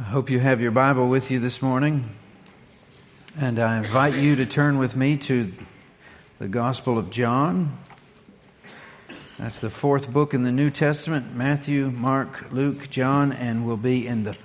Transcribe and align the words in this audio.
I 0.00 0.04
hope 0.04 0.30
you 0.30 0.40
have 0.40 0.62
your 0.62 0.70
Bible 0.70 1.08
with 1.10 1.30
you 1.30 1.40
this 1.40 1.60
morning. 1.60 2.08
And 3.38 3.58
I 3.58 3.76
invite 3.76 4.14
you 4.14 4.34
to 4.36 4.46
turn 4.46 4.78
with 4.78 4.96
me 4.96 5.18
to 5.18 5.52
the 6.38 6.48
Gospel 6.48 6.96
of 6.96 7.10
John. 7.10 7.76
That's 9.38 9.60
the 9.60 9.68
fourth 9.68 10.10
book 10.10 10.32
in 10.32 10.42
the 10.42 10.52
New 10.52 10.70
Testament 10.70 11.36
Matthew, 11.36 11.90
Mark, 11.90 12.46
Luke, 12.50 12.88
John, 12.88 13.30
and 13.30 13.66
we'll 13.66 13.76
be 13.76 14.06
in 14.06 14.24
the 14.24 14.38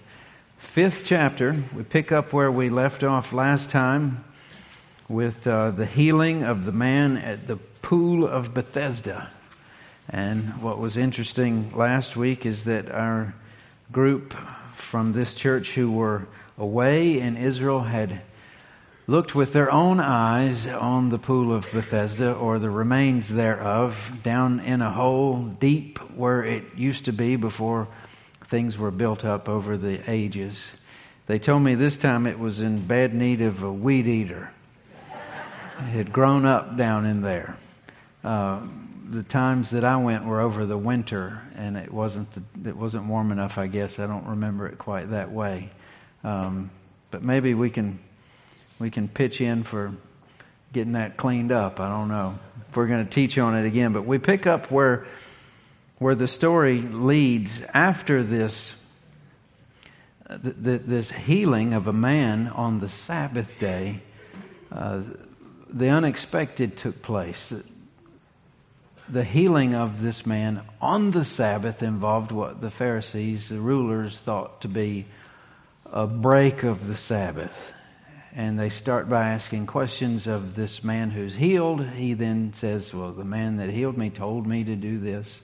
fifth 0.57 1.03
chapter. 1.05 1.63
We 1.73 1.83
pick 1.83 2.11
up 2.11 2.33
where 2.33 2.51
we 2.51 2.69
left 2.69 3.05
off 3.05 3.31
last 3.31 3.69
time 3.69 4.25
with 5.07 5.47
uh, 5.47 5.71
the 5.71 5.85
healing 5.85 6.43
of 6.43 6.65
the 6.65 6.73
man 6.73 7.15
at 7.15 7.47
the 7.47 7.55
pool 7.81 8.27
of 8.27 8.53
Bethesda. 8.53 9.29
And 10.09 10.61
what 10.61 10.79
was 10.79 10.97
interesting 10.97 11.71
last 11.73 12.17
week 12.17 12.45
is 12.45 12.65
that 12.65 12.91
our 12.91 13.33
group 13.93 14.35
from 14.75 15.13
this 15.13 15.33
church 15.33 15.73
who 15.73 15.91
were 15.91 16.27
away 16.57 17.19
in 17.19 17.37
Israel 17.37 17.81
had 17.81 18.21
looked 19.07 19.35
with 19.35 19.53
their 19.53 19.71
own 19.71 19.99
eyes 19.99 20.65
on 20.67 21.09
the 21.09 21.19
pool 21.19 21.53
of 21.53 21.71
Bethesda 21.71 22.33
or 22.33 22.59
the 22.59 22.69
remains 22.69 23.29
thereof 23.29 24.11
down 24.23 24.59
in 24.59 24.81
a 24.81 24.91
hole 24.91 25.43
deep 25.43 25.99
where 26.15 26.43
it 26.43 26.63
used 26.75 27.05
to 27.05 27.11
be 27.11 27.35
before 27.35 27.87
things 28.45 28.77
were 28.77 28.91
built 28.91 29.23
up 29.23 29.47
over 29.47 29.77
the 29.77 30.09
ages. 30.09 30.65
They 31.27 31.39
told 31.39 31.63
me 31.63 31.75
this 31.75 31.97
time 31.97 32.27
it 32.27 32.39
was 32.39 32.61
in 32.61 32.85
bad 32.85 33.13
need 33.13 33.41
of 33.41 33.63
a 33.63 33.71
weed 33.71 34.07
eater. 34.07 34.51
It 35.77 35.91
had 35.91 36.13
grown 36.13 36.45
up 36.45 36.77
down 36.77 37.05
in 37.05 37.21
there. 37.21 37.57
Uh, 38.23 38.61
the 39.09 39.23
times 39.23 39.69
that 39.69 39.83
I 39.83 39.97
went 39.97 40.25
were 40.25 40.41
over 40.41 40.65
the 40.65 40.77
winter, 40.77 41.41
and 41.55 41.77
it 41.77 41.91
wasn't 41.91 42.31
the, 42.31 42.69
it 42.69 42.75
wasn't 42.75 43.05
warm 43.05 43.31
enough. 43.31 43.57
I 43.57 43.67
guess 43.67 43.99
I 43.99 44.07
don't 44.07 44.25
remember 44.25 44.67
it 44.67 44.77
quite 44.77 45.11
that 45.11 45.31
way, 45.31 45.69
um, 46.23 46.71
but 47.11 47.21
maybe 47.21 47.53
we 47.53 47.69
can 47.69 47.99
we 48.79 48.89
can 48.89 49.07
pitch 49.07 49.41
in 49.41 49.63
for 49.63 49.93
getting 50.73 50.93
that 50.93 51.17
cleaned 51.17 51.51
up. 51.51 51.79
I 51.79 51.87
don't 51.87 52.07
know 52.07 52.39
if 52.67 52.75
we're 52.75 52.87
going 52.87 53.05
to 53.05 53.09
teach 53.09 53.37
on 53.37 53.55
it 53.55 53.65
again, 53.65 53.93
but 53.93 54.05
we 54.05 54.17
pick 54.17 54.47
up 54.47 54.71
where 54.71 55.05
where 55.99 56.15
the 56.15 56.27
story 56.27 56.81
leads 56.81 57.61
after 57.73 58.23
this. 58.23 58.71
this 60.27 61.11
healing 61.11 61.73
of 61.73 61.87
a 61.87 61.93
man 61.93 62.47
on 62.47 62.79
the 62.79 62.89
Sabbath 62.89 63.49
day, 63.59 64.01
uh, 64.71 65.01
the 65.69 65.89
unexpected 65.89 66.77
took 66.77 67.03
place 67.03 67.53
the 69.07 69.23
healing 69.23 69.75
of 69.75 70.01
this 70.01 70.25
man 70.25 70.63
on 70.81 71.11
the 71.11 71.25
Sabbath 71.25 71.83
involved 71.83 72.31
what 72.31 72.61
the 72.61 72.71
Pharisees, 72.71 73.49
the 73.49 73.59
rulers, 73.59 74.17
thought 74.17 74.61
to 74.61 74.67
be 74.67 75.05
a 75.85 76.07
break 76.07 76.63
of 76.63 76.87
the 76.87 76.95
Sabbath. 76.95 77.55
And 78.33 78.59
they 78.59 78.69
start 78.69 79.07
by 79.07 79.29
asking 79.29 79.67
questions 79.67 80.27
of 80.27 80.55
this 80.55 80.83
man 80.83 81.11
who's 81.11 81.35
healed. 81.35 81.85
He 81.85 82.13
then 82.13 82.51
says, 82.53 82.93
Well, 82.93 83.13
the 83.13 83.23
man 83.23 83.57
that 83.57 83.69
healed 83.69 83.97
me 83.97 84.09
told 84.09 84.45
me 84.45 84.63
to 84.63 84.75
do 84.75 84.99
this. 84.99 85.39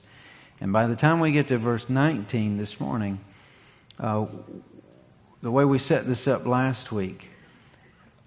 And 0.60 0.72
by 0.72 0.86
the 0.86 0.96
time 0.96 1.20
we 1.20 1.32
get 1.32 1.48
to 1.48 1.58
verse 1.58 1.88
19 1.88 2.58
this 2.58 2.78
morning, 2.78 3.20
uh, 3.98 4.26
the 5.40 5.50
way 5.50 5.64
we 5.64 5.78
set 5.78 6.06
this 6.06 6.28
up 6.28 6.46
last 6.46 6.92
week, 6.92 7.30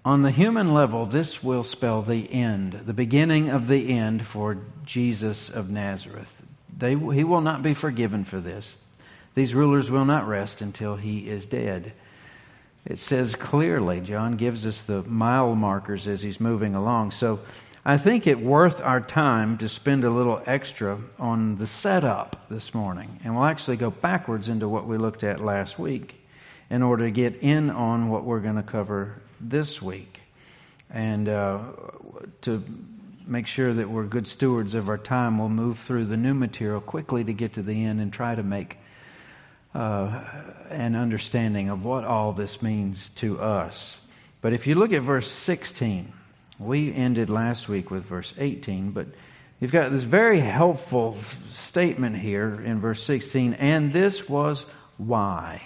on 0.06 0.22
the 0.22 0.30
human 0.30 0.72
level, 0.72 1.04
this 1.04 1.42
will 1.42 1.64
spell 1.64 2.00
the 2.00 2.32
end, 2.32 2.82
the 2.86 2.92
beginning 2.92 3.50
of 3.50 3.66
the 3.66 3.88
end 3.88 4.24
for 4.24 4.56
Jesus 4.84 5.50
of 5.50 5.68
Nazareth. 5.68 6.30
They, 6.78 6.90
he 6.90 7.24
will 7.24 7.40
not 7.40 7.64
be 7.64 7.74
forgiven 7.74 8.24
for 8.24 8.38
this. 8.38 8.78
These 9.34 9.52
rulers 9.52 9.90
will 9.90 10.04
not 10.04 10.28
rest 10.28 10.60
until 10.60 10.94
he 10.94 11.28
is 11.28 11.44
dead. 11.44 11.92
It 12.84 13.00
says 13.00 13.34
clearly, 13.34 14.00
John 14.00 14.36
gives 14.36 14.64
us 14.64 14.80
the 14.80 15.02
mile 15.02 15.56
markers 15.56 16.06
as 16.06 16.22
he's 16.22 16.38
moving 16.38 16.76
along. 16.76 17.10
So 17.10 17.40
I 17.84 17.98
think 17.98 18.28
it 18.28 18.38
worth 18.38 18.80
our 18.80 19.00
time 19.00 19.58
to 19.58 19.68
spend 19.68 20.04
a 20.04 20.10
little 20.10 20.40
extra 20.46 21.00
on 21.18 21.56
the 21.56 21.66
setup 21.66 22.46
this 22.48 22.72
morning. 22.72 23.18
And 23.24 23.34
we'll 23.34 23.46
actually 23.46 23.76
go 23.76 23.90
backwards 23.90 24.48
into 24.48 24.68
what 24.68 24.86
we 24.86 24.98
looked 24.98 25.24
at 25.24 25.44
last 25.44 25.80
week 25.80 26.14
in 26.70 26.84
order 26.84 27.06
to 27.06 27.10
get 27.10 27.42
in 27.42 27.70
on 27.70 28.08
what 28.08 28.22
we're 28.22 28.38
going 28.38 28.54
to 28.54 28.62
cover 28.62 29.20
this 29.40 29.80
week 29.80 30.20
and 30.90 31.28
uh, 31.28 31.58
to 32.42 32.62
make 33.26 33.46
sure 33.46 33.74
that 33.74 33.90
we're 33.90 34.04
good 34.04 34.28
stewards 34.28 34.74
of 34.74 34.88
our 34.88 34.98
time, 34.98 35.38
we'll 35.38 35.48
move 35.48 35.78
through 35.78 36.04
the 36.04 36.16
new 36.16 36.34
material 36.34 36.80
quickly 36.80 37.24
to 37.24 37.32
get 37.32 37.54
to 37.54 37.62
the 37.62 37.84
end 37.84 38.00
and 38.00 38.12
try 38.12 38.34
to 38.34 38.42
make 38.42 38.78
uh, 39.74 40.22
an 40.70 40.94
understanding 40.94 41.68
of 41.68 41.84
what 41.84 42.04
all 42.04 42.32
this 42.32 42.62
means 42.62 43.10
to 43.16 43.40
us. 43.40 43.96
But 44.40 44.52
if 44.52 44.66
you 44.66 44.76
look 44.76 44.92
at 44.92 45.02
verse 45.02 45.30
16, 45.30 46.12
we 46.58 46.94
ended 46.94 47.28
last 47.28 47.68
week 47.68 47.90
with 47.90 48.04
verse 48.04 48.32
18, 48.38 48.92
but 48.92 49.08
you've 49.60 49.72
got 49.72 49.90
this 49.90 50.02
very 50.04 50.40
helpful 50.40 51.18
statement 51.50 52.16
here 52.16 52.60
in 52.64 52.80
verse 52.80 53.02
16, 53.02 53.54
and 53.54 53.92
this 53.92 54.28
was 54.28 54.64
why. 54.98 55.62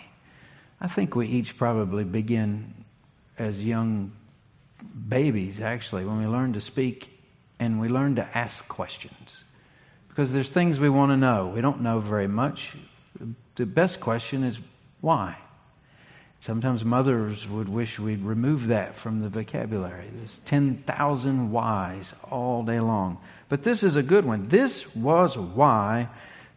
I 0.81 0.89
think 0.89 1.15
we 1.15 1.29
each 1.29 1.59
probably 1.59 2.05
begin 2.05 2.75
as 3.41 3.59
young 3.59 4.13
babies, 5.09 5.61
actually, 5.61 6.05
when 6.05 6.19
we 6.19 6.27
learn 6.27 6.53
to 6.53 6.61
speak 6.61 7.11
and 7.59 7.81
we 7.81 7.89
learn 7.89 8.17
to 8.17 8.37
ask 8.37 8.69
questions. 8.69 9.45
Because 10.09 10.31
there's 10.31 10.51
things 10.51 10.79
we 10.79 10.91
want 10.91 11.11
to 11.13 11.17
know. 11.17 11.51
We 11.55 11.63
don't 11.63 11.81
know 11.81 12.01
very 12.01 12.29
much. 12.29 12.77
The 13.57 13.67
best 13.67 13.99
question 13.99 14.45
is 14.45 14.59
why? 15.01 15.37
Sometimes 16.41 16.85
mothers 16.85 17.49
would 17.49 17.69
wish 17.69 17.99
we'd 17.99 18.23
remove 18.23 18.69
that 18.69 18.97
from 18.97 19.21
the 19.21 19.29
vocabulary. 19.29 20.09
There's 20.15 20.41
10,000 20.45 21.51
whys 21.51 22.13
all 22.31 22.63
day 22.63 22.81
long. 22.81 23.19
But 23.49 23.63
this 23.63 23.83
is 23.83 23.97
a 23.97 24.03
good 24.03 24.25
one. 24.25 24.49
This 24.49 24.95
was 24.95 25.37
why 25.37 26.09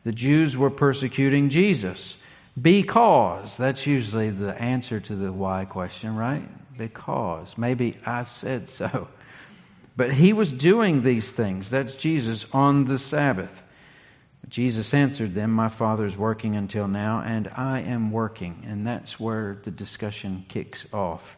the 0.04 0.12
Jews 0.12 0.58
were 0.58 0.70
persecuting 0.70 1.50
Jesus. 1.50 2.16
Because, 2.62 3.56
that's 3.58 3.88
usually 3.88 4.30
the 4.30 4.54
answer 4.62 5.00
to 5.00 5.16
the 5.16 5.32
why 5.32 5.66
question, 5.66 6.16
right? 6.16 6.48
Because. 6.78 7.58
Maybe 7.58 7.98
I 8.06 8.24
said 8.24 8.70
so. 8.70 9.08
But 9.96 10.14
he 10.14 10.34
was 10.34 10.52
doing 10.52 11.04
these 11.04 11.32
things, 11.32 11.70
that's 11.70 11.94
Jesus, 11.96 12.46
on 12.52 12.86
the 12.86 12.98
Sabbath. 12.98 13.64
Jesus 14.50 14.94
answered 14.94 15.36
them, 15.36 15.52
My 15.52 15.70
Father 15.70 16.06
is 16.06 16.18
working 16.18 16.56
until 16.56 16.88
now, 16.88 17.24
and 17.26 17.48
I 17.56 17.82
am 17.82 18.12
working. 18.12 18.66
And 18.68 18.86
that's 18.86 19.20
where 19.20 19.60
the 19.64 19.72
discussion 19.72 20.46
kicks 20.50 20.86
off. 20.92 21.38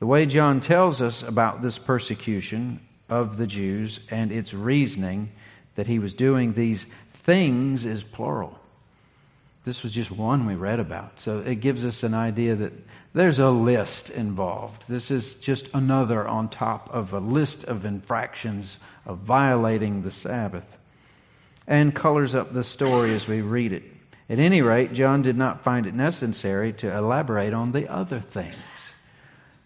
The 0.00 0.06
way 0.06 0.26
John 0.26 0.60
tells 0.60 1.00
us 1.00 1.22
about 1.22 1.62
this 1.62 1.78
persecution 1.78 2.80
of 3.08 3.36
the 3.36 3.46
Jews 3.46 4.00
and 4.10 4.32
its 4.32 4.52
reasoning 4.52 5.32
that 5.76 5.86
he 5.86 5.98
was 5.98 6.12
doing 6.12 6.54
these 6.54 6.86
things 7.12 7.84
is 7.84 8.02
plural. 8.02 8.58
This 9.64 9.84
was 9.84 9.92
just 9.92 10.10
one 10.10 10.46
we 10.46 10.56
read 10.56 10.80
about. 10.80 11.20
So 11.20 11.38
it 11.38 11.56
gives 11.56 11.84
us 11.84 12.02
an 12.02 12.14
idea 12.14 12.56
that 12.56 12.72
there's 13.14 13.38
a 13.38 13.50
list 13.50 14.10
involved. 14.10 14.84
This 14.88 15.10
is 15.10 15.34
just 15.36 15.68
another 15.72 16.26
on 16.26 16.48
top 16.48 16.90
of 16.92 17.12
a 17.12 17.20
list 17.20 17.64
of 17.64 17.84
infractions 17.84 18.76
of 19.06 19.18
violating 19.18 20.02
the 20.02 20.10
Sabbath 20.10 20.64
and 21.66 21.94
colors 21.94 22.34
up 22.34 22.52
the 22.52 22.64
story 22.64 23.14
as 23.14 23.28
we 23.28 23.40
read 23.40 23.72
it. 23.72 23.84
At 24.28 24.40
any 24.40 24.62
rate, 24.62 24.94
John 24.94 25.22
did 25.22 25.36
not 25.36 25.62
find 25.62 25.86
it 25.86 25.94
necessary 25.94 26.72
to 26.74 26.96
elaborate 26.96 27.52
on 27.52 27.72
the 27.72 27.88
other 27.88 28.20
things. 28.20 28.56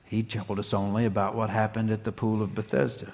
He 0.05 0.23
told 0.23 0.59
us 0.59 0.75
only 0.75 1.05
about 1.05 1.35
what 1.35 1.51
happened 1.51 1.91
at 1.91 2.05
the 2.05 2.13
pool 2.13 2.43
of 2.43 2.55
Bethesda. 2.55 3.13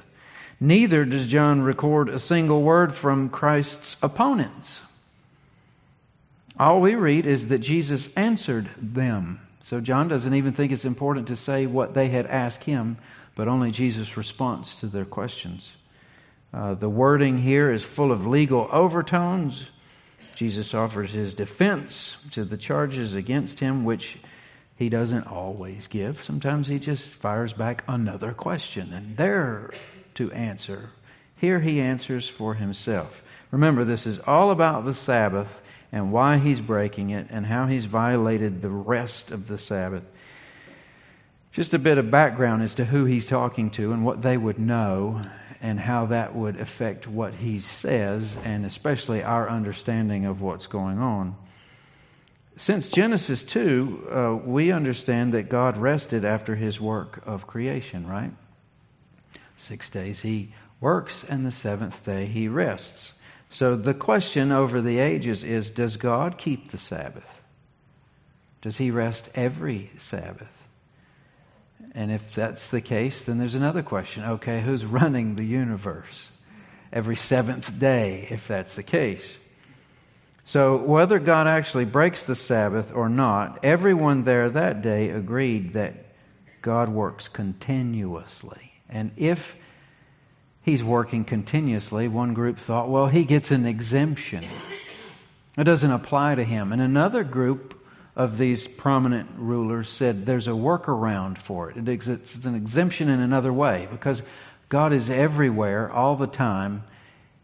Neither 0.61 1.05
does 1.05 1.27
John 1.27 1.63
record 1.63 2.09
a 2.09 2.19
single 2.19 2.63
word 2.63 2.95
from 2.95 3.29
Christ's 3.29 3.97
opponents. 4.03 4.81
All 6.59 6.81
we 6.81 6.95
read 6.95 7.27
is 7.27 7.47
that 7.49 7.59
Jesus 7.59 8.09
answered 8.17 8.69
them. 8.77 9.41
So 9.65 9.81
John 9.81 10.09
doesn't 10.09 10.35
even 10.35 10.53
think 10.53 10.73
it's 10.73 10.85
important 10.85 11.29
to 11.29 11.37
say 11.37 11.67
what 11.67 11.95
they 11.95 12.09
had 12.09 12.27
asked 12.27 12.65
him, 12.65 12.99
but 13.35 13.49
only 13.49 13.71
Jesus' 13.71 14.17
response 14.17 14.75
to 14.77 14.87
their 14.87 15.05
questions. 15.05 15.73
Uh, 16.53 16.75
the 16.75 16.89
wording 16.89 17.39
here 17.39 17.73
is 17.73 17.83
full 17.83 18.13
of 18.13 18.27
legal 18.27 18.69
overtones. 18.71 19.65
Jesus 20.37 20.75
offers 20.75 21.13
his 21.13 21.35
defense 21.35 22.17
to 22.33 22.45
the 22.45 22.57
charges 22.57 23.15
against 23.15 23.61
him, 23.61 23.85
which 23.85 24.19
he 24.77 24.89
doesn't 24.89 25.27
always 25.27 25.87
give. 25.87 26.23
Sometimes 26.23 26.67
he 26.69 26.79
just 26.79 27.09
fires 27.09 27.53
back 27.53 27.85
another 27.89 28.33
question, 28.33 28.93
and 28.93 29.17
they're 29.17 29.71
to 30.15 30.31
answer. 30.33 30.91
Here 31.37 31.61
he 31.61 31.81
answers 31.81 32.29
for 32.29 32.55
himself. 32.55 33.23
Remember, 33.51 33.85
this 33.85 34.07
is 34.07 34.19
all 34.27 34.51
about 34.51 34.85
the 34.85 34.95
Sabbath 34.95 35.49
and 35.93 36.11
why 36.11 36.39
he's 36.39 36.61
breaking 36.61 37.11
it 37.11 37.27
and 37.31 37.47
how 37.47 37.67
he's 37.67 37.85
violated 37.85 38.63
the 38.63 38.71
rest 38.71 39.31
of 39.31 39.47
the 39.47 39.59
Sabbath. 39.59 40.05
Just 41.53 41.75
a 41.75 41.79
bit 41.79 41.99
of 41.99 42.11
background 42.11 42.63
as 42.63 42.75
to 42.77 42.87
who 42.87 43.05
he's 43.05 43.27
talking 43.27 43.71
to 43.73 43.93
and 43.93 44.05
what 44.05 44.23
they 44.23 44.39
would 44.39 44.59
know 44.59 45.23
and 45.61 45.79
how 45.79 46.07
that 46.07 46.35
would 46.35 46.59
affect 46.59 47.07
what 47.07 47.35
he 47.35 47.59
says 47.59 48.37
and 48.43 48.65
especially 48.65 49.23
our 49.23 49.49
understanding 49.49 50.25
of 50.25 50.41
what's 50.41 50.67
going 50.67 50.99
on. 50.99 51.37
Since 52.57 52.89
Genesis 52.89 53.45
2, 53.45 54.09
uh, 54.11 54.47
we 54.47 54.73
understand 54.73 55.35
that 55.35 55.49
God 55.49 55.77
rested 55.77 56.25
after 56.25 56.55
his 56.55 56.81
work 56.81 57.23
of 57.27 57.47
creation, 57.47 58.07
right? 58.07 58.33
Six 59.57 59.89
days 59.89 60.21
he 60.21 60.53
works, 60.81 61.25
and 61.29 61.47
the 61.47 61.53
seventh 61.53 62.05
day 62.05 62.27
he 62.27 62.49
rests. 62.49 63.13
So 63.53 63.77
the 63.77 63.95
question 63.95 64.51
over 64.51 64.81
the 64.81 64.99
ages 64.99 65.45
is 65.45 65.71
Does 65.71 65.97
God 65.97 66.39
keep 66.39 66.71
the 66.71 66.79
Sabbath? 66.79 67.23
Does 68.63 68.79
he 68.79 68.91
rest 68.91 69.29
every 69.35 69.91
Sabbath? 69.99 70.49
And 71.95 72.11
if 72.11 72.33
that's 72.33 72.69
the 72.69 72.81
case, 72.81 73.21
then 73.21 73.39
there's 73.39 73.55
another 73.55 73.83
question. 73.83 74.25
Okay, 74.25 74.63
who's 74.63 74.87
running 74.87 75.35
the 75.35 75.45
universe? 75.45 76.31
Every 76.93 77.17
seventh 77.17 77.79
day, 77.79 78.27
if 78.31 78.49
that's 78.49 78.77
the 78.77 78.83
case. 78.83 79.35
So, 80.45 80.77
whether 80.77 81.19
God 81.19 81.47
actually 81.47 81.85
breaks 81.85 82.23
the 82.23 82.35
Sabbath 82.35 82.93
or 82.93 83.09
not, 83.09 83.65
everyone 83.65 84.25
there 84.25 84.49
that 84.51 84.83
day 84.83 85.11
agreed 85.11 85.75
that 85.75 85.95
God 86.63 86.89
works 86.89 87.29
continuously. 87.29 88.73
And 88.89 89.13
if 89.17 89.57
he's 90.63 90.83
working 90.83 91.25
continuously, 91.25 92.09
one 92.09 92.35
group 92.35 92.59
thought, 92.59 92.89
well, 92.89 93.09
he 93.09 93.25
gets 93.25 93.51
an 93.51 93.67
exemption. 93.67 94.45
It 95.57 95.65
doesn't 95.65 95.91
apply 95.91 96.37
to 96.37 96.45
him. 96.45 96.73
And 96.73 96.81
another 96.81 97.25
group 97.25 97.79
of 98.17 98.39
these 98.39 98.69
prominent 98.69 99.31
rulers 99.37 99.89
said 99.89 100.27
there's 100.27 100.49
a 100.49 100.53
workaround 100.53 101.39
for 101.39 101.71
it. 101.71 101.89
It's 101.89 102.45
an 102.45 102.55
exemption 102.55 103.09
in 103.09 103.21
another 103.21 103.53
way 103.53 103.89
because 103.91 104.23
God 104.69 104.93
is 104.93 105.11
everywhere 105.11 105.91
all 105.91 106.17
the 106.17 106.27
time. 106.27 106.85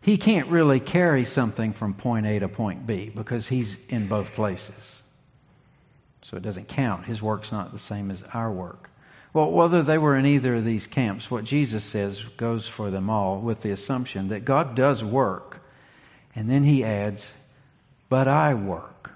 He 0.00 0.16
can't 0.16 0.48
really 0.48 0.80
carry 0.80 1.24
something 1.24 1.72
from 1.72 1.94
point 1.94 2.26
A 2.26 2.38
to 2.38 2.48
point 2.48 2.86
B 2.86 3.10
because 3.14 3.46
He's 3.46 3.76
in 3.88 4.06
both 4.06 4.32
places. 4.32 4.74
So 6.22 6.36
it 6.36 6.42
doesn't 6.42 6.68
count. 6.68 7.04
His 7.06 7.20
work's 7.20 7.50
not 7.50 7.72
the 7.72 7.78
same 7.78 8.10
as 8.10 8.22
our 8.32 8.50
work. 8.50 8.90
Well, 9.38 9.52
whether 9.52 9.84
they 9.84 9.98
were 9.98 10.16
in 10.16 10.26
either 10.26 10.56
of 10.56 10.64
these 10.64 10.88
camps, 10.88 11.30
what 11.30 11.44
Jesus 11.44 11.84
says 11.84 12.24
goes 12.36 12.66
for 12.66 12.90
them 12.90 13.08
all 13.08 13.38
with 13.38 13.60
the 13.60 13.70
assumption 13.70 14.30
that 14.30 14.44
God 14.44 14.74
does 14.74 15.04
work. 15.04 15.60
And 16.34 16.50
then 16.50 16.64
He 16.64 16.82
adds, 16.82 17.30
But 18.08 18.26
I 18.26 18.54
work. 18.54 19.12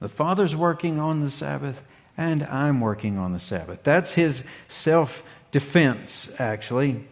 The 0.00 0.08
Father's 0.08 0.56
working 0.56 0.98
on 0.98 1.20
the 1.20 1.28
Sabbath, 1.28 1.82
and 2.16 2.44
I'm 2.44 2.80
working 2.80 3.18
on 3.18 3.34
the 3.34 3.38
Sabbath. 3.38 3.80
That's 3.82 4.12
his 4.12 4.42
self 4.68 5.22
defense, 5.52 6.30
actually. 6.38 7.06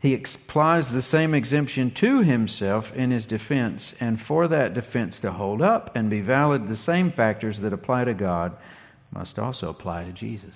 He 0.00 0.14
applies 0.14 0.90
the 0.90 1.02
same 1.02 1.34
exemption 1.34 1.90
to 1.90 2.22
himself 2.22 2.94
in 2.94 3.10
his 3.10 3.26
defense, 3.26 3.92
and 4.00 4.18
for 4.18 4.48
that 4.48 4.72
defense 4.72 5.18
to 5.18 5.32
hold 5.32 5.60
up 5.60 5.94
and 5.94 6.08
be 6.08 6.22
valid, 6.22 6.68
the 6.68 6.74
same 6.74 7.10
factors 7.10 7.58
that 7.60 7.74
apply 7.74 8.04
to 8.04 8.14
God 8.14 8.56
must 9.12 9.38
also 9.38 9.68
apply 9.68 10.04
to 10.04 10.12
Jesus. 10.12 10.54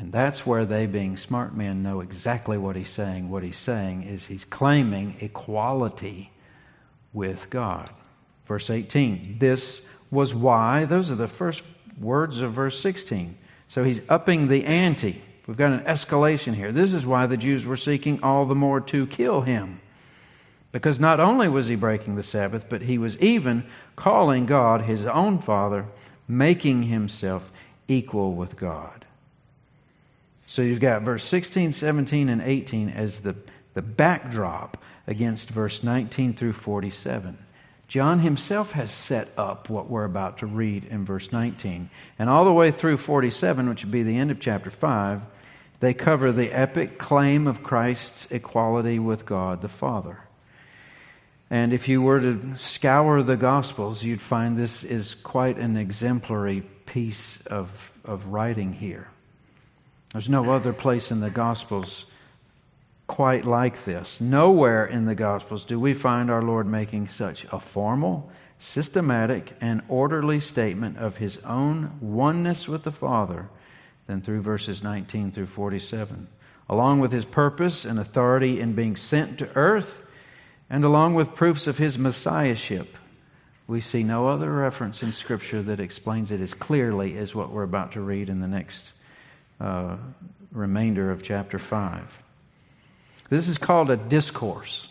And 0.00 0.10
that's 0.10 0.46
where 0.46 0.64
they, 0.64 0.86
being 0.86 1.18
smart 1.18 1.54
men, 1.54 1.82
know 1.82 2.00
exactly 2.00 2.56
what 2.56 2.74
he's 2.74 2.88
saying. 2.88 3.28
What 3.28 3.42
he's 3.42 3.58
saying 3.58 4.04
is 4.04 4.24
he's 4.24 4.46
claiming 4.46 5.16
equality 5.20 6.32
with 7.12 7.50
God. 7.50 7.90
Verse 8.46 8.70
18. 8.70 9.36
This 9.38 9.82
was 10.10 10.34
why, 10.34 10.86
those 10.86 11.12
are 11.12 11.16
the 11.16 11.28
first 11.28 11.62
words 12.00 12.40
of 12.40 12.54
verse 12.54 12.80
16. 12.80 13.36
So 13.68 13.84
he's 13.84 14.00
upping 14.08 14.48
the 14.48 14.64
ante. 14.64 15.22
We've 15.46 15.58
got 15.58 15.72
an 15.72 15.80
escalation 15.80 16.54
here. 16.54 16.72
This 16.72 16.94
is 16.94 17.04
why 17.04 17.26
the 17.26 17.36
Jews 17.36 17.66
were 17.66 17.76
seeking 17.76 18.22
all 18.22 18.46
the 18.46 18.54
more 18.54 18.80
to 18.80 19.06
kill 19.06 19.42
him. 19.42 19.82
Because 20.72 20.98
not 20.98 21.20
only 21.20 21.48
was 21.48 21.68
he 21.68 21.74
breaking 21.74 22.16
the 22.16 22.22
Sabbath, 22.22 22.70
but 22.70 22.80
he 22.80 22.96
was 22.96 23.18
even 23.18 23.66
calling 23.96 24.46
God 24.46 24.80
his 24.80 25.04
own 25.04 25.42
Father, 25.42 25.84
making 26.26 26.84
himself 26.84 27.52
equal 27.86 28.32
with 28.32 28.56
God. 28.56 29.04
So 30.50 30.62
you've 30.62 30.80
got 30.80 31.02
verse 31.02 31.22
16, 31.22 31.70
17, 31.70 32.28
and 32.28 32.42
18 32.42 32.88
as 32.88 33.20
the, 33.20 33.36
the 33.74 33.82
backdrop 33.82 34.82
against 35.06 35.48
verse 35.48 35.84
19 35.84 36.34
through 36.34 36.54
47. 36.54 37.38
John 37.86 38.18
himself 38.18 38.72
has 38.72 38.90
set 38.90 39.28
up 39.36 39.70
what 39.70 39.88
we're 39.88 40.04
about 40.04 40.38
to 40.38 40.46
read 40.46 40.86
in 40.86 41.04
verse 41.04 41.30
19. 41.30 41.88
And 42.18 42.28
all 42.28 42.44
the 42.44 42.52
way 42.52 42.72
through 42.72 42.96
47, 42.96 43.68
which 43.68 43.84
would 43.84 43.92
be 43.92 44.02
the 44.02 44.16
end 44.16 44.32
of 44.32 44.40
chapter 44.40 44.72
5, 44.72 45.22
they 45.78 45.94
cover 45.94 46.32
the 46.32 46.50
epic 46.50 46.98
claim 46.98 47.46
of 47.46 47.62
Christ's 47.62 48.26
equality 48.28 48.98
with 48.98 49.24
God 49.24 49.62
the 49.62 49.68
Father. 49.68 50.18
And 51.48 51.72
if 51.72 51.86
you 51.86 52.02
were 52.02 52.20
to 52.20 52.56
scour 52.56 53.22
the 53.22 53.36
Gospels, 53.36 54.02
you'd 54.02 54.20
find 54.20 54.58
this 54.58 54.82
is 54.82 55.14
quite 55.22 55.58
an 55.58 55.76
exemplary 55.76 56.62
piece 56.86 57.38
of, 57.46 57.92
of 58.04 58.26
writing 58.26 58.72
here. 58.72 59.06
There's 60.12 60.28
no 60.28 60.50
other 60.52 60.72
place 60.72 61.12
in 61.12 61.20
the 61.20 61.30
Gospels 61.30 62.04
quite 63.06 63.44
like 63.44 63.84
this. 63.84 64.20
Nowhere 64.20 64.84
in 64.84 65.04
the 65.04 65.14
Gospels 65.14 65.64
do 65.64 65.78
we 65.78 65.94
find 65.94 66.30
our 66.30 66.42
Lord 66.42 66.66
making 66.66 67.08
such 67.08 67.46
a 67.52 67.60
formal, 67.60 68.28
systematic, 68.58 69.52
and 69.60 69.82
orderly 69.88 70.40
statement 70.40 70.98
of 70.98 71.18
his 71.18 71.36
own 71.38 71.96
oneness 72.00 72.66
with 72.66 72.82
the 72.82 72.90
Father 72.90 73.48
than 74.08 74.20
through 74.20 74.42
verses 74.42 74.82
19 74.82 75.30
through 75.30 75.46
47. 75.46 76.26
Along 76.68 76.98
with 76.98 77.12
his 77.12 77.24
purpose 77.24 77.84
and 77.84 77.98
authority 77.98 78.60
in 78.60 78.74
being 78.74 78.96
sent 78.96 79.38
to 79.38 79.56
earth, 79.56 80.02
and 80.68 80.84
along 80.84 81.14
with 81.14 81.36
proofs 81.36 81.68
of 81.68 81.78
his 81.78 81.96
messiahship, 81.96 82.96
we 83.68 83.80
see 83.80 84.02
no 84.02 84.26
other 84.28 84.52
reference 84.52 85.04
in 85.04 85.12
Scripture 85.12 85.62
that 85.62 85.78
explains 85.78 86.32
it 86.32 86.40
as 86.40 86.54
clearly 86.54 87.16
as 87.16 87.32
what 87.32 87.52
we're 87.52 87.62
about 87.62 87.92
to 87.92 88.00
read 88.00 88.28
in 88.28 88.40
the 88.40 88.48
next 88.48 88.90
uh, 89.60 89.96
remainder 90.52 91.10
of 91.10 91.22
chapter 91.22 91.58
5. 91.58 92.22
This 93.28 93.48
is 93.48 93.58
called 93.58 93.90
a 93.90 93.96
discourse. 93.96 94.86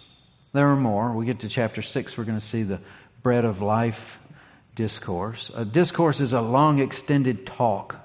There 0.54 0.70
are 0.70 0.76
more. 0.76 1.12
We 1.12 1.26
get 1.26 1.42
to 1.42 1.50
chapter 1.50 1.82
6, 1.82 2.18
we're 2.18 2.24
going 2.24 2.40
to 2.40 2.46
see 2.46 2.64
the 2.64 2.80
bread 3.22 3.46
of 3.46 3.62
life 3.62 4.20
discourse. 4.76 5.52
A 5.54 5.66
discourse 5.66 6.22
is 6.22 6.34
a 6.34 6.42
long, 6.42 6.80
extended 6.80 7.46
talk, 7.46 7.96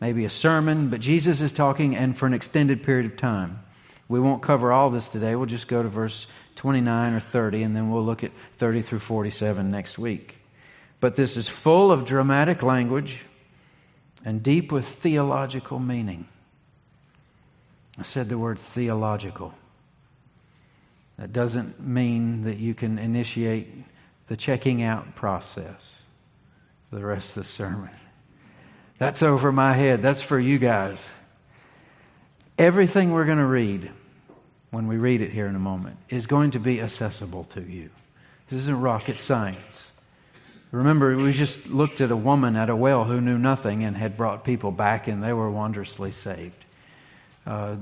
maybe 0.00 0.24
a 0.24 0.30
sermon, 0.30 0.88
but 0.88 1.00
Jesus 1.00 1.40
is 1.40 1.52
talking 1.52 1.96
and 1.96 2.16
for 2.16 2.26
an 2.26 2.34
extended 2.34 2.84
period 2.84 3.06
of 3.06 3.16
time. 3.16 3.60
We 4.08 4.20
won't 4.20 4.42
cover 4.42 4.72
all 4.72 4.90
this 4.90 5.08
today. 5.08 5.34
We'll 5.34 5.46
just 5.46 5.66
go 5.66 5.82
to 5.82 5.88
verse 5.88 6.26
29 6.56 7.14
or 7.14 7.20
30, 7.20 7.62
and 7.64 7.74
then 7.74 7.90
we'll 7.90 8.04
look 8.04 8.22
at 8.22 8.30
30 8.58 8.82
through 8.82 9.00
47 9.00 9.70
next 9.70 9.98
week. 9.98 10.36
But 11.00 11.16
this 11.16 11.36
is 11.36 11.48
full 11.48 11.90
of 11.90 12.04
dramatic 12.04 12.62
language 12.62 13.24
and 14.24 14.42
deep 14.42 14.72
with 14.72 14.86
theological 14.86 15.78
meaning. 15.78 16.26
I 17.98 18.02
said 18.02 18.28
the 18.28 18.38
word 18.38 18.58
theological. 18.58 19.54
That 21.18 21.32
doesn't 21.32 21.80
mean 21.80 22.42
that 22.44 22.58
you 22.58 22.74
can 22.74 22.98
initiate 22.98 23.68
the 24.26 24.36
checking 24.36 24.82
out 24.82 25.14
process 25.14 25.92
for 26.90 26.96
the 26.96 27.04
rest 27.04 27.36
of 27.36 27.44
the 27.44 27.48
sermon. 27.48 27.90
That's 28.98 29.22
over 29.22 29.52
my 29.52 29.74
head. 29.74 30.02
That's 30.02 30.22
for 30.22 30.38
you 30.38 30.58
guys. 30.58 31.06
Everything 32.58 33.12
we're 33.12 33.24
going 33.24 33.38
to 33.38 33.46
read, 33.46 33.90
when 34.70 34.86
we 34.86 34.96
read 34.96 35.20
it 35.20 35.30
here 35.30 35.46
in 35.46 35.56
a 35.56 35.60
moment, 35.60 35.96
is 36.08 36.26
going 36.26 36.52
to 36.52 36.60
be 36.60 36.80
accessible 36.80 37.44
to 37.44 37.60
you. 37.60 37.90
This 38.48 38.60
isn't 38.60 38.80
rocket 38.80 39.20
science. 39.20 39.88
Remember, 40.74 41.16
we 41.16 41.32
just 41.32 41.68
looked 41.68 42.00
at 42.00 42.10
a 42.10 42.16
woman 42.16 42.56
at 42.56 42.68
a 42.68 42.74
well 42.74 43.04
who 43.04 43.20
knew 43.20 43.38
nothing 43.38 43.84
and 43.84 43.96
had 43.96 44.16
brought 44.16 44.42
people 44.42 44.72
back, 44.72 45.06
and 45.06 45.22
they 45.22 45.32
were 45.32 45.48
wondrously 45.48 46.10
saved. 46.10 46.64
Uh, 47.46 47.76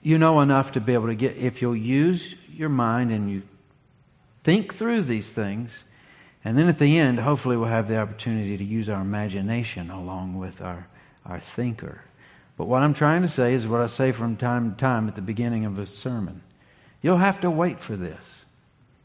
you 0.00 0.16
know 0.16 0.40
enough 0.40 0.72
to 0.72 0.80
be 0.80 0.94
able 0.94 1.08
to 1.08 1.16
get, 1.16 1.36
if 1.36 1.60
you'll 1.60 1.74
use 1.74 2.36
your 2.52 2.68
mind 2.68 3.10
and 3.10 3.28
you 3.28 3.42
think 4.44 4.74
through 4.74 5.02
these 5.02 5.26
things, 5.26 5.72
and 6.44 6.56
then 6.56 6.68
at 6.68 6.78
the 6.78 7.00
end, 7.00 7.18
hopefully, 7.18 7.56
we'll 7.56 7.66
have 7.66 7.88
the 7.88 7.98
opportunity 7.98 8.56
to 8.56 8.64
use 8.64 8.88
our 8.88 9.00
imagination 9.00 9.90
along 9.90 10.38
with 10.38 10.62
our, 10.62 10.86
our 11.24 11.40
thinker. 11.40 12.00
But 12.56 12.68
what 12.68 12.80
I'm 12.80 12.94
trying 12.94 13.22
to 13.22 13.28
say 13.28 13.54
is 13.54 13.66
what 13.66 13.80
I 13.80 13.88
say 13.88 14.12
from 14.12 14.36
time 14.36 14.70
to 14.70 14.76
time 14.76 15.08
at 15.08 15.16
the 15.16 15.20
beginning 15.20 15.64
of 15.64 15.80
a 15.80 15.86
sermon. 15.86 16.42
You'll 17.02 17.16
have 17.16 17.40
to 17.40 17.50
wait 17.50 17.80
for 17.80 17.96
this. 17.96 18.22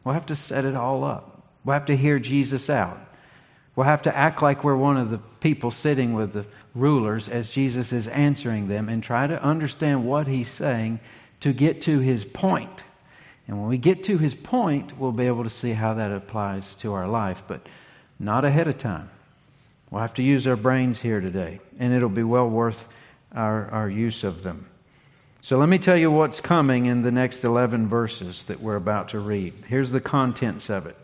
We'll 0.03 0.13
have 0.13 0.27
to 0.27 0.36
set 0.36 0.63
it 0.63 0.75
all 0.75 1.03
up. 1.03 1.41
We'll 1.65 1.74
have 1.74 1.88
to 1.88 1.98
hear 1.98 2.19
Jesus 2.19 2.69
out. 2.69 3.07
We'll 3.75 3.86
have 3.86 4.04
to 4.04 4.16
act 4.16 4.42
like 4.42 4.63
we're 4.63 4.75
one 4.75 4.98
of 4.98 5.10
the 5.10 5.20
people 5.40 5.72
sitting 5.72 6.13
with 6.13 6.34
the 6.34 6.46
rulers 6.75 7.30
as 7.30 7.50
Jesus 7.50 7.94
is 7.94 8.08
answering 8.08 8.68
them 8.68 8.90
and 8.90 9.01
try 9.01 9.28
to 9.28 9.42
understand 9.42 10.06
what 10.06 10.28
he's 10.28 10.50
saying 10.50 11.00
to 11.42 11.54
get 11.54 11.84
to 11.84 12.00
his 12.00 12.25
point. 12.25 12.84
And 13.48 13.60
when 13.60 13.70
we 13.70 13.78
get 13.78 14.06
to 14.06 14.18
his 14.18 14.36
point, 14.36 14.98
we'll 14.98 15.12
be 15.12 15.28
able 15.28 15.44
to 15.44 15.50
see 15.50 15.72
how 15.72 15.96
that 15.96 16.12
applies 16.12 16.75
to 16.75 16.94
our 16.94 17.08
life, 17.08 17.44
but 17.48 17.62
not 18.20 18.46
ahead 18.46 18.68
of 18.68 18.78
time. 18.78 19.10
We'll 19.90 20.01
have 20.01 20.13
to 20.16 20.24
use 20.24 20.48
our 20.48 20.56
brains 20.56 21.00
here 21.00 21.20
today, 21.20 21.60
and 21.80 21.94
it'll 21.94 22.10
be 22.10 22.24
well 22.24 22.50
worth 22.50 22.88
our, 23.34 23.70
our 23.72 23.90
use 23.90 24.24
of 24.24 24.44
them. 24.44 24.68
So 25.42 25.58
let 25.58 25.68
me 25.68 25.80
tell 25.80 25.98
you 25.98 26.12
what's 26.12 26.40
coming 26.40 26.86
in 26.86 27.01
the 27.01 27.12
next 27.12 27.44
11 27.44 27.88
verses 27.88 28.44
that 28.44 28.62
we're 28.62 28.75
about 28.75 29.10
to 29.10 29.20
read. 29.20 29.54
Here's 29.68 29.90
the 29.90 30.00
contents 30.00 30.70
of 30.70 30.86
it. 30.86 30.96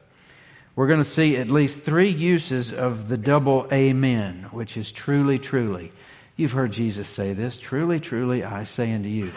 We're 0.78 0.86
going 0.86 1.04
to 1.04 1.10
see 1.10 1.38
at 1.38 1.50
least 1.50 1.80
three 1.80 2.12
uses 2.12 2.72
of 2.72 3.10
the 3.10 3.18
double 3.18 3.68
amen, 3.74 4.46
which 4.52 4.78
is 4.78 4.92
truly, 4.92 5.40
truly. 5.40 5.92
You've 6.36 6.52
heard 6.52 6.72
Jesus 6.72 7.10
say 7.10 7.34
this 7.34 7.58
truly, 7.58 8.00
truly, 8.00 8.44
I 8.44 8.64
say 8.64 8.94
unto 8.94 9.10
you. 9.10 9.32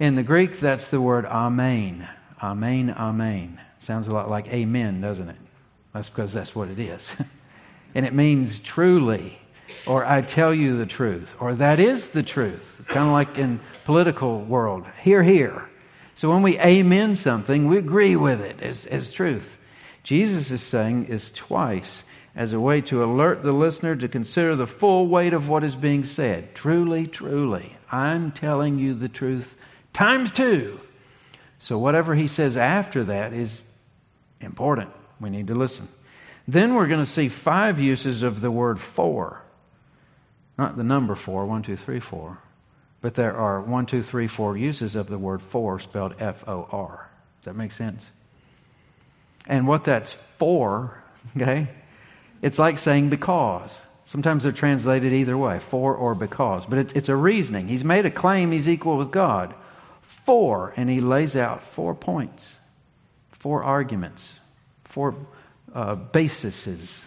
In 0.00 0.16
the 0.16 0.24
Greek, 0.24 0.58
that's 0.58 0.88
the 0.88 1.00
word 1.00 1.26
amen. 1.26 2.08
Amen, 2.42 2.92
amen. 2.98 3.60
Sounds 3.78 4.08
a 4.08 4.12
lot 4.12 4.28
like 4.28 4.48
amen, 4.48 5.00
doesn't 5.00 5.28
it? 5.28 5.36
That's 5.94 6.08
because 6.10 6.32
that's 6.32 6.56
what 6.56 6.68
it 6.68 6.80
is. 6.80 7.08
and 7.94 8.04
it 8.04 8.12
means 8.12 8.58
truly, 8.58 9.38
or 9.86 10.04
I 10.04 10.22
tell 10.22 10.52
you 10.52 10.76
the 10.76 10.86
truth, 10.86 11.36
or 11.38 11.54
that 11.54 11.78
is 11.78 12.08
the 12.08 12.24
truth. 12.24 12.82
Kind 12.88 13.06
of 13.06 13.12
like 13.12 13.38
in 13.38 13.60
political 13.84 14.40
world, 14.40 14.86
hear, 15.00 15.22
hear. 15.22 15.68
So 16.16 16.30
when 16.32 16.42
we 16.42 16.58
amen 16.58 17.14
something, 17.14 17.68
we 17.68 17.78
agree 17.78 18.16
with 18.16 18.40
it 18.40 18.60
as, 18.60 18.86
as 18.86 19.12
truth. 19.12 19.56
Jesus 20.02 20.50
is 20.50 20.62
saying 20.62 21.06
is 21.06 21.30
twice 21.30 22.02
as 22.34 22.52
a 22.52 22.60
way 22.60 22.80
to 22.80 23.04
alert 23.04 23.42
the 23.42 23.52
listener 23.52 23.96
to 23.96 24.08
consider 24.08 24.56
the 24.56 24.66
full 24.66 25.06
weight 25.08 25.32
of 25.32 25.48
what 25.48 25.64
is 25.64 25.76
being 25.76 26.04
said. 26.04 26.54
Truly, 26.54 27.06
truly, 27.06 27.76
I'm 27.90 28.32
telling 28.32 28.78
you 28.78 28.94
the 28.94 29.08
truth 29.08 29.56
times 29.92 30.30
two. 30.30 30.80
So 31.58 31.78
whatever 31.78 32.14
he 32.14 32.28
says 32.28 32.56
after 32.56 33.04
that 33.04 33.32
is 33.32 33.60
important. 34.40 34.90
We 35.20 35.28
need 35.28 35.48
to 35.48 35.54
listen. 35.54 35.88
Then 36.48 36.74
we're 36.74 36.86
going 36.86 37.04
to 37.04 37.06
see 37.06 37.28
five 37.28 37.78
uses 37.78 38.22
of 38.22 38.40
the 38.40 38.50
word 38.50 38.80
for. 38.80 39.42
Not 40.56 40.76
the 40.76 40.84
number 40.84 41.14
four, 41.14 41.46
one, 41.46 41.62
two, 41.62 41.76
three, 41.76 42.00
four. 42.00 42.38
But 43.02 43.14
there 43.14 43.36
are 43.36 43.60
one, 43.60 43.86
two, 43.86 44.02
three, 44.02 44.26
four 44.26 44.56
uses 44.56 44.94
of 44.94 45.08
the 45.08 45.18
word 45.18 45.42
for 45.42 45.78
spelled 45.78 46.14
F 46.18 46.44
O 46.48 46.68
R. 46.70 47.10
Does 47.40 47.44
that 47.46 47.56
make 47.56 47.72
sense? 47.72 48.08
And 49.50 49.66
what 49.66 49.82
that's 49.82 50.16
for, 50.38 51.02
okay, 51.36 51.66
it's 52.40 52.58
like 52.58 52.78
saying 52.78 53.10
because. 53.10 53.76
Sometimes 54.06 54.44
they're 54.44 54.52
translated 54.52 55.12
either 55.12 55.36
way, 55.36 55.58
for 55.58 55.94
or 55.94 56.14
because. 56.14 56.64
But 56.66 56.78
it's, 56.78 56.92
it's 56.94 57.08
a 57.08 57.16
reasoning. 57.16 57.66
He's 57.66 57.84
made 57.84 58.06
a 58.06 58.10
claim 58.10 58.52
he's 58.52 58.68
equal 58.68 58.96
with 58.96 59.10
God. 59.10 59.54
For, 60.02 60.72
and 60.76 60.88
he 60.88 61.00
lays 61.00 61.34
out 61.34 61.64
four 61.64 61.94
points, 61.94 62.54
four 63.32 63.64
arguments, 63.64 64.32
four 64.84 65.14
uh, 65.74 65.96
bases 65.96 67.02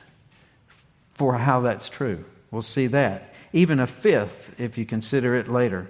for 1.14 1.38
how 1.38 1.62
that's 1.62 1.88
true. 1.88 2.26
We'll 2.52 2.62
see 2.62 2.88
that. 2.88 3.34
Even 3.54 3.80
a 3.80 3.88
fifth, 3.88 4.60
if 4.60 4.78
you 4.78 4.86
consider 4.86 5.36
it 5.36 5.48
later. 5.48 5.90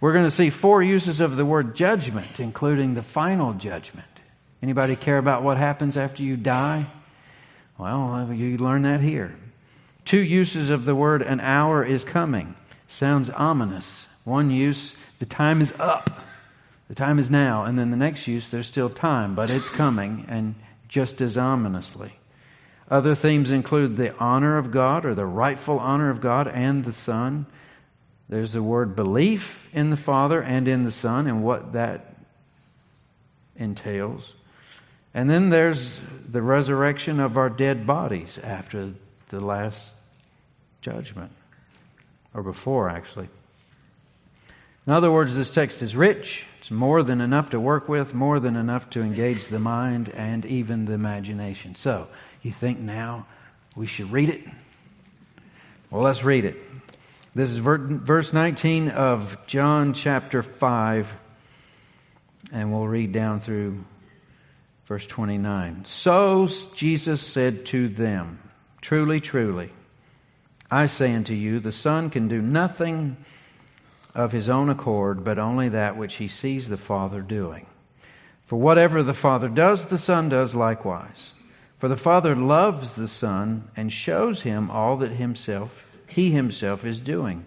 We're 0.00 0.12
going 0.12 0.24
to 0.24 0.30
see 0.30 0.50
four 0.50 0.82
uses 0.82 1.20
of 1.20 1.36
the 1.36 1.44
word 1.44 1.76
judgment, 1.76 2.40
including 2.40 2.94
the 2.94 3.02
final 3.02 3.52
judgment. 3.52 4.06
Anybody 4.64 4.96
care 4.96 5.18
about 5.18 5.42
what 5.42 5.58
happens 5.58 5.98
after 5.98 6.22
you 6.22 6.38
die? 6.38 6.86
Well, 7.76 8.32
you 8.32 8.56
learn 8.56 8.80
that 8.84 9.02
here. 9.02 9.36
Two 10.06 10.22
uses 10.22 10.70
of 10.70 10.86
the 10.86 10.94
word 10.94 11.20
an 11.20 11.40
hour 11.40 11.84
is 11.84 12.02
coming. 12.02 12.54
Sounds 12.88 13.28
ominous. 13.28 14.06
One 14.24 14.50
use, 14.50 14.94
the 15.18 15.26
time 15.26 15.60
is 15.60 15.74
up. 15.78 16.08
The 16.88 16.94
time 16.94 17.18
is 17.18 17.28
now. 17.30 17.64
And 17.64 17.78
then 17.78 17.90
the 17.90 17.98
next 17.98 18.26
use, 18.26 18.48
there's 18.48 18.66
still 18.66 18.88
time, 18.88 19.34
but 19.34 19.50
it's 19.50 19.68
coming, 19.68 20.24
and 20.28 20.54
just 20.88 21.20
as 21.20 21.36
ominously. 21.36 22.14
Other 22.90 23.14
themes 23.14 23.50
include 23.50 23.98
the 23.98 24.16
honor 24.16 24.56
of 24.56 24.70
God 24.70 25.04
or 25.04 25.14
the 25.14 25.26
rightful 25.26 25.78
honor 25.78 26.08
of 26.08 26.22
God 26.22 26.48
and 26.48 26.86
the 26.86 26.94
Son. 26.94 27.44
There's 28.30 28.52
the 28.52 28.62
word 28.62 28.96
belief 28.96 29.68
in 29.74 29.90
the 29.90 29.98
Father 29.98 30.42
and 30.42 30.66
in 30.66 30.84
the 30.84 30.90
Son 30.90 31.26
and 31.26 31.44
what 31.44 31.74
that 31.74 32.14
entails. 33.56 34.32
And 35.14 35.30
then 35.30 35.48
there's 35.48 35.96
the 36.28 36.42
resurrection 36.42 37.20
of 37.20 37.36
our 37.36 37.48
dead 37.48 37.86
bodies 37.86 38.38
after 38.42 38.92
the 39.28 39.40
last 39.40 39.94
judgment, 40.82 41.30
or 42.34 42.42
before, 42.42 42.90
actually. 42.90 43.28
In 44.86 44.92
other 44.92 45.10
words, 45.10 45.34
this 45.34 45.50
text 45.50 45.80
is 45.80 45.96
rich. 45.96 46.44
It's 46.58 46.70
more 46.70 47.02
than 47.02 47.20
enough 47.20 47.50
to 47.50 47.60
work 47.60 47.88
with, 47.88 48.12
more 48.12 48.38
than 48.40 48.56
enough 48.56 48.90
to 48.90 49.00
engage 49.00 49.46
the 49.46 49.58
mind 49.58 50.10
and 50.10 50.44
even 50.44 50.84
the 50.84 50.92
imagination. 50.92 51.74
So, 51.74 52.08
you 52.42 52.52
think 52.52 52.80
now 52.80 53.26
we 53.76 53.86
should 53.86 54.12
read 54.12 54.28
it? 54.28 54.42
Well, 55.90 56.02
let's 56.02 56.24
read 56.24 56.44
it. 56.44 56.56
This 57.34 57.50
is 57.50 57.58
verse 57.58 58.32
19 58.32 58.90
of 58.90 59.38
John 59.46 59.94
chapter 59.94 60.42
5, 60.42 61.14
and 62.52 62.72
we'll 62.72 62.86
read 62.86 63.12
down 63.12 63.40
through 63.40 63.84
Verse 64.84 65.06
29. 65.06 65.84
So 65.84 66.48
Jesus 66.74 67.20
said 67.22 67.66
to 67.66 67.88
them, 67.88 68.38
Truly, 68.80 69.20
truly, 69.20 69.72
I 70.70 70.86
say 70.86 71.14
unto 71.14 71.32
you, 71.34 71.60
the 71.60 71.72
Son 71.72 72.10
can 72.10 72.28
do 72.28 72.42
nothing 72.42 73.16
of 74.14 74.32
his 74.32 74.48
own 74.48 74.68
accord, 74.68 75.24
but 75.24 75.38
only 75.38 75.70
that 75.70 75.96
which 75.96 76.16
he 76.16 76.28
sees 76.28 76.68
the 76.68 76.76
Father 76.76 77.22
doing. 77.22 77.66
For 78.44 78.58
whatever 78.58 79.02
the 79.02 79.14
Father 79.14 79.48
does, 79.48 79.86
the 79.86 79.98
Son 79.98 80.28
does 80.28 80.54
likewise. 80.54 81.32
For 81.78 81.88
the 81.88 81.96
Father 81.96 82.36
loves 82.36 82.94
the 82.94 83.08
Son 83.08 83.70
and 83.76 83.92
shows 83.92 84.42
him 84.42 84.70
all 84.70 84.98
that 84.98 85.12
himself 85.12 85.90
he 86.06 86.30
himself 86.30 86.84
is 86.84 87.00
doing. 87.00 87.44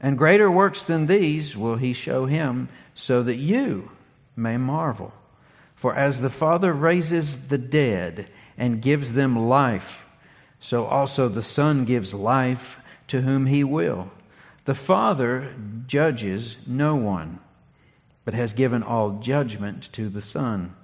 And 0.00 0.16
greater 0.16 0.50
works 0.50 0.82
than 0.82 1.06
these 1.06 1.56
will 1.56 1.76
he 1.76 1.92
show 1.92 2.26
him, 2.26 2.68
so 2.94 3.22
that 3.22 3.36
you 3.36 3.90
may 4.34 4.56
marvel. 4.56 5.12
For 5.76 5.94
as 5.94 6.20
the 6.20 6.30
Father 6.30 6.72
raises 6.72 7.36
the 7.48 7.58
dead 7.58 8.28
and 8.58 8.82
gives 8.82 9.12
them 9.12 9.48
life, 9.48 10.06
so 10.58 10.86
also 10.86 11.28
the 11.28 11.42
Son 11.42 11.84
gives 11.84 12.12
life 12.12 12.78
to 13.08 13.20
whom 13.20 13.46
he 13.46 13.62
will. 13.62 14.10
The 14.64 14.74
Father 14.74 15.54
judges 15.86 16.56
no 16.66 16.96
one, 16.96 17.38
but 18.24 18.34
has 18.34 18.52
given 18.52 18.82
all 18.82 19.20
judgment 19.20 19.92
to 19.92 20.08
the 20.08 20.22
Son, 20.22 20.74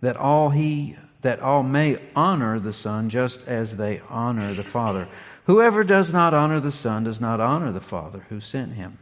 that 0.00 0.16
all 0.16 0.50
he 0.50 0.96
that 1.22 1.40
all 1.40 1.62
may 1.62 2.00
honor 2.16 2.58
the 2.58 2.72
Son 2.72 3.10
just 3.10 3.46
as 3.46 3.76
they 3.76 4.00
honor 4.08 4.54
the 4.54 4.64
Father. 4.64 5.06
Whoever 5.44 5.84
does 5.84 6.10
not 6.12 6.32
honor 6.32 6.60
the 6.60 6.72
Son 6.72 7.04
does 7.04 7.20
not 7.20 7.40
honor 7.40 7.72
the 7.72 7.80
Father 7.80 8.24
who 8.30 8.40
sent 8.40 8.72
him. 8.72 8.98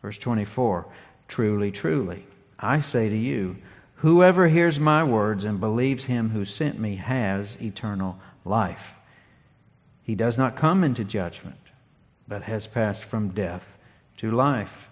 Verse 0.00 0.16
24 0.16 0.86
Truly, 1.28 1.70
truly, 1.70 2.26
I 2.58 2.80
say 2.80 3.08
to 3.08 3.16
you, 3.16 3.58
Whoever 4.04 4.48
hears 4.48 4.78
my 4.78 5.02
words 5.02 5.44
and 5.44 5.58
believes 5.58 6.04
him 6.04 6.28
who 6.28 6.44
sent 6.44 6.78
me 6.78 6.96
has 6.96 7.56
eternal 7.58 8.18
life. 8.44 8.92
He 10.02 10.14
does 10.14 10.36
not 10.36 10.56
come 10.56 10.84
into 10.84 11.04
judgment, 11.04 11.56
but 12.28 12.42
has 12.42 12.66
passed 12.66 13.02
from 13.02 13.30
death 13.30 13.64
to 14.18 14.30
life. 14.30 14.90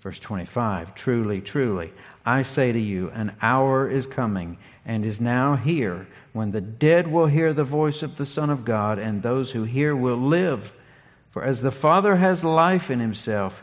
Verse 0.00 0.18
25 0.18 0.96
Truly, 0.96 1.40
truly, 1.42 1.92
I 2.26 2.42
say 2.42 2.72
to 2.72 2.78
you, 2.80 3.08
an 3.10 3.36
hour 3.40 3.88
is 3.88 4.04
coming 4.04 4.58
and 4.84 5.04
is 5.04 5.20
now 5.20 5.54
here 5.54 6.08
when 6.32 6.50
the 6.50 6.60
dead 6.60 7.06
will 7.06 7.26
hear 7.26 7.52
the 7.52 7.62
voice 7.62 8.02
of 8.02 8.16
the 8.16 8.26
Son 8.26 8.50
of 8.50 8.64
God, 8.64 8.98
and 8.98 9.22
those 9.22 9.52
who 9.52 9.62
hear 9.62 9.94
will 9.94 10.16
live. 10.16 10.72
For 11.30 11.44
as 11.44 11.60
the 11.60 11.70
Father 11.70 12.16
has 12.16 12.42
life 12.42 12.90
in 12.90 12.98
himself, 12.98 13.62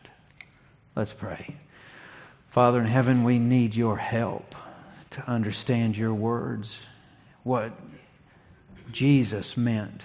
Let's 0.95 1.13
pray. 1.13 1.55
Father 2.49 2.79
in 2.79 2.85
heaven, 2.85 3.23
we 3.23 3.39
need 3.39 3.75
your 3.75 3.95
help 3.95 4.55
to 5.11 5.29
understand 5.29 5.95
your 5.95 6.13
words, 6.13 6.79
what 7.43 7.71
Jesus 8.91 9.55
meant 9.55 10.03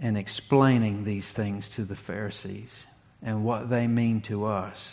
in 0.00 0.16
explaining 0.16 1.04
these 1.04 1.32
things 1.32 1.70
to 1.70 1.84
the 1.84 1.96
Pharisees 1.96 2.70
and 3.22 3.42
what 3.42 3.70
they 3.70 3.86
mean 3.86 4.20
to 4.22 4.44
us, 4.44 4.90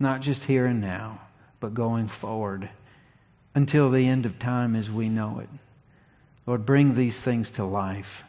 not 0.00 0.20
just 0.20 0.44
here 0.44 0.66
and 0.66 0.80
now, 0.80 1.20
but 1.60 1.72
going 1.72 2.08
forward 2.08 2.68
until 3.54 3.90
the 3.90 4.08
end 4.08 4.26
of 4.26 4.38
time 4.38 4.74
as 4.74 4.90
we 4.90 5.08
know 5.08 5.38
it. 5.38 5.48
Lord, 6.44 6.66
bring 6.66 6.94
these 6.94 7.18
things 7.20 7.52
to 7.52 7.64
life. 7.64 8.24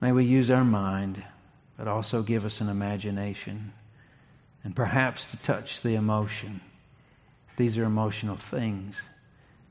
May 0.00 0.12
we 0.12 0.24
use 0.24 0.50
our 0.50 0.64
mind, 0.64 1.22
but 1.76 1.88
also 1.88 2.22
give 2.22 2.46
us 2.46 2.62
an 2.62 2.70
imagination 2.70 3.74
and 4.64 4.74
perhaps 4.74 5.26
to 5.26 5.36
touch 5.38 5.82
the 5.82 5.94
emotion. 5.94 6.60
These 7.56 7.78
are 7.78 7.84
emotional 7.84 8.36
things. 8.36 8.96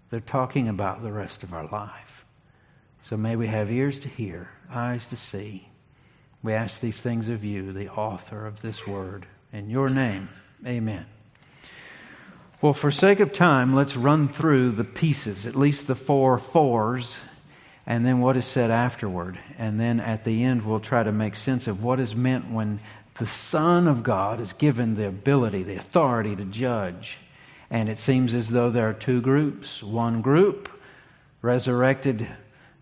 They're 0.10 0.20
talking 0.20 0.68
about 0.68 1.04
the 1.04 1.12
rest 1.12 1.44
of 1.44 1.54
our 1.54 1.68
life. 1.68 2.26
So 3.04 3.16
may 3.16 3.36
we 3.36 3.48
have 3.48 3.72
ears 3.72 4.00
to 4.00 4.10
hear, 4.10 4.50
eyes 4.70 5.08
to 5.08 5.16
see. 5.16 5.70
We 6.44 6.54
ask 6.54 6.80
these 6.80 7.00
things 7.00 7.30
of 7.30 7.44
you, 7.44 7.74
the 7.74 7.90
author 7.90 8.46
of 8.46 8.62
this 8.62 8.86
word. 8.86 9.26
In 9.54 9.70
your 9.70 9.90
name, 9.90 10.30
amen. 10.66 11.06
Well, 12.62 12.74
for 12.74 12.92
sake 12.92 13.20
of 13.20 13.34
time, 13.34 13.76
let's 13.76 13.96
run 13.96 14.30
through 14.30 14.72
the 14.72 14.84
pieces, 14.84 15.46
at 15.46 15.56
least 15.56 15.88
the 15.88 15.96
four 15.96 16.38
fours, 16.38 17.18
and 17.86 18.06
then 18.06 18.20
what 18.20 18.36
is 18.36 18.46
said 18.46 18.72
afterward. 18.72 19.40
And 19.58 19.80
then 19.80 20.00
at 20.00 20.26
the 20.26 20.44
end, 20.44 20.66
we'll 20.66 20.80
try 20.80 21.04
to 21.04 21.12
make 21.12 21.36
sense 21.36 21.68
of 21.68 21.84
what 21.84 22.00
is 22.00 22.16
meant 22.16 22.52
when 22.52 22.80
the 23.20 23.26
Son 23.26 23.88
of 23.88 24.04
God 24.04 24.40
is 24.40 24.54
given 24.54 24.96
the 24.96 25.08
ability, 25.08 25.64
the 25.64 25.76
authority 25.76 26.36
to 26.36 26.46
judge. 26.46 27.18
And 27.70 27.90
it 27.90 27.98
seems 27.98 28.34
as 28.34 28.48
though 28.48 28.70
there 28.70 28.90
are 28.90 28.94
two 28.94 29.22
groups. 29.22 29.84
One 29.84 30.22
group 30.22 30.70
resurrected 31.42 32.28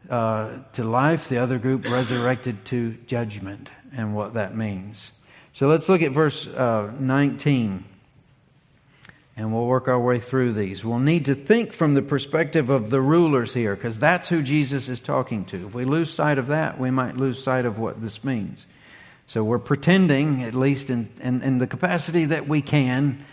uh, 0.10 0.58
to 0.74 0.84
life, 0.84 1.30
the 1.30 1.38
other 1.38 1.58
group 1.58 1.90
resurrected 1.90 2.66
to 2.66 2.94
judgment, 3.08 3.70
and 3.96 4.16
what 4.16 4.36
that 4.36 4.56
means. 4.56 5.10
So 5.54 5.68
let's 5.68 5.90
look 5.90 6.02
at 6.02 6.12
verse 6.12 6.46
uh, 6.46 6.92
19, 7.00 7.86
and 9.38 9.54
we'll 9.54 9.66
work 9.66 9.88
our 9.88 10.00
way 10.00 10.20
through 10.20 10.54
these. 10.54 10.84
We'll 10.84 11.00
need 11.00 11.26
to 11.26 11.36
think 11.36 11.74
from 11.74 11.94
the 11.94 12.02
perspective 12.02 12.70
of 12.70 12.90
the 12.90 13.02
rulers 13.02 13.54
here, 13.54 13.76
because 13.76 13.98
that's 13.98 14.30
who 14.30 14.44
Jesus 14.44 14.90
is 14.90 15.00
talking 15.00 15.46
to. 15.46 15.68
If 15.68 15.74
we 15.74 15.86
lose 15.86 16.14
sight 16.14 16.38
of 16.38 16.48
that, 16.48 16.80
we 16.80 16.92
might 16.92 17.18
lose 17.18 17.42
sight 17.42 17.66
of 17.66 17.80
what 17.80 18.02
this 18.02 18.24
means. 18.24 18.66
So 19.28 19.44
we're 19.44 19.60
pretending, 19.60 20.44
at 20.44 20.54
least 20.54 20.90
in, 20.90 21.10
in, 21.22 21.42
in 21.42 21.58
the 21.58 21.68
capacity 21.68 22.26
that 22.26 22.48
we 22.48 22.62
can, 22.62 23.26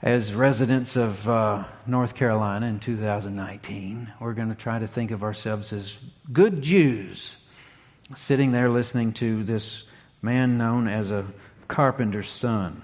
as 0.00 0.32
residents 0.32 0.96
of 0.96 1.28
uh, 1.28 1.64
North 1.86 2.14
Carolina 2.14 2.66
in 2.66 2.80
2019, 2.80 4.12
we're 4.20 4.32
going 4.32 4.48
to 4.48 4.54
try 4.54 4.78
to 4.78 4.86
think 4.86 5.10
of 5.10 5.22
ourselves 5.22 5.72
as 5.72 5.98
good 6.32 6.62
Jews 6.62 7.36
sitting 8.16 8.52
there 8.52 8.70
listening 8.70 9.12
to 9.14 9.44
this 9.44 9.82
man 10.22 10.56
known 10.56 10.88
as 10.88 11.10
a 11.10 11.26
carpenter's 11.66 12.30
son. 12.30 12.82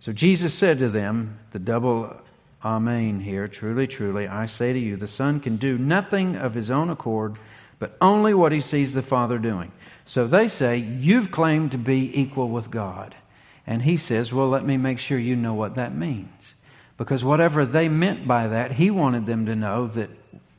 So 0.00 0.12
Jesus 0.12 0.54
said 0.54 0.78
to 0.80 0.88
them, 0.88 1.38
the 1.52 1.58
double 1.58 2.14
Amen 2.64 3.20
here, 3.20 3.46
truly, 3.46 3.86
truly, 3.86 4.26
I 4.26 4.46
say 4.46 4.72
to 4.72 4.78
you, 4.78 4.96
the 4.96 5.06
Son 5.06 5.38
can 5.38 5.56
do 5.56 5.78
nothing 5.78 6.34
of 6.34 6.54
his 6.54 6.70
own 6.70 6.90
accord, 6.90 7.36
but 7.78 7.96
only 8.00 8.34
what 8.34 8.52
he 8.52 8.60
sees 8.60 8.92
the 8.92 9.02
Father 9.02 9.38
doing. 9.38 9.72
So 10.04 10.26
they 10.26 10.48
say, 10.48 10.78
You've 10.78 11.30
claimed 11.30 11.72
to 11.72 11.78
be 11.78 12.10
equal 12.18 12.48
with 12.48 12.70
God. 12.70 13.14
And 13.66 13.82
he 13.82 13.96
says, 13.96 14.32
Well, 14.32 14.48
let 14.48 14.64
me 14.64 14.76
make 14.76 14.98
sure 14.98 15.18
you 15.18 15.36
know 15.36 15.54
what 15.54 15.74
that 15.74 15.94
means. 15.94 16.30
Because 16.96 17.24
whatever 17.24 17.66
they 17.66 17.88
meant 17.88 18.26
by 18.26 18.46
that, 18.48 18.72
he 18.72 18.90
wanted 18.90 19.26
them 19.26 19.46
to 19.46 19.54
know 19.56 19.88
that 19.88 20.10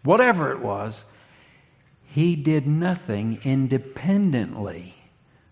whatever 0.03 0.51
it 0.51 0.59
was, 0.59 1.03
he 2.03 2.35
did 2.35 2.67
nothing 2.67 3.39
independently 3.43 4.95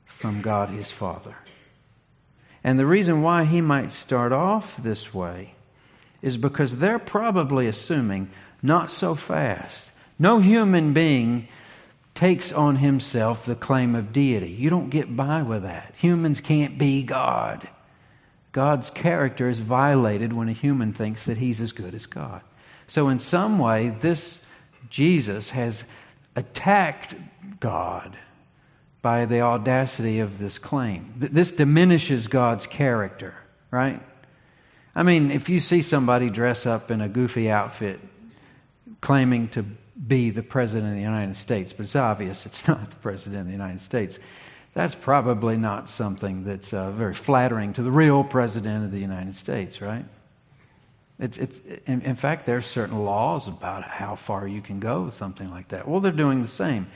from 0.06 0.42
God 0.42 0.70
his 0.70 0.92
Father. 0.92 1.36
And 2.64 2.80
the 2.80 2.86
reason 2.86 3.22
why 3.22 3.46
he 3.46 3.62
might 3.62 3.94
start 3.94 4.32
off 4.32 4.78
this 4.78 5.14
way 5.14 5.54
is 6.22 6.38
because 6.38 6.78
they're 6.78 6.98
probably 6.98 7.68
assuming 7.68 8.30
not 8.64 8.90
so 8.90 9.14
fast. 9.14 9.92
No 10.18 10.40
human 10.40 10.94
being 10.94 11.48
takes 12.14 12.52
on 12.52 12.78
himself 12.78 13.46
the 13.46 13.56
claim 13.56 13.94
of 13.94 14.14
deity. 14.14 14.50
You 14.52 14.70
don't 14.70 14.90
get 14.90 15.16
by 15.16 15.42
with 15.42 15.64
that. 15.64 15.94
Humans 15.98 16.42
can't 16.42 16.78
be 16.78 17.04
God. 17.04 17.68
God's 18.54 18.90
character 18.90 19.50
is 19.50 19.60
violated 19.60 20.32
when 20.32 20.48
a 20.48 20.54
human 20.54 20.94
thinks 20.94 21.26
that 21.26 21.38
he's 21.38 21.60
as 21.60 21.74
good 21.74 21.94
as 21.94 22.06
God. 22.06 22.42
So, 22.88 23.10
in 23.10 23.20
some 23.20 23.60
way, 23.60 23.90
this 23.90 24.40
Jesus 24.90 25.50
has 25.50 25.84
attacked 26.36 27.16
God 27.60 28.16
by 29.02 29.26
the 29.26 29.42
audacity 29.42 30.20
of 30.20 30.38
this 30.38 30.58
claim. 30.58 31.14
This 31.18 31.52
diminishes 31.52 32.28
God's 32.28 32.66
character, 32.66 33.36
right? 33.72 34.02
I 34.96 35.04
mean, 35.04 35.32
if 35.32 35.50
you 35.50 35.60
see 35.60 35.82
somebody 35.82 36.30
dress 36.30 36.66
up 36.66 36.90
in 36.90 37.02
a 37.02 37.10
goofy 37.10 37.50
outfit 37.50 38.00
claiming 39.02 39.50
to 39.50 39.66
be 40.08 40.30
the 40.30 40.44
President 40.44 40.90
of 40.90 40.96
the 40.96 41.02
United 41.02 41.36
States, 41.36 41.74
but 41.74 41.84
it's 41.84 41.96
obvious 41.96 42.46
it's 42.46 42.68
not 42.68 42.90
the 42.90 42.96
President 42.98 43.42
of 43.42 43.48
the 43.48 43.54
United 43.54 43.82
States 43.82 44.20
that's 44.76 44.94
probably 44.94 45.56
not 45.56 45.90
something 45.90 46.44
that's 46.44 46.74
uh, 46.74 46.92
very 46.92 47.14
flattering 47.14 47.72
to 47.74 47.82
the 47.82 47.90
real 47.90 48.26
President 48.26 48.84
of 48.84 48.92
the 48.92 49.00
United 49.00 49.34
States, 49.36 49.82
right? 49.82 50.04
It's, 51.18 51.38
it's, 51.38 51.62
in, 51.88 52.02
in 52.02 52.18
fact, 52.18 52.46
there 52.46 52.58
are 52.58 52.62
certain 52.62 53.06
laws 53.06 53.48
about 53.48 53.86
how 53.86 54.18
far 54.18 54.46
you 54.46 54.62
can 54.62 54.82
go 54.82 55.04
with 55.04 55.14
something 55.14 55.50
like 55.50 55.70
that. 55.70 55.88
Well, 55.88 56.02
they're 56.02 56.12
doing 56.12 56.42
the 56.42 56.50
same. 56.50 56.88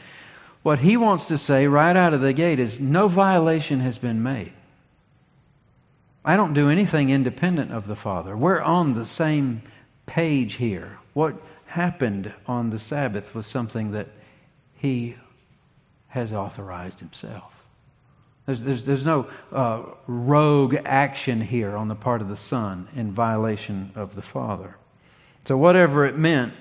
What 0.62 0.80
he 0.80 0.98
wants 0.98 1.28
to 1.28 1.38
say 1.38 1.68
right 1.68 1.96
out 1.96 2.14
of 2.14 2.20
the 2.20 2.34
gate 2.34 2.60
is 2.60 2.82
no 2.82 3.08
violation 3.08 3.80
has 3.80 3.98
been 3.98 4.22
made. 4.22 4.52
I 6.26 6.36
don't 6.36 6.54
do 6.54 6.70
anything 6.70 7.12
independent 7.12 7.72
of 7.72 7.88
the 7.88 7.96
Father. 7.96 8.36
We're 8.36 8.60
on 8.60 8.94
the 8.94 9.06
same 9.06 9.62
page 10.06 10.56
here. 10.56 10.98
What 11.14 11.42
happened 11.70 12.34
on 12.48 12.72
the 12.72 12.80
Sabbath 12.80 13.36
was 13.36 13.46
something 13.46 13.92
that 13.92 14.08
he 14.74 15.16
has 16.08 16.34
authorized 16.34 17.00
himself. 17.00 17.54
There's, 18.48 18.64
there's, 18.64 18.86
there's 18.86 19.06
no 19.06 19.28
uh, 19.52 19.84
rogue 20.08 20.76
action 20.84 21.40
here 21.40 21.78
on 21.78 21.88
the 21.88 21.96
part 21.96 22.22
of 22.22 22.28
the 22.28 22.38
Son 22.38 22.88
in 22.96 23.12
violation 23.12 23.92
of 23.94 24.16
the 24.16 24.24
Father. 24.24 24.78
So, 25.46 25.58
whatever 25.58 26.06
it 26.06 26.18
meant 26.18 26.54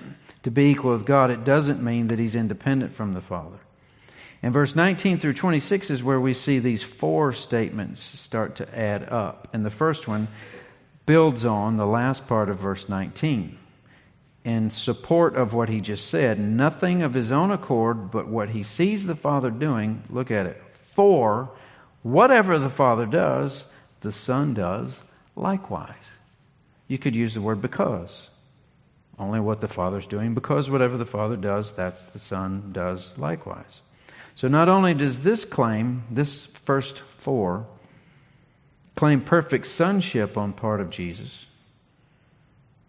to 0.43 0.51
be 0.51 0.65
equal 0.69 0.91
with 0.91 1.05
God, 1.05 1.31
it 1.31 1.43
doesn't 1.43 1.83
mean 1.83 2.09
that 2.09 2.19
he's 2.19 2.35
independent 2.35 2.95
from 2.95 3.13
the 3.15 3.21
Father. 3.21 3.57
And 4.43 4.53
verse 4.53 4.75
19 4.75 5.19
through 5.19 5.33
26 5.33 5.89
is 5.89 6.03
where 6.03 6.19
we 6.19 6.35
see 6.35 6.59
these 6.59 6.83
four 6.83 7.33
statements 7.33 7.99
start 7.99 8.55
to 8.57 8.77
add 8.77 9.09
up. 9.09 9.47
And 9.53 9.65
the 9.65 9.71
first 9.71 10.07
one 10.07 10.27
builds 11.07 11.45
on 11.45 11.77
the 11.77 11.87
last 11.87 12.27
part 12.27 12.49
of 12.49 12.59
verse 12.59 12.87
19 12.87 13.57
in 14.43 14.69
support 14.69 15.35
of 15.35 15.53
what 15.53 15.69
he 15.69 15.81
just 15.81 16.07
said. 16.07 16.39
Nothing 16.39 17.01
of 17.01 17.13
his 17.13 17.31
own 17.31 17.51
accord, 17.51 18.11
but 18.11 18.27
what 18.27 18.49
he 18.49 18.63
sees 18.63 19.05
the 19.05 19.15
Father 19.15 19.51
doing, 19.51 20.03
look 20.09 20.31
at 20.31 20.45
it, 20.45 20.61
for 20.73 21.51
Whatever 22.01 22.57
the 22.59 22.69
Father 22.69 23.05
does, 23.05 23.65
the 24.01 24.11
Son 24.11 24.53
does 24.53 24.99
likewise. 25.35 25.95
You 26.87 26.97
could 26.97 27.15
use 27.15 27.33
the 27.33 27.41
word 27.41 27.61
because. 27.61 28.29
Only 29.17 29.41
what 29.41 29.59
the 29.59 29.67
Father's 29.67 30.07
doing, 30.07 30.33
because 30.33 30.69
whatever 30.69 30.97
the 30.97 31.05
Father 31.05 31.35
does, 31.35 31.73
that's 31.73 32.03
the 32.03 32.19
Son 32.19 32.69
does 32.71 33.11
likewise. 33.17 33.81
So 34.35 34.47
not 34.47 34.69
only 34.69 34.93
does 34.93 35.19
this 35.19 35.43
claim, 35.43 36.03
this 36.09 36.45
first 36.45 36.99
four, 36.99 37.67
claim 38.95 39.19
perfect 39.19 39.65
sonship 39.67 40.37
on 40.37 40.53
part 40.53 40.79
of 40.79 40.89
Jesus, 40.89 41.45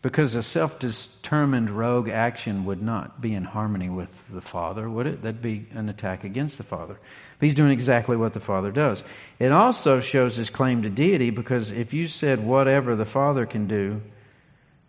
because 0.02 0.34
a 0.34 0.42
self 0.42 0.78
determined 0.78 1.70
rogue 1.70 2.08
action 2.08 2.64
would 2.64 2.82
not 2.82 3.20
be 3.20 3.34
in 3.34 3.44
harmony 3.44 3.88
with 3.88 4.10
the 4.30 4.40
Father, 4.40 4.88
would 4.88 5.06
it? 5.06 5.22
That'd 5.22 5.42
be 5.42 5.66
an 5.72 5.88
attack 5.88 6.24
against 6.24 6.56
the 6.56 6.64
Father. 6.64 6.98
But 7.38 7.46
he's 7.46 7.54
doing 7.54 7.72
exactly 7.72 8.16
what 8.16 8.32
the 8.32 8.40
Father 8.40 8.70
does. 8.70 9.02
It 9.38 9.52
also 9.52 10.00
shows 10.00 10.36
his 10.36 10.50
claim 10.50 10.82
to 10.82 10.90
deity 10.90 11.30
because 11.30 11.70
if 11.70 11.92
you 11.92 12.06
said, 12.06 12.44
whatever 12.44 12.96
the 12.96 13.04
Father 13.04 13.44
can 13.44 13.66
do, 13.66 14.00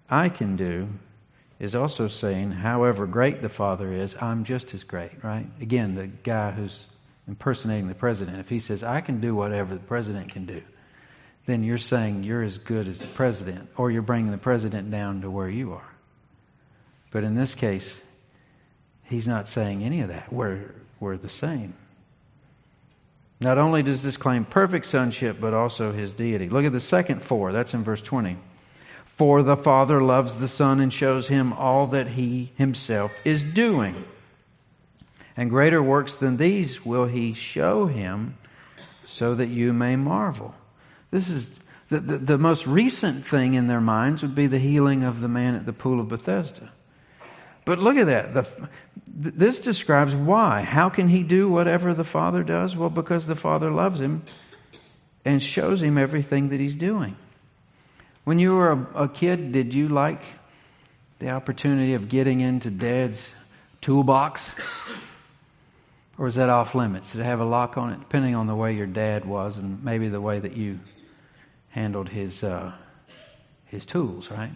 I 0.10 0.30
can 0.30 0.56
do, 0.56 0.88
is 1.60 1.76
also 1.76 2.08
saying, 2.08 2.52
however 2.52 3.06
great 3.06 3.41
the 3.41 3.50
Father 3.50 3.93
is, 3.93 4.15
I'm 4.19 4.43
just 4.43 4.74
as 4.74 4.84
great, 4.84 5.24
right? 5.24 5.45
Again, 5.62 5.93
the 5.93 6.08
guy 6.08 6.52
who's 6.52 6.86
impersonating 7.28 7.88
the 7.88 7.95
president, 7.95 8.39
if 8.39 8.50
he 8.50 8.60
says, 8.60 8.82
I 8.82 9.00
can 9.02 9.21
do 9.21 9.36
whatever 9.36 9.76
the 9.76 9.80
president 9.80 10.32
can 10.32 10.45
do, 10.45 10.62
then 11.46 11.64
you're 11.64 11.78
saying 11.78 12.24
you're 12.24 12.44
as 12.44 12.58
good 12.58 12.88
as 12.88 13.00
the 13.00 13.08
president, 13.08 13.70
or 13.78 13.92
you're 13.92 14.02
bringing 14.02 14.32
the 14.32 14.38
president 14.38 14.92
down 14.92 15.22
to 15.22 15.32
where 15.32 15.50
you 15.50 15.74
are. 15.74 15.90
But 17.12 17.24
in 17.24 17.36
this 17.36 17.56
case, 17.56 17.94
he's 19.04 19.28
not 19.28 19.48
saying 19.48 19.84
any 19.84 20.02
of 20.02 20.10
that. 20.10 20.32
We're, 20.32 20.74
we're 21.00 21.18
the 21.18 21.30
same. 21.30 21.74
Not 23.42 23.58
only 23.58 23.82
does 23.82 24.04
this 24.04 24.18
claim 24.18 24.46
perfect 24.46 24.86
sonship, 24.86 25.42
but 25.42 25.54
also 25.54 25.92
his 25.92 26.14
deity. 26.14 26.48
Look 26.48 26.64
at 26.64 26.72
the 26.72 26.80
second 26.80 27.24
four. 27.24 27.52
That's 27.52 27.74
in 27.74 27.84
verse 27.84 28.02
20. 28.02 28.38
For 29.18 29.42
the 29.42 29.58
Father 29.58 30.02
loves 30.02 30.36
the 30.36 30.48
Son 30.48 30.80
and 30.80 30.94
shows 30.94 31.28
him 31.28 31.52
all 31.54 31.88
that 31.88 32.08
he 32.08 32.52
himself 32.56 33.12
is 33.26 33.44
doing. 33.44 34.06
And 35.36 35.50
greater 35.50 35.82
works 35.82 36.16
than 36.16 36.38
these 36.38 36.86
will 36.86 37.08
he 37.08 37.34
show 37.34 37.88
him 37.88 38.38
so 39.06 39.34
that 39.36 39.50
you 39.50 39.74
may 39.74 39.96
marvel. 39.96 40.54
This 41.12 41.30
is 41.30 41.50
the, 41.89 42.00
the, 42.00 42.17
the, 42.17 42.38
most 42.38 42.65
recent 42.65 43.26
thing 43.26 43.54
in 43.54 43.67
their 43.67 43.82
minds 43.82 44.21
would 44.21 44.34
be 44.34 44.47
the 44.47 44.60
healing 44.60 45.04
of 45.04 45.19
the 45.19 45.28
man 45.28 45.56
at 45.56 45.65
the 45.65 45.74
pool 45.74 46.00
of 46.00 46.08
Bethesda. 46.08 46.71
But 47.65 47.80
look 47.80 47.97
at 47.97 48.08
that. 48.08 48.34
The, 48.34 48.47
this 49.08 49.60
describes 49.60 50.15
why. 50.15 50.62
How 50.62 50.89
can 50.89 51.10
he 51.10 51.24
do 51.24 51.50
whatever 51.50 51.93
the 51.93 52.04
Father 52.04 52.43
does? 52.43 52.76
Well, 52.76 52.89
because 52.89 53.28
the 53.28 53.36
Father 53.36 53.69
loves 53.69 54.00
him 54.00 54.24
and 55.26 55.43
shows 55.43 55.84
him 55.84 55.97
everything 55.97 56.50
that 56.50 56.60
he's 56.60 56.76
doing. 56.76 57.15
When 58.24 58.39
you 58.39 58.56
were 58.56 58.71
a, 58.71 59.04
a 59.04 59.10
kid, 59.10 59.52
did 59.52 59.74
you 59.74 59.89
like 59.89 60.24
the 61.19 61.30
opportunity 61.30 61.93
of 61.93 62.10
getting 62.10 62.39
into 62.39 62.71
Dad's 62.71 63.21
toolbox 63.82 64.52
Or 66.21 66.28
is 66.28 66.36
that 66.36 66.50
off 66.50 66.76
limits? 66.76 67.13
Did 67.13 67.21
it 67.21 67.24
have 67.24 67.39
a 67.39 67.45
lock 67.45 67.80
on 67.80 67.93
it, 67.93 68.00
depending 68.00 68.36
on 68.36 68.45
the 68.45 68.54
way 68.54 68.74
your 68.74 68.86
dad 68.86 69.26
was 69.26 69.58
and 69.58 69.84
maybe 69.84 70.08
the 70.08 70.21
way 70.21 70.38
that 70.38 70.56
you 70.56 70.80
handled 71.72 72.10
his, 72.10 72.44
uh, 72.44 72.72
his 73.66 73.86
tools, 73.86 74.30
right? 74.30 74.52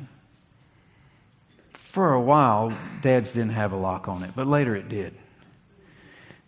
For 1.73 2.13
a 2.13 2.21
while, 2.21 2.73
dads 3.01 3.31
didn't 3.31 3.51
have 3.53 3.71
a 3.71 3.77
lock 3.77 4.07
on 4.07 4.23
it, 4.23 4.31
but 4.35 4.47
later 4.47 4.75
it 4.75 4.89
did. 4.89 5.15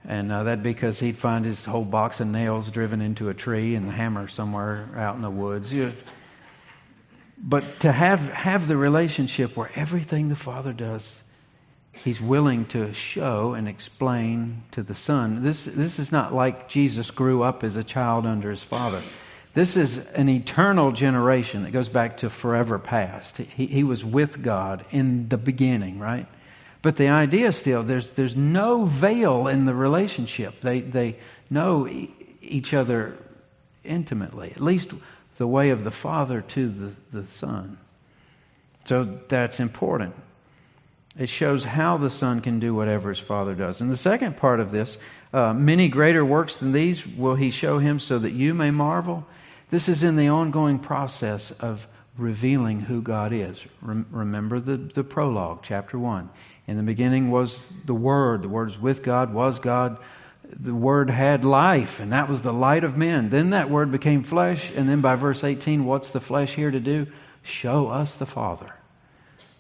And 0.06 0.32
uh, 0.32 0.44
that 0.44 0.64
because 0.64 1.00
he'd 1.00 1.18
find 1.18 1.44
his 1.44 1.66
whole 1.66 1.84
box 1.84 2.20
of 2.20 2.28
nails 2.28 2.72
driven 2.72 3.02
into 3.02 3.30
a 3.30 3.34
tree 3.34 3.76
and 3.76 3.88
the 3.88 3.92
hammer 3.92 4.28
somewhere 4.28 4.90
out 4.96 5.16
in 5.16 5.22
the 5.22 5.30
woods. 5.30 5.74
But 7.38 7.80
to 7.82 7.92
have, 7.92 8.30
have 8.30 8.68
the 8.68 8.78
relationship 8.78 9.58
where 9.58 9.72
everything 9.76 10.30
the 10.30 10.36
Father 10.36 10.72
does 10.72 11.22
he's 12.04 12.22
willing 12.22 12.66
to 12.66 12.94
show 12.94 13.54
and 13.54 13.68
explain 13.68 14.64
to 14.72 14.84
the 14.84 14.96
Son. 14.96 15.44
This, 15.44 15.66
this 15.66 16.00
is 16.00 16.12
not 16.12 16.34
like 16.34 16.70
Jesus 16.70 17.12
grew 17.12 17.44
up 17.44 17.64
as 17.64 17.76
a 17.76 17.84
child 17.84 18.26
under 18.26 18.52
his 18.52 18.64
Father. 18.64 19.02
This 19.58 19.76
is 19.76 19.98
an 20.14 20.30
eternal 20.30 20.92
generation 20.92 21.64
that 21.64 21.72
goes 21.72 21.90
back 21.90 22.18
to 22.18 22.30
forever 22.30 22.78
past. 22.78 23.38
He, 23.38 23.66
he 23.66 23.84
was 23.84 24.06
with 24.06 24.44
God 24.44 24.86
in 24.92 25.30
the 25.30 25.38
beginning, 25.40 25.98
right? 25.98 26.28
But 26.84 26.96
the 26.96 27.08
idea 27.08 27.52
still, 27.52 27.82
there's, 27.82 28.12
there's 28.12 28.36
no 28.36 28.86
veil 28.86 29.48
in 29.48 29.66
the 29.66 29.74
relationship. 29.74 30.62
They, 30.62 30.82
they 30.82 31.16
know 31.50 31.88
e- 31.88 32.14
each 32.40 32.76
other 32.76 33.18
intimately, 33.84 34.52
at 34.52 34.62
least 34.62 34.92
the 35.40 35.48
way 35.48 35.72
of 35.72 35.84
the 35.84 35.90
Father 35.90 36.42
to 36.42 36.70
the, 36.70 36.92
the 37.12 37.26
Son. 37.26 37.80
So 38.86 39.18
that's 39.28 39.60
important. 39.60 40.14
It 41.18 41.30
shows 41.30 41.64
how 41.64 41.98
the 41.98 42.12
Son 42.12 42.42
can 42.42 42.60
do 42.60 42.76
whatever 42.76 43.10
his 43.10 43.18
Father 43.18 43.56
does. 43.56 43.82
And 43.82 43.92
the 43.92 43.98
second 43.98 44.38
part 44.38 44.60
of 44.60 44.70
this, 44.70 45.00
uh, 45.34 45.54
many 45.54 45.90
greater 45.90 46.24
works 46.24 46.58
than 46.58 46.74
these 46.74 47.08
will 47.08 47.34
he 47.34 47.50
show 47.50 47.80
him 47.80 48.00
so 48.00 48.20
that 48.20 48.34
you 48.34 48.54
may 48.54 48.70
marvel. 48.70 49.26
This 49.70 49.90
is 49.90 50.02
in 50.02 50.16
the 50.16 50.30
ongoing 50.30 50.80
process 50.80 51.52
of 51.60 51.88
revealing 52.18 52.80
who 52.80 53.02
God 53.02 53.34
is. 53.34 53.60
remember 53.82 54.60
the, 54.60 54.78
the 54.78 55.04
prologue, 55.04 55.60
chapter 55.62 56.00
1. 56.00 56.30
In 56.68 56.78
the 56.78 56.84
beginning 56.84 57.30
was 57.32 57.60
the 57.86 57.94
Word. 57.94 58.42
The 58.42 58.50
Word 58.50 58.70
was 58.70 58.80
with 58.80 59.04
God, 59.04 59.34
was 59.34 59.60
God. 59.60 59.98
The 60.44 60.74
Word 60.74 61.10
had 61.10 61.44
life, 61.44 62.00
and 62.00 62.14
that 62.14 62.30
was 62.30 62.42
the 62.42 62.54
light 62.54 62.86
of 62.86 62.98
men. 62.98 63.30
Then 63.30 63.50
that 63.50 63.70
Word 63.70 63.92
became 63.92 64.24
flesh, 64.24 64.72
and 64.76 64.88
then 64.88 65.02
by 65.02 65.16
verse 65.16 65.44
18, 65.44 65.86
what's 65.86 66.10
the 66.10 66.22
flesh 66.22 66.56
here 66.56 66.72
to 66.72 66.80
do? 66.80 67.08
Show 67.44 67.88
us 67.88 68.16
the 68.16 68.26
Father. 68.26 68.74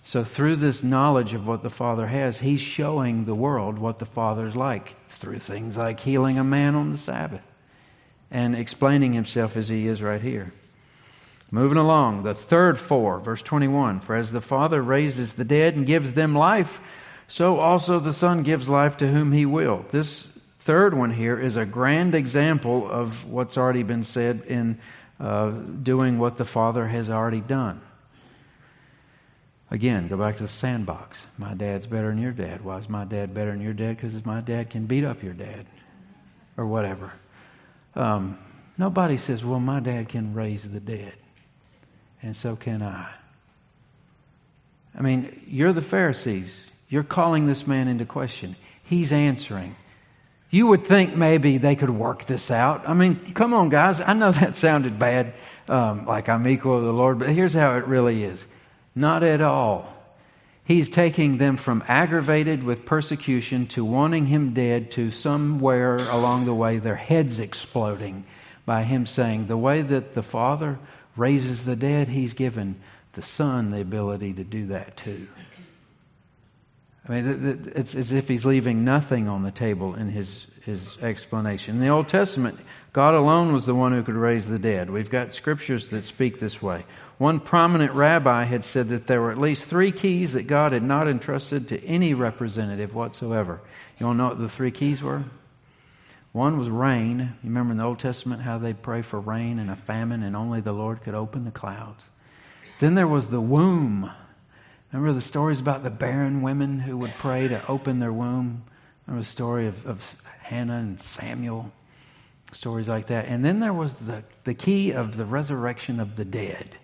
So, 0.03 0.23
through 0.23 0.55
this 0.55 0.83
knowledge 0.83 1.33
of 1.33 1.47
what 1.47 1.63
the 1.63 1.69
Father 1.69 2.07
has, 2.07 2.37
He's 2.37 2.61
showing 2.61 3.25
the 3.25 3.35
world 3.35 3.77
what 3.77 3.99
the 3.99 4.05
Father's 4.05 4.55
like 4.55 4.95
through 5.09 5.39
things 5.39 5.75
like 5.75 5.99
healing 5.99 6.39
a 6.39 6.45
man 6.45 6.75
on 6.75 6.93
the 6.93 6.97
Sabbath 6.97 7.41
and 8.31 8.55
explaining 8.55 9.13
Himself 9.13 9.55
as 9.57 9.69
He 9.69 9.87
is 9.87 10.01
right 10.01 10.21
here. 10.21 10.53
Moving 11.49 11.77
along, 11.77 12.23
the 12.23 12.33
third 12.33 12.77
four, 12.77 13.19
verse 13.19 13.41
21 13.41 14.01
For 14.01 14.15
as 14.15 14.31
the 14.31 14.41
Father 14.41 14.81
raises 14.81 15.33
the 15.33 15.45
dead 15.45 15.75
and 15.75 15.85
gives 15.85 16.13
them 16.13 16.35
life, 16.35 16.81
so 17.27 17.57
also 17.57 17.99
the 17.99 18.13
Son 18.13 18.43
gives 18.43 18.67
life 18.67 18.97
to 18.97 19.07
whom 19.07 19.31
He 19.31 19.45
will. 19.45 19.85
This 19.91 20.27
third 20.59 20.93
one 20.93 21.11
here 21.11 21.39
is 21.39 21.55
a 21.55 21.65
grand 21.65 22.15
example 22.15 22.89
of 22.89 23.25
what's 23.25 23.57
already 23.57 23.83
been 23.83 24.03
said 24.03 24.43
in 24.47 24.77
uh, 25.19 25.51
doing 25.51 26.19
what 26.19 26.37
the 26.37 26.45
Father 26.45 26.87
has 26.87 27.09
already 27.09 27.41
done. 27.41 27.81
Again, 29.69 30.07
go 30.07 30.17
back 30.17 30.37
to 30.37 30.43
the 30.43 30.49
sandbox. 30.49 31.19
My 31.37 31.53
dad's 31.53 31.85
better 31.85 32.09
than 32.09 32.19
your 32.19 32.31
dad. 32.31 32.63
Why 32.63 32.77
is 32.77 32.87
my 32.87 33.03
dad 33.03 33.33
better 33.33 33.51
than 33.51 33.61
your 33.61 33.73
dad? 33.73 33.97
Because 33.97 34.25
my 34.25 34.39
dad 34.39 34.69
can 34.69 34.85
beat 34.85 35.03
up 35.03 35.23
your 35.23 35.33
dad 35.33 35.65
or 36.55 36.65
whatever. 36.65 37.11
Um, 37.97 38.37
nobody 38.77 39.17
says, 39.17 39.43
well, 39.43 39.59
my 39.59 39.79
dad 39.79 40.09
can 40.09 40.33
raise 40.33 40.63
the 40.63 40.79
dead, 40.79 41.13
and 42.21 42.35
so 42.35 42.55
can 42.55 42.81
I. 42.81 43.09
I 44.97 45.01
mean, 45.01 45.41
you're 45.47 45.73
the 45.73 45.81
Pharisees. 45.81 46.67
You're 46.89 47.03
calling 47.03 47.47
this 47.47 47.67
man 47.67 47.87
into 47.87 48.05
question. 48.05 48.55
He's 48.83 49.11
answering. 49.11 49.75
You 50.49 50.67
would 50.67 50.85
think 50.85 51.15
maybe 51.15 51.57
they 51.57 51.75
could 51.75 51.89
work 51.89 52.25
this 52.25 52.49
out. 52.49 52.87
I 52.87 52.93
mean, 52.93 53.33
come 53.33 53.53
on, 53.53 53.69
guys. 53.69 53.99
I 53.99 54.13
know 54.13 54.31
that 54.33 54.55
sounded 54.55 54.97
bad, 54.97 55.33
um, 55.67 56.05
like 56.05 56.29
I'm 56.29 56.47
equal 56.47 56.79
to 56.79 56.85
the 56.85 56.93
Lord, 56.93 57.19
but 57.19 57.29
here's 57.29 57.53
how 57.53 57.75
it 57.75 57.85
really 57.87 58.23
is 58.23 58.45
not 58.95 59.23
at 59.23 59.41
all. 59.41 59.96
He's 60.67 60.89
taking 60.89 61.37
them 61.37 61.55
from 61.55 61.81
aggravated 61.87 62.61
with 62.61 62.85
persecution 62.85 63.67
to 63.67 63.85
wanting 63.85 64.25
him 64.25 64.53
dead 64.53 64.91
to 64.91 65.11
somewhere 65.11 65.95
along 65.95 66.43
the 66.43 66.53
way 66.53 66.77
their 66.77 66.97
heads 66.97 67.39
exploding 67.39 68.25
by 68.65 68.83
him 68.83 69.05
saying, 69.05 69.47
The 69.47 69.55
way 69.55 69.81
that 69.81 70.13
the 70.13 70.23
Father 70.23 70.77
raises 71.15 71.63
the 71.63 71.77
dead, 71.77 72.09
he's 72.09 72.33
given 72.33 72.81
the 73.13 73.21
Son 73.21 73.71
the 73.71 73.79
ability 73.79 74.33
to 74.33 74.43
do 74.43 74.67
that 74.67 74.97
too. 74.97 75.29
I 77.07 77.13
mean, 77.13 77.71
it's 77.73 77.95
as 77.95 78.11
if 78.11 78.27
he's 78.27 78.43
leaving 78.43 78.83
nothing 78.83 79.29
on 79.29 79.43
the 79.43 79.51
table 79.51 79.95
in 79.95 80.09
his, 80.09 80.47
his 80.67 80.97
explanation. 81.01 81.75
In 81.75 81.81
the 81.81 81.87
Old 81.87 82.09
Testament, 82.09 82.59
God 82.91 83.13
alone 83.13 83.53
was 83.53 83.65
the 83.65 83.73
one 83.73 83.93
who 83.93 84.03
could 84.03 84.15
raise 84.15 84.47
the 84.47 84.59
dead. 84.59 84.89
We've 84.89 85.09
got 85.09 85.33
scriptures 85.33 85.87
that 85.89 86.03
speak 86.03 86.41
this 86.41 86.61
way. 86.61 86.85
One 87.17 87.39
prominent 87.39 87.93
rabbi 87.93 88.43
had 88.43 88.65
said 88.65 88.89
that 88.89 89.07
there 89.07 89.21
were 89.21 89.31
at 89.31 89.37
least 89.37 89.63
three 89.63 89.93
keys 89.93 90.33
that 90.33 90.45
God 90.45 90.73
had 90.73 90.83
not 90.83 91.07
entrusted 91.07 91.69
to 91.69 91.81
any 91.85 92.13
representative 92.13 92.93
whatsoever. 92.93 93.61
You 93.97 94.07
to 94.07 94.13
know 94.13 94.27
what 94.27 94.39
the 94.39 94.49
three 94.49 94.71
keys 94.71 95.01
were? 95.01 95.23
One 96.33 96.57
was 96.57 96.69
rain. 96.69 97.19
You 97.19 97.49
remember 97.49 97.71
in 97.71 97.77
the 97.77 97.85
Old 97.85 97.99
Testament 97.99 98.41
how 98.41 98.57
they'd 98.57 98.81
pray 98.83 99.01
for 99.01 99.21
rain 99.21 99.59
and 99.59 99.71
a 99.71 99.75
famine, 99.77 100.21
and 100.21 100.35
only 100.35 100.59
the 100.59 100.73
Lord 100.73 101.01
could 101.01 101.15
open 101.15 101.45
the 101.45 101.51
clouds. 101.51 102.03
Then 102.79 102.93
there 102.93 103.07
was 103.07 103.29
the 103.29 103.39
womb. 103.39 104.11
Remember 104.91 105.13
the 105.13 105.21
stories 105.21 105.61
about 105.61 105.83
the 105.83 105.89
barren 105.89 106.41
women 106.41 106.79
who 106.79 106.97
would 106.97 107.13
pray 107.15 107.47
to 107.47 107.65
open 107.67 107.99
their 107.99 108.11
womb? 108.11 108.63
Remember 109.07 109.23
the 109.23 109.31
story 109.31 109.67
of, 109.67 109.85
of 109.87 110.15
Hannah 110.41 110.77
and 110.77 111.01
Samuel? 111.01 111.71
Stories 112.51 112.87
like 112.87 113.07
that. 113.07 113.25
And 113.25 113.43
then 113.43 113.59
there 113.59 113.73
was 113.73 113.95
the, 113.95 114.23
the 114.43 114.53
key 114.53 114.91
of 114.91 115.17
the 115.17 115.25
resurrection 115.25 115.99
of 115.99 116.15
the 116.15 116.25
dead. 116.25 116.77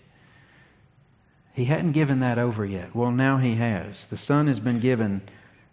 He 1.54 1.66
hadn't 1.66 1.92
given 1.92 2.22
that 2.22 2.38
over 2.38 2.66
yet. 2.66 2.96
Well, 2.96 3.12
now 3.12 3.38
he 3.38 3.56
has. 3.56 4.08
The 4.08 4.18
Son 4.18 4.48
has 4.48 4.60
been 4.60 4.80
given 4.80 5.22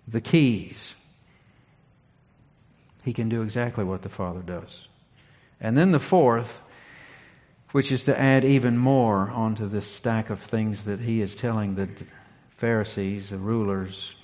the 0.07 0.21
keys. 0.21 0.95
He 3.05 3.13
can 3.13 3.29
do 3.29 3.43
exactly 3.43 3.85
what 3.85 4.03
the 4.03 4.09
Father 4.09 4.41
does. 4.41 4.89
And 5.61 5.77
then 5.77 5.91
the 5.91 6.01
fourth, 6.01 6.61
which 7.73 7.91
is 7.91 8.05
to 8.05 8.19
add 8.19 8.45
even 8.45 8.77
more 8.77 9.31
onto 9.31 9.69
this 9.69 9.87
stack 9.87 10.31
of 10.31 10.41
things 10.41 10.83
that 10.83 11.01
he 11.01 11.21
is 11.21 11.35
telling 11.35 11.75
the 11.75 11.89
Pharisees, 12.57 13.31
the 13.31 13.39
rulers, 13.39 14.15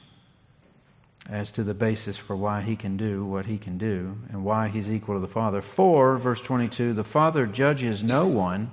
as 1.29 1.51
to 1.53 1.65
the 1.65 1.75
basis 1.75 2.17
for 2.17 2.37
why 2.37 2.62
he 2.62 2.77
can 2.77 2.97
do 2.97 3.25
what 3.25 3.47
he 3.47 3.59
can 3.59 3.79
do 3.79 4.17
and 4.31 4.45
why 4.45 4.69
he's 4.69 4.91
equal 4.91 5.17
to 5.17 5.21
the 5.21 5.27
Father. 5.27 5.61
For, 5.61 6.17
verse 6.19 6.41
22, 6.41 6.93
the 6.93 7.05
Father 7.05 7.47
judges 7.47 8.05
no 8.05 8.27
one 8.27 8.71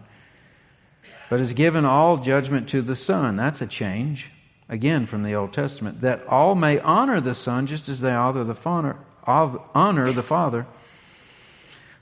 but 1.30 1.40
has 1.40 1.54
given 1.54 1.84
all 1.84 2.18
judgment 2.18 2.70
to 2.70 2.82
the 2.84 2.96
Son. 2.96 3.36
That's 3.38 3.62
a 3.62 3.66
change, 3.66 4.30
again, 4.70 5.08
from 5.08 5.24
the 5.24 5.34
Old 5.34 5.52
Testament, 5.52 6.02
that 6.02 6.28
all 6.28 6.54
may 6.54 6.78
honor 6.80 7.20
the 7.20 7.34
Son 7.34 7.66
just 7.66 7.90
as 7.90 8.02
they 8.02 8.12
honor 8.12 8.44
the 8.44 8.54
Father. 8.54 8.98
Honor 9.26 10.12
the 10.12 10.22
Father. 10.22 10.68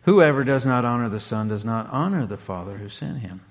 Whoever 0.01 0.43
does 0.43 0.65
not 0.65 0.83
honor 0.83 1.07
the 1.07 1.19
Son 1.19 1.47
does 1.47 1.63
not 1.63 1.87
honor 1.91 2.25
the 2.25 2.35
Father 2.35 2.77
who 2.77 2.89
sent 2.89 3.19
him. 3.19 3.41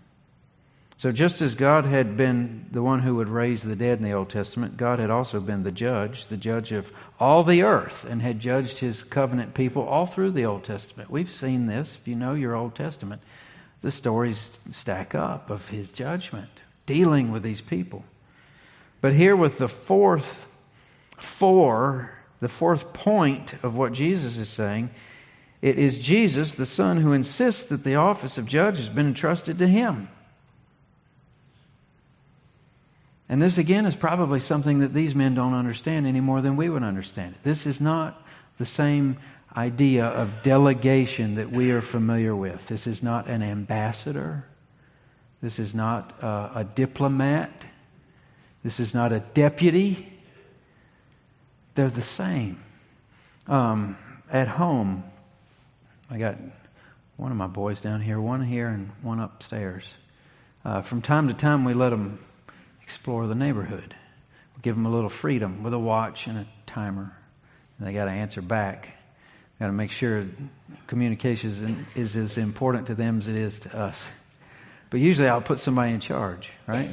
So, 1.00 1.12
just 1.12 1.40
as 1.40 1.54
God 1.54 1.86
had 1.86 2.18
been 2.18 2.66
the 2.72 2.82
one 2.82 3.00
who 3.00 3.14
would 3.14 3.30
raise 3.30 3.62
the 3.62 3.74
dead 3.74 3.96
in 3.96 4.04
the 4.04 4.12
Old 4.12 4.28
Testament, 4.28 4.76
God 4.76 4.98
had 4.98 5.08
also 5.08 5.40
been 5.40 5.62
the 5.62 5.72
judge, 5.72 6.26
the 6.26 6.36
judge 6.36 6.72
of 6.72 6.92
all 7.18 7.42
the 7.42 7.62
earth, 7.62 8.04
and 8.04 8.20
had 8.20 8.38
judged 8.38 8.80
his 8.80 9.02
covenant 9.02 9.54
people 9.54 9.82
all 9.82 10.04
through 10.04 10.32
the 10.32 10.44
Old 10.44 10.62
Testament. 10.62 11.10
We've 11.10 11.30
seen 11.30 11.68
this, 11.68 11.96
if 11.98 12.06
you 12.06 12.16
know 12.16 12.34
your 12.34 12.54
Old 12.54 12.74
Testament 12.74 13.22
the 13.80 13.90
stories 13.90 14.50
stack 14.72 15.14
up 15.14 15.48
of 15.48 15.70
his 15.70 15.90
judgment, 15.90 16.50
dealing 16.84 17.32
with 17.32 17.44
these 17.44 17.62
people. 17.62 18.04
But 19.00 19.14
here, 19.14 19.34
with 19.34 19.56
the 19.56 19.70
fourth 19.70 20.44
four, 21.16 22.10
the 22.40 22.48
fourth 22.48 22.92
point 22.92 23.54
of 23.62 23.74
what 23.74 23.94
Jesus 23.94 24.36
is 24.36 24.50
saying, 24.50 24.90
it 25.62 25.78
is 25.78 25.98
Jesus, 25.98 26.52
the 26.52 26.66
Son, 26.66 26.98
who 26.98 27.14
insists 27.14 27.64
that 27.64 27.84
the 27.84 27.94
office 27.94 28.36
of 28.36 28.44
judge 28.44 28.76
has 28.76 28.90
been 28.90 29.06
entrusted 29.06 29.58
to 29.60 29.66
him. 29.66 30.10
And 33.30 33.40
this, 33.40 33.58
again, 33.58 33.86
is 33.86 33.94
probably 33.94 34.40
something 34.40 34.80
that 34.80 34.92
these 34.92 35.14
men 35.14 35.36
don't 35.36 35.54
understand 35.54 36.04
any 36.04 36.20
more 36.20 36.40
than 36.40 36.56
we 36.56 36.68
would 36.68 36.82
understand 36.82 37.36
it. 37.36 37.44
This 37.44 37.64
is 37.64 37.80
not 37.80 38.20
the 38.58 38.66
same 38.66 39.18
idea 39.56 40.06
of 40.06 40.42
delegation 40.42 41.36
that 41.36 41.48
we 41.48 41.70
are 41.70 41.80
familiar 41.80 42.34
with. 42.34 42.66
This 42.66 42.88
is 42.88 43.04
not 43.04 43.28
an 43.28 43.40
ambassador. 43.40 44.44
This 45.40 45.60
is 45.60 45.76
not 45.76 46.12
a, 46.20 46.66
diplomat. 46.74 47.52
This 48.64 48.80
is 48.80 48.94
not 48.94 49.12
a 49.12 49.20
deputy. 49.20 50.12
They're 51.76 51.88
the 51.88 52.02
same. 52.02 52.60
Um, 53.46 53.96
at 54.28 54.48
home, 54.48 55.04
I 56.10 56.18
got 56.18 56.36
one 57.16 57.30
of 57.30 57.36
my 57.36 57.46
boys 57.46 57.80
down 57.80 58.00
here, 58.00 58.20
one 58.20 58.42
here, 58.42 58.66
and 58.66 58.90
one 59.02 59.20
upstairs. 59.20 59.84
Uh, 60.64 60.82
from 60.82 61.00
time 61.00 61.28
to 61.28 61.34
time, 61.34 61.64
we 61.64 61.74
let 61.74 61.90
them 61.90 62.18
explore 62.90 63.28
the 63.28 63.36
neighborhood. 63.36 63.94
We 64.56 64.62
give 64.62 64.74
them 64.74 64.84
a 64.84 64.90
little 64.90 65.08
freedom 65.08 65.62
with 65.62 65.72
a 65.72 65.78
watch 65.78 66.26
and 66.26 66.38
a 66.38 66.46
timer. 66.66 67.16
And 67.78 67.86
they 67.86 67.92
got 67.92 68.06
to 68.06 68.10
answer 68.10 68.42
back. 68.42 68.88
Got 69.60 69.68
to 69.68 69.72
make 69.72 69.92
sure 69.92 70.26
communication 70.88 71.86
is, 71.94 72.14
is 72.14 72.16
as 72.16 72.38
important 72.38 72.88
to 72.88 72.96
them 72.96 73.18
as 73.18 73.28
it 73.28 73.36
is 73.36 73.60
to 73.60 73.78
us. 73.78 73.96
But 74.90 74.98
usually, 74.98 75.28
I'll 75.28 75.40
put 75.40 75.60
somebody 75.60 75.92
in 75.92 76.00
charge, 76.00 76.50
right? 76.66 76.90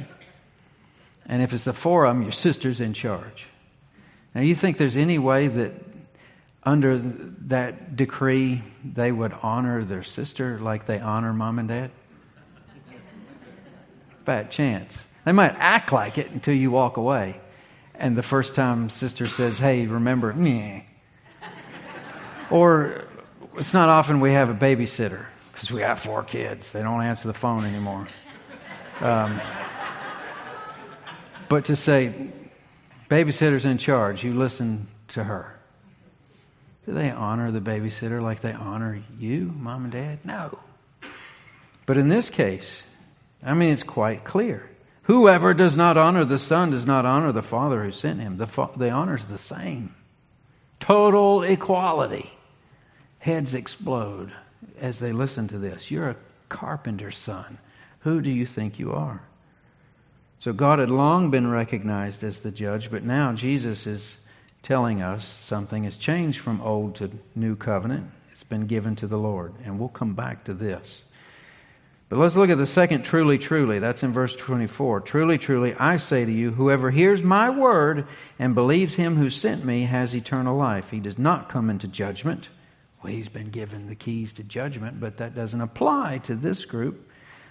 And 1.26 1.42
if 1.42 1.52
it's 1.52 1.64
the 1.64 1.72
four 1.72 2.04
of 2.04 2.14
them, 2.14 2.22
your 2.22 2.30
sister's 2.30 2.80
in 2.80 2.94
charge. 2.94 3.46
Now, 4.36 4.42
you 4.42 4.54
think 4.54 4.76
there's 4.76 4.96
any 4.96 5.18
way 5.18 5.48
that 5.48 5.72
under 6.62 6.98
that 6.98 7.96
decree 7.96 8.62
they 8.84 9.10
would 9.10 9.34
honor 9.42 9.82
their 9.84 10.04
sister 10.04 10.60
like 10.60 10.86
they 10.86 11.00
honor 11.00 11.32
mom 11.32 11.58
and 11.58 11.68
dad? 11.68 11.90
Fat 14.24 14.52
chance. 14.52 15.04
They 15.28 15.32
might 15.32 15.54
act 15.58 15.92
like 15.92 16.16
it 16.16 16.30
until 16.30 16.54
you 16.54 16.70
walk 16.70 16.96
away. 16.96 17.38
And 17.94 18.16
the 18.16 18.22
first 18.22 18.54
time 18.54 18.88
sister 18.88 19.26
says, 19.26 19.58
hey, 19.58 19.86
remember, 19.86 20.32
meh. 20.32 20.80
Or 22.50 23.04
it's 23.58 23.74
not 23.74 23.90
often 23.90 24.20
we 24.20 24.32
have 24.32 24.48
a 24.48 24.54
babysitter 24.54 25.26
because 25.52 25.70
we 25.70 25.82
have 25.82 25.98
four 25.98 26.22
kids. 26.22 26.72
They 26.72 26.80
don't 26.80 27.02
answer 27.02 27.28
the 27.28 27.34
phone 27.34 27.66
anymore. 27.66 28.08
Um, 29.02 29.38
but 31.50 31.66
to 31.66 31.76
say, 31.76 32.30
babysitter's 33.10 33.66
in 33.66 33.76
charge, 33.76 34.24
you 34.24 34.32
listen 34.32 34.88
to 35.08 35.24
her. 35.24 35.60
Do 36.86 36.94
they 36.94 37.10
honor 37.10 37.50
the 37.50 37.60
babysitter 37.60 38.22
like 38.22 38.40
they 38.40 38.54
honor 38.54 39.02
you, 39.18 39.52
mom 39.58 39.84
and 39.84 39.92
dad? 39.92 40.20
No. 40.24 40.58
But 41.84 41.98
in 41.98 42.08
this 42.08 42.30
case, 42.30 42.80
I 43.42 43.52
mean, 43.52 43.74
it's 43.74 43.82
quite 43.82 44.24
clear. 44.24 44.70
Whoever 45.08 45.54
does 45.54 45.74
not 45.74 45.96
honor 45.96 46.26
the 46.26 46.38
Son 46.38 46.70
does 46.70 46.84
not 46.84 47.06
honor 47.06 47.32
the 47.32 47.42
Father 47.42 47.82
who 47.82 47.92
sent 47.92 48.20
him. 48.20 48.36
The, 48.36 48.46
fa- 48.46 48.68
the 48.76 48.90
the 49.30 49.38
same. 49.38 49.94
Total 50.80 51.42
equality. 51.42 52.30
Heads 53.18 53.54
explode 53.54 54.30
as 54.78 54.98
they 54.98 55.12
listen 55.12 55.48
to 55.48 55.58
this. 55.58 55.90
You're 55.90 56.10
a 56.10 56.16
carpenter's 56.50 57.16
son. 57.16 57.56
Who 58.00 58.20
do 58.20 58.28
you 58.28 58.44
think 58.44 58.78
you 58.78 58.92
are? 58.92 59.22
So 60.40 60.52
God 60.52 60.78
had 60.78 60.90
long 60.90 61.30
been 61.30 61.50
recognized 61.50 62.22
as 62.22 62.40
the 62.40 62.50
judge, 62.50 62.90
but 62.90 63.02
now 63.02 63.32
Jesus 63.32 63.86
is 63.86 64.14
telling 64.62 65.00
us 65.00 65.38
something 65.42 65.84
has 65.84 65.96
changed 65.96 66.40
from 66.40 66.60
old 66.60 66.96
to 66.96 67.10
new 67.34 67.56
covenant. 67.56 68.10
It's 68.32 68.44
been 68.44 68.66
given 68.66 68.94
to 68.96 69.06
the 69.06 69.18
Lord. 69.18 69.54
And 69.64 69.78
we'll 69.78 69.88
come 69.88 70.14
back 70.14 70.44
to 70.44 70.52
this. 70.52 71.00
But 72.08 72.18
let's 72.18 72.36
look 72.36 72.48
at 72.48 72.56
the 72.56 72.66
second 72.66 73.02
truly, 73.02 73.36
truly. 73.36 73.80
That's 73.80 74.02
in 74.02 74.12
verse 74.12 74.34
24. 74.34 75.02
Truly, 75.02 75.36
truly, 75.36 75.74
I 75.74 75.98
say 75.98 76.24
to 76.24 76.32
you, 76.32 76.52
whoever 76.52 76.90
hears 76.90 77.22
my 77.22 77.50
word 77.50 78.06
and 78.38 78.54
believes 78.54 78.94
him 78.94 79.16
who 79.16 79.28
sent 79.28 79.64
me 79.64 79.82
has 79.82 80.14
eternal 80.14 80.56
life. 80.56 80.90
He 80.90 81.00
does 81.00 81.18
not 81.18 81.50
come 81.50 81.68
into 81.68 81.86
judgment. 81.86 82.48
Well, 83.02 83.12
he's 83.12 83.28
been 83.28 83.50
given 83.50 83.88
the 83.88 83.94
keys 83.94 84.32
to 84.34 84.42
judgment, 84.42 85.00
but 85.00 85.18
that 85.18 85.34
doesn't 85.34 85.60
apply 85.60 86.18
to 86.24 86.34
this 86.34 86.64
group, 86.64 87.10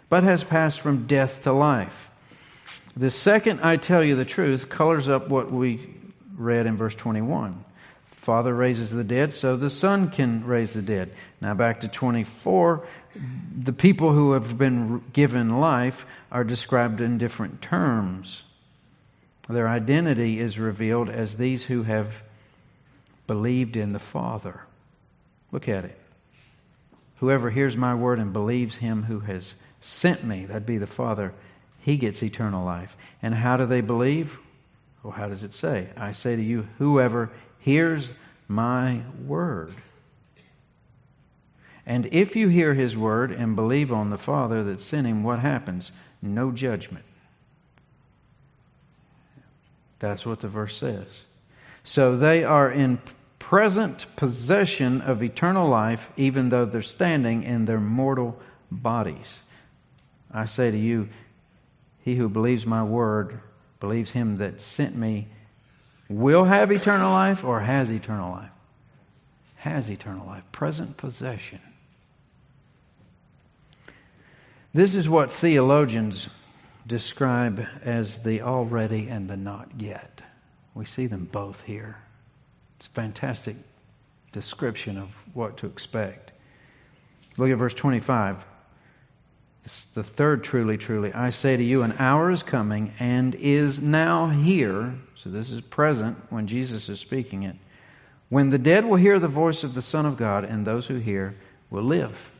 but 0.09 0.23
has 0.23 0.43
passed 0.43 0.81
from 0.81 1.05
death 1.05 1.43
to 1.43 1.53
life. 1.53 2.09
The 2.95 3.11
second 3.11 3.61
I 3.61 3.77
tell 3.77 4.03
you 4.03 4.15
the 4.15 4.25
truth 4.25 4.69
colors 4.69 5.07
up 5.07 5.29
what 5.29 5.51
we 5.51 5.87
read 6.35 6.65
in 6.65 6.75
verse 6.77 6.95
21. 6.95 7.63
Father 8.27 8.53
raises 8.53 8.89
the 8.89 9.05
dead, 9.05 9.33
so 9.33 9.55
the 9.55 9.69
Son 9.69 10.09
can 10.09 10.43
raise 10.45 10.73
the 10.73 10.81
dead. 10.81 11.13
Now 11.39 11.53
back 11.53 11.81
to 11.81 11.87
24. 11.87 12.85
The 13.59 13.73
people 13.73 14.13
who 14.13 14.33
have 14.33 14.57
been 14.57 15.03
given 15.13 15.59
life 15.59 16.05
are 16.31 16.43
described 16.43 17.01
in 17.01 17.17
different 17.17 17.61
terms. 17.61 18.41
Their 19.49 19.67
identity 19.67 20.39
is 20.39 20.59
revealed 20.59 21.09
as 21.09 21.35
these 21.35 21.63
who 21.63 21.83
have 21.83 22.21
believed 23.27 23.75
in 23.75 23.93
the 23.93 23.99
Father. 23.99 24.61
Look 25.51 25.69
at 25.69 25.85
it. 25.85 25.99
Whoever 27.17 27.49
hears 27.49 27.75
my 27.75 27.95
word 27.95 28.19
and 28.19 28.31
believes 28.33 28.75
him 28.75 29.03
who 29.03 29.21
has 29.21 29.53
sent 29.81 30.23
me, 30.23 30.45
that'd 30.45 30.65
be 30.65 30.77
the 30.77 30.87
Father, 30.87 31.33
he 31.79 31.97
gets 31.97 32.21
eternal 32.21 32.65
life. 32.65 32.95
And 33.21 33.33
how 33.33 33.57
do 33.57 33.65
they 33.65 33.81
believe? 33.81 34.37
Well, 35.01 35.13
how 35.13 35.27
does 35.27 35.43
it 35.43 35.53
say? 35.53 35.89
I 35.95 36.11
say 36.11 36.35
to 36.35 36.41
you, 36.41 36.67
whoever 36.77 37.31
hears 37.59 38.09
my 38.47 39.01
word. 39.25 39.73
And 41.87 42.07
if 42.11 42.35
you 42.35 42.49
hear 42.49 42.73
his 42.73 42.97
word 42.97 43.31
and 43.31 43.55
believe 43.55 43.93
on 43.93 44.09
the 44.09 44.17
Father 44.17 44.61
that 44.65 44.81
sent 44.81 45.07
him, 45.07 45.23
what 45.23 45.39
happens? 45.39 45.93
No 46.21 46.51
judgment. 46.51 47.05
That's 49.99 50.25
what 50.25 50.41
the 50.41 50.49
verse 50.49 50.75
says. 50.75 51.07
So 51.85 52.17
they 52.17 52.43
are 52.43 52.69
in 52.69 52.99
present 53.39 54.05
possession 54.17 54.99
of 54.99 55.23
eternal 55.23 55.69
life, 55.69 56.11
even 56.17 56.49
though 56.49 56.65
they're 56.65 56.81
standing 56.81 57.43
in 57.43 57.63
their 57.63 57.79
mortal 57.79 58.37
bodies. 58.69 59.35
I 60.29 60.43
say 60.43 60.69
to 60.69 60.77
you, 60.77 61.07
he 62.03 62.15
who 62.15 62.27
believes 62.27 62.65
my 62.65 62.83
word 62.83 63.39
believes 63.79 64.11
him 64.11 64.37
that 64.37 64.59
sent 64.59 64.97
me 64.97 65.29
will 66.09 66.43
have 66.43 66.69
eternal 66.69 67.11
life 67.11 67.45
or 67.45 67.61
has 67.61 67.89
eternal 67.89 68.31
life? 68.31 68.51
Has 69.55 69.89
eternal 69.89 70.27
life, 70.27 70.43
present 70.51 70.97
possession. 70.97 71.61
This 74.73 74.95
is 74.95 75.09
what 75.09 75.31
theologians 75.31 76.27
describe 76.85 77.65
as 77.83 78.17
the 78.19 78.41
already 78.41 79.07
and 79.07 79.29
the 79.29 79.37
not 79.37 79.69
yet. 79.77 80.21
We 80.73 80.85
see 80.85 81.07
them 81.07 81.27
both 81.31 81.61
here. 81.61 81.97
It's 82.77 82.87
a 82.87 82.91
fantastic 82.91 83.55
description 84.31 84.97
of 84.97 85.15
what 85.33 85.57
to 85.57 85.65
expect. 85.65 86.31
Look 87.37 87.49
at 87.49 87.57
verse 87.57 87.73
25. 87.73 88.45
It's 89.65 89.83
the 89.93 90.03
third 90.03 90.43
truly, 90.43 90.77
truly. 90.77 91.11
I 91.13 91.29
say 91.29 91.57
to 91.57 91.63
you, 91.63 91.83
an 91.83 91.93
hour 91.99 92.31
is 92.31 92.43
coming 92.43 92.93
and 92.99 93.35
is 93.35 93.79
now 93.79 94.27
here. 94.27 94.95
So 95.15 95.29
this 95.29 95.51
is 95.51 95.59
present 95.61 96.17
when 96.29 96.47
Jesus 96.47 96.87
is 96.87 96.99
speaking 96.99 97.43
it. 97.43 97.55
When 98.29 98.49
the 98.49 98.57
dead 98.57 98.85
will 98.85 98.97
hear 98.97 99.19
the 99.19 99.27
voice 99.27 99.63
of 99.63 99.73
the 99.73 99.81
Son 99.81 100.05
of 100.05 100.17
God, 100.17 100.43
and 100.43 100.65
those 100.65 100.87
who 100.87 100.95
hear 100.95 101.35
will 101.69 101.83
live. 101.83 102.31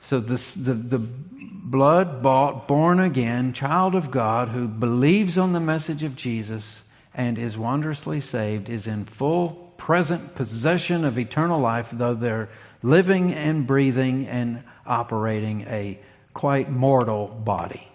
So 0.00 0.20
this, 0.20 0.54
the, 0.54 0.74
the 0.74 0.98
blood 0.98 2.22
bought, 2.22 2.66
born 2.66 3.00
again 3.00 3.52
child 3.52 3.94
of 3.94 4.10
God 4.10 4.48
who 4.48 4.66
believes 4.68 5.36
on 5.36 5.52
the 5.52 5.60
message 5.60 6.02
of 6.02 6.16
Jesus 6.16 6.80
and 7.14 7.38
is 7.38 7.56
wondrously 7.58 8.20
saved 8.20 8.68
is 8.68 8.86
in 8.86 9.04
full 9.04 9.72
present 9.76 10.34
possession 10.34 11.04
of 11.04 11.18
eternal 11.18 11.60
life, 11.60 11.88
though 11.92 12.14
they're 12.14 12.48
living 12.82 13.32
and 13.32 13.66
breathing 13.66 14.26
and 14.28 14.62
operating 14.86 15.62
a 15.62 15.98
quite 16.32 16.70
mortal 16.70 17.26
body. 17.26 17.86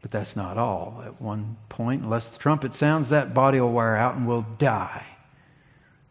But 0.00 0.10
that's 0.10 0.36
not 0.36 0.58
all. 0.58 1.02
At 1.04 1.20
one 1.20 1.56
point, 1.68 2.02
unless 2.02 2.28
the 2.28 2.38
trumpet 2.38 2.74
sounds, 2.74 3.08
that 3.08 3.34
body 3.34 3.60
will 3.60 3.72
wear 3.72 3.96
out 3.96 4.16
and 4.16 4.26
will 4.26 4.46
die. 4.58 5.06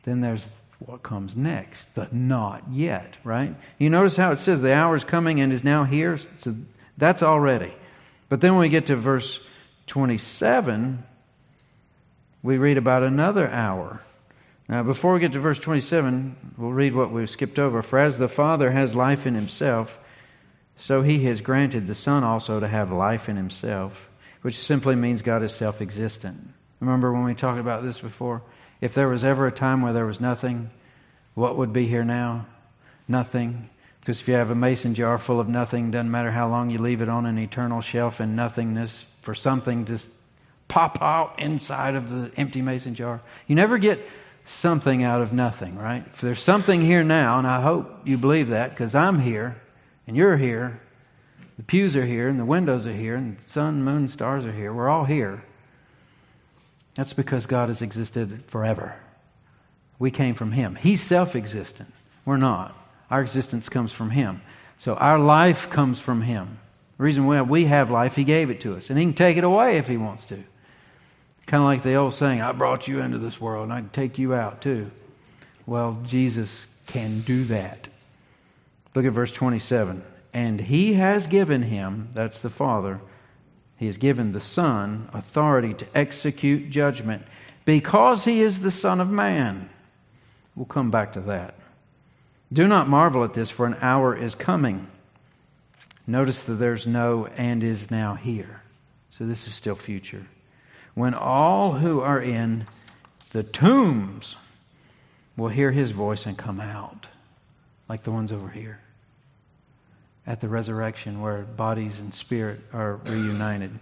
Then 0.03 0.19
there's 0.19 0.47
what 0.85 1.01
comes 1.01 1.35
next, 1.35 1.87
the 1.95 2.09
not 2.11 2.63
yet, 2.71 3.15
right? 3.23 3.55
You 3.77 3.89
notice 3.89 4.17
how 4.17 4.31
it 4.31 4.39
says 4.39 4.61
the 4.61 4.73
hour 4.73 4.95
is 4.95 5.03
coming 5.03 5.39
and 5.39 5.53
is 5.53 5.63
now 5.63 5.85
here? 5.85 6.17
So 6.37 6.55
that's 6.97 7.23
already. 7.23 7.73
But 8.27 8.41
then 8.41 8.51
when 8.53 8.61
we 8.61 8.69
get 8.69 8.87
to 8.87 8.95
verse 8.95 9.39
27, 9.87 11.03
we 12.41 12.57
read 12.57 12.77
about 12.77 13.03
another 13.03 13.49
hour. 13.49 14.01
Now, 14.67 14.83
before 14.83 15.13
we 15.13 15.19
get 15.19 15.33
to 15.33 15.39
verse 15.39 15.59
27, 15.59 16.55
we'll 16.57 16.71
read 16.71 16.95
what 16.95 17.11
we've 17.11 17.29
skipped 17.29 17.59
over. 17.59 17.81
For 17.81 17.99
as 17.99 18.17
the 18.17 18.27
Father 18.27 18.71
has 18.71 18.95
life 18.95 19.25
in 19.25 19.35
himself, 19.35 19.99
so 20.77 21.01
he 21.01 21.23
has 21.25 21.41
granted 21.41 21.87
the 21.87 21.95
Son 21.95 22.23
also 22.23 22.59
to 22.59 22.67
have 22.67 22.91
life 22.91 23.29
in 23.29 23.37
himself, 23.37 24.09
which 24.41 24.57
simply 24.57 24.95
means 24.95 25.21
God 25.21 25.43
is 25.43 25.53
self 25.53 25.81
existent. 25.81 26.49
Remember 26.79 27.13
when 27.13 27.23
we 27.23 27.35
talked 27.35 27.59
about 27.59 27.83
this 27.83 27.99
before? 27.99 28.41
If 28.83 28.95
there 28.95 29.07
was 29.07 29.23
ever 29.23 29.47
a 29.47 29.51
time 29.51 29.81
where 29.81 29.93
there 29.93 30.05
was 30.05 30.19
nothing, 30.19 30.69
what 31.35 31.57
would 31.57 31.71
be 31.71 31.87
here 31.87 32.03
now? 32.03 32.47
Nothing. 33.07 33.69
Because 34.01 34.19
if 34.19 34.27
you 34.27 34.33
have 34.33 34.51
a 34.51 34.55
mason 34.55 34.93
jar 34.93 35.17
full 35.17 35.39
of 35.39 35.47
nothing, 35.47 35.91
doesn't 35.91 36.11
matter 36.11 36.31
how 36.31 36.49
long 36.49 36.69
you 36.69 36.79
leave 36.79 37.01
it 37.01 37.07
on 37.07 37.25
an 37.25 37.37
eternal 37.37 37.79
shelf 37.79 38.19
in 38.19 38.35
nothingness, 38.35 39.05
for 39.21 39.33
something 39.33 39.85
to 39.85 39.97
pop 40.67 41.01
out 41.01 41.39
inside 41.39 41.95
of 41.95 42.09
the 42.09 42.29
empty 42.35 42.61
mason 42.61 42.93
jar. 42.93 43.21
You 43.47 43.55
never 43.55 43.77
get 43.77 44.05
something 44.47 45.01
out 45.01 45.21
of 45.21 45.31
nothing, 45.31 45.77
right? 45.77 46.03
If 46.05 46.19
there's 46.19 46.43
something 46.43 46.81
here 46.81 47.05
now, 47.05 47.39
and 47.39 47.47
I 47.47 47.61
hope 47.61 48.05
you 48.05 48.17
believe 48.17 48.49
that 48.49 48.71
because 48.71 48.95
I'm 48.95 49.17
here 49.17 49.55
and 50.07 50.17
you're 50.17 50.35
here, 50.35 50.81
the 51.55 51.63
pews 51.63 51.95
are 51.95 52.05
here 52.05 52.27
and 52.27 52.37
the 52.37 52.43
windows 52.43 52.85
are 52.85 52.91
here 52.91 53.15
and 53.15 53.37
sun, 53.47 53.81
moon, 53.81 54.09
stars 54.09 54.43
are 54.43 54.51
here. 54.51 54.73
We're 54.73 54.89
all 54.89 55.05
here. 55.05 55.41
That's 56.95 57.13
because 57.13 57.45
God 57.45 57.69
has 57.69 57.81
existed 57.81 58.43
forever. 58.47 58.95
We 59.99 60.11
came 60.11 60.35
from 60.35 60.51
Him. 60.51 60.75
He's 60.75 61.01
self 61.01 61.35
existent. 61.35 61.93
We're 62.25 62.37
not. 62.37 62.77
Our 63.09 63.21
existence 63.21 63.69
comes 63.69 63.91
from 63.91 64.11
Him. 64.11 64.41
So 64.79 64.95
our 64.95 65.19
life 65.19 65.69
comes 65.69 65.99
from 65.99 66.21
Him. 66.21 66.59
The 66.97 67.03
reason 67.03 67.25
why 67.25 67.41
we 67.41 67.65
have 67.65 67.89
life, 67.89 68.15
He 68.15 68.23
gave 68.23 68.49
it 68.49 68.61
to 68.61 68.75
us. 68.75 68.89
And 68.89 68.99
He 68.99 69.05
can 69.05 69.13
take 69.13 69.37
it 69.37 69.43
away 69.43 69.77
if 69.77 69.87
He 69.87 69.97
wants 69.97 70.25
to. 70.27 70.43
Kind 71.45 71.61
of 71.61 71.67
like 71.67 71.83
the 71.83 71.95
old 71.95 72.13
saying, 72.13 72.41
I 72.41 72.51
brought 72.51 72.87
you 72.87 72.99
into 72.99 73.17
this 73.17 73.39
world 73.39 73.65
and 73.65 73.73
I 73.73 73.81
can 73.81 73.89
take 73.89 74.17
you 74.17 74.33
out 74.33 74.61
too. 74.61 74.91
Well, 75.65 75.99
Jesus 76.05 76.65
can 76.87 77.21
do 77.21 77.45
that. 77.45 77.87
Look 78.95 79.05
at 79.05 79.13
verse 79.13 79.31
27. 79.31 80.03
And 80.33 80.59
He 80.59 80.93
has 80.93 81.27
given 81.27 81.63
Him, 81.63 82.09
that's 82.13 82.41
the 82.41 82.49
Father, 82.49 83.01
He 83.83 83.87
has 83.87 83.97
given 83.97 84.31
the 84.31 84.39
Son 84.39 85.09
authority 85.11 85.73
to 85.73 85.85
execute 85.93 86.69
judgment 86.69 87.23
because 87.65 88.23
He 88.23 88.41
is 88.41 88.61
the 88.61 88.71
Son 88.71 89.01
of 89.01 89.09
Man. 89.09 89.69
We'll 90.55 90.67
come 90.67 90.89
back 90.89 91.11
to 91.13 91.19
that. 91.19 91.55
Do 92.53 92.65
not 92.65 92.87
marvel 92.87 93.25
at 93.25 93.33
this, 93.33 93.49
for 93.49 93.65
an 93.65 93.75
hour 93.81 94.15
is 94.15 94.35
coming. 94.35 94.87
Notice 96.07 96.45
that 96.45 96.53
there's 96.53 96.87
no 96.87 97.25
and 97.25 97.61
is 97.61 97.91
now 97.91 98.15
here. 98.15 98.61
So 99.11 99.25
this 99.25 99.47
is 99.47 99.53
still 99.53 99.75
future. 99.75 100.27
When 100.93 101.13
all 101.13 101.73
who 101.73 101.99
are 101.99 102.21
in 102.21 102.67
the 103.31 103.43
tombs 103.43 104.37
will 105.35 105.49
hear 105.49 105.73
his 105.73 105.91
voice 105.91 106.25
and 106.25 106.37
come 106.37 106.61
out, 106.61 107.07
like 107.89 108.03
the 108.03 108.11
ones 108.11 108.31
over 108.31 108.47
here 108.47 108.79
at 110.25 110.41
the 110.41 110.47
resurrection 110.47 111.21
where 111.21 111.41
bodies 111.41 111.99
and 111.99 112.13
spirit 112.13 112.61
are 112.71 112.95
reunited. 113.05 113.79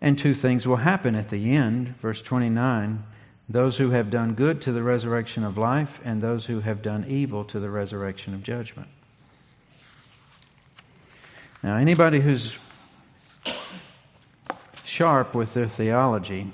And 0.00 0.18
two 0.18 0.34
things 0.34 0.66
will 0.66 0.76
happen 0.76 1.14
at 1.14 1.28
the 1.28 1.52
end. 1.52 1.96
Verse 2.00 2.22
29 2.22 3.04
those 3.50 3.78
who 3.78 3.90
have 3.90 4.10
done 4.10 4.34
good 4.34 4.62
to 4.62 4.70
the 4.70 4.82
resurrection 4.82 5.42
of 5.42 5.58
life, 5.58 6.00
and 6.04 6.22
those 6.22 6.46
who 6.46 6.60
have 6.60 6.82
done 6.82 7.04
evil 7.08 7.42
to 7.46 7.58
the 7.58 7.68
resurrection 7.68 8.32
of 8.32 8.44
judgment. 8.44 8.86
Now, 11.60 11.76
anybody 11.76 12.20
who's 12.20 12.56
sharp 14.84 15.34
with 15.34 15.52
their 15.52 15.68
theology 15.68 16.52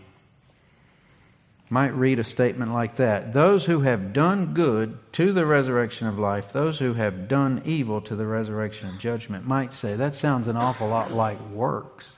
might 1.68 1.94
read 1.94 2.18
a 2.18 2.24
statement 2.24 2.72
like 2.72 2.96
that 2.96 3.33
Those 3.33 3.64
who 3.64 3.81
have 3.81 4.12
done 4.12 4.55
good 4.55 4.98
to 5.14 5.33
the 5.33 5.46
resurrection 5.46 6.07
of 6.07 6.18
life, 6.18 6.52
those 6.52 6.79
who 6.79 6.94
have 6.94 7.29
done 7.29 7.62
evil 7.64 8.00
to 8.02 8.14
the 8.14 8.26
resurrection 8.26 8.88
of 8.88 8.98
judgment, 8.98 9.46
might 9.46 9.72
say 9.72 9.96
that 9.96 10.14
sounds 10.14 10.46
an 10.46 10.57
awful 10.57 10.88
lot 10.88 11.12
like 11.12 11.40
works. 11.50 12.11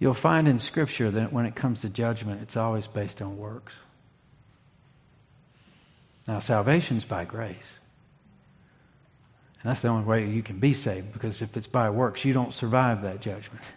You'll 0.00 0.14
find 0.14 0.46
in 0.46 0.58
Scripture 0.58 1.10
that 1.10 1.32
when 1.32 1.44
it 1.44 1.56
comes 1.56 1.80
to 1.80 1.88
judgment, 1.88 2.42
it's 2.42 2.56
always 2.56 2.86
based 2.86 3.20
on 3.20 3.36
works. 3.36 3.74
Now, 6.26 6.40
salvation's 6.40 7.04
by 7.04 7.24
grace. 7.24 7.56
And 9.62 9.70
that's 9.70 9.80
the 9.80 9.88
only 9.88 10.04
way 10.04 10.28
you 10.28 10.42
can 10.42 10.60
be 10.60 10.72
saved, 10.72 11.12
because 11.12 11.42
if 11.42 11.56
it's 11.56 11.66
by 11.66 11.90
works, 11.90 12.24
you 12.24 12.32
don't 12.32 12.54
survive 12.54 13.02
that 13.02 13.20
judgment. 13.20 13.64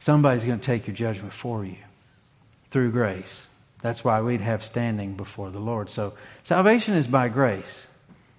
Somebody's 0.00 0.44
going 0.44 0.58
to 0.58 0.66
take 0.66 0.86
your 0.86 0.96
judgment 0.96 1.32
for 1.32 1.64
you 1.64 1.76
through 2.70 2.90
grace. 2.90 3.46
That's 3.82 4.04
why 4.04 4.20
we'd 4.20 4.40
have 4.40 4.64
standing 4.64 5.14
before 5.14 5.50
the 5.50 5.58
Lord. 5.58 5.88
So, 5.88 6.14
salvation 6.44 6.94
is 6.94 7.06
by 7.06 7.28
grace 7.28 7.86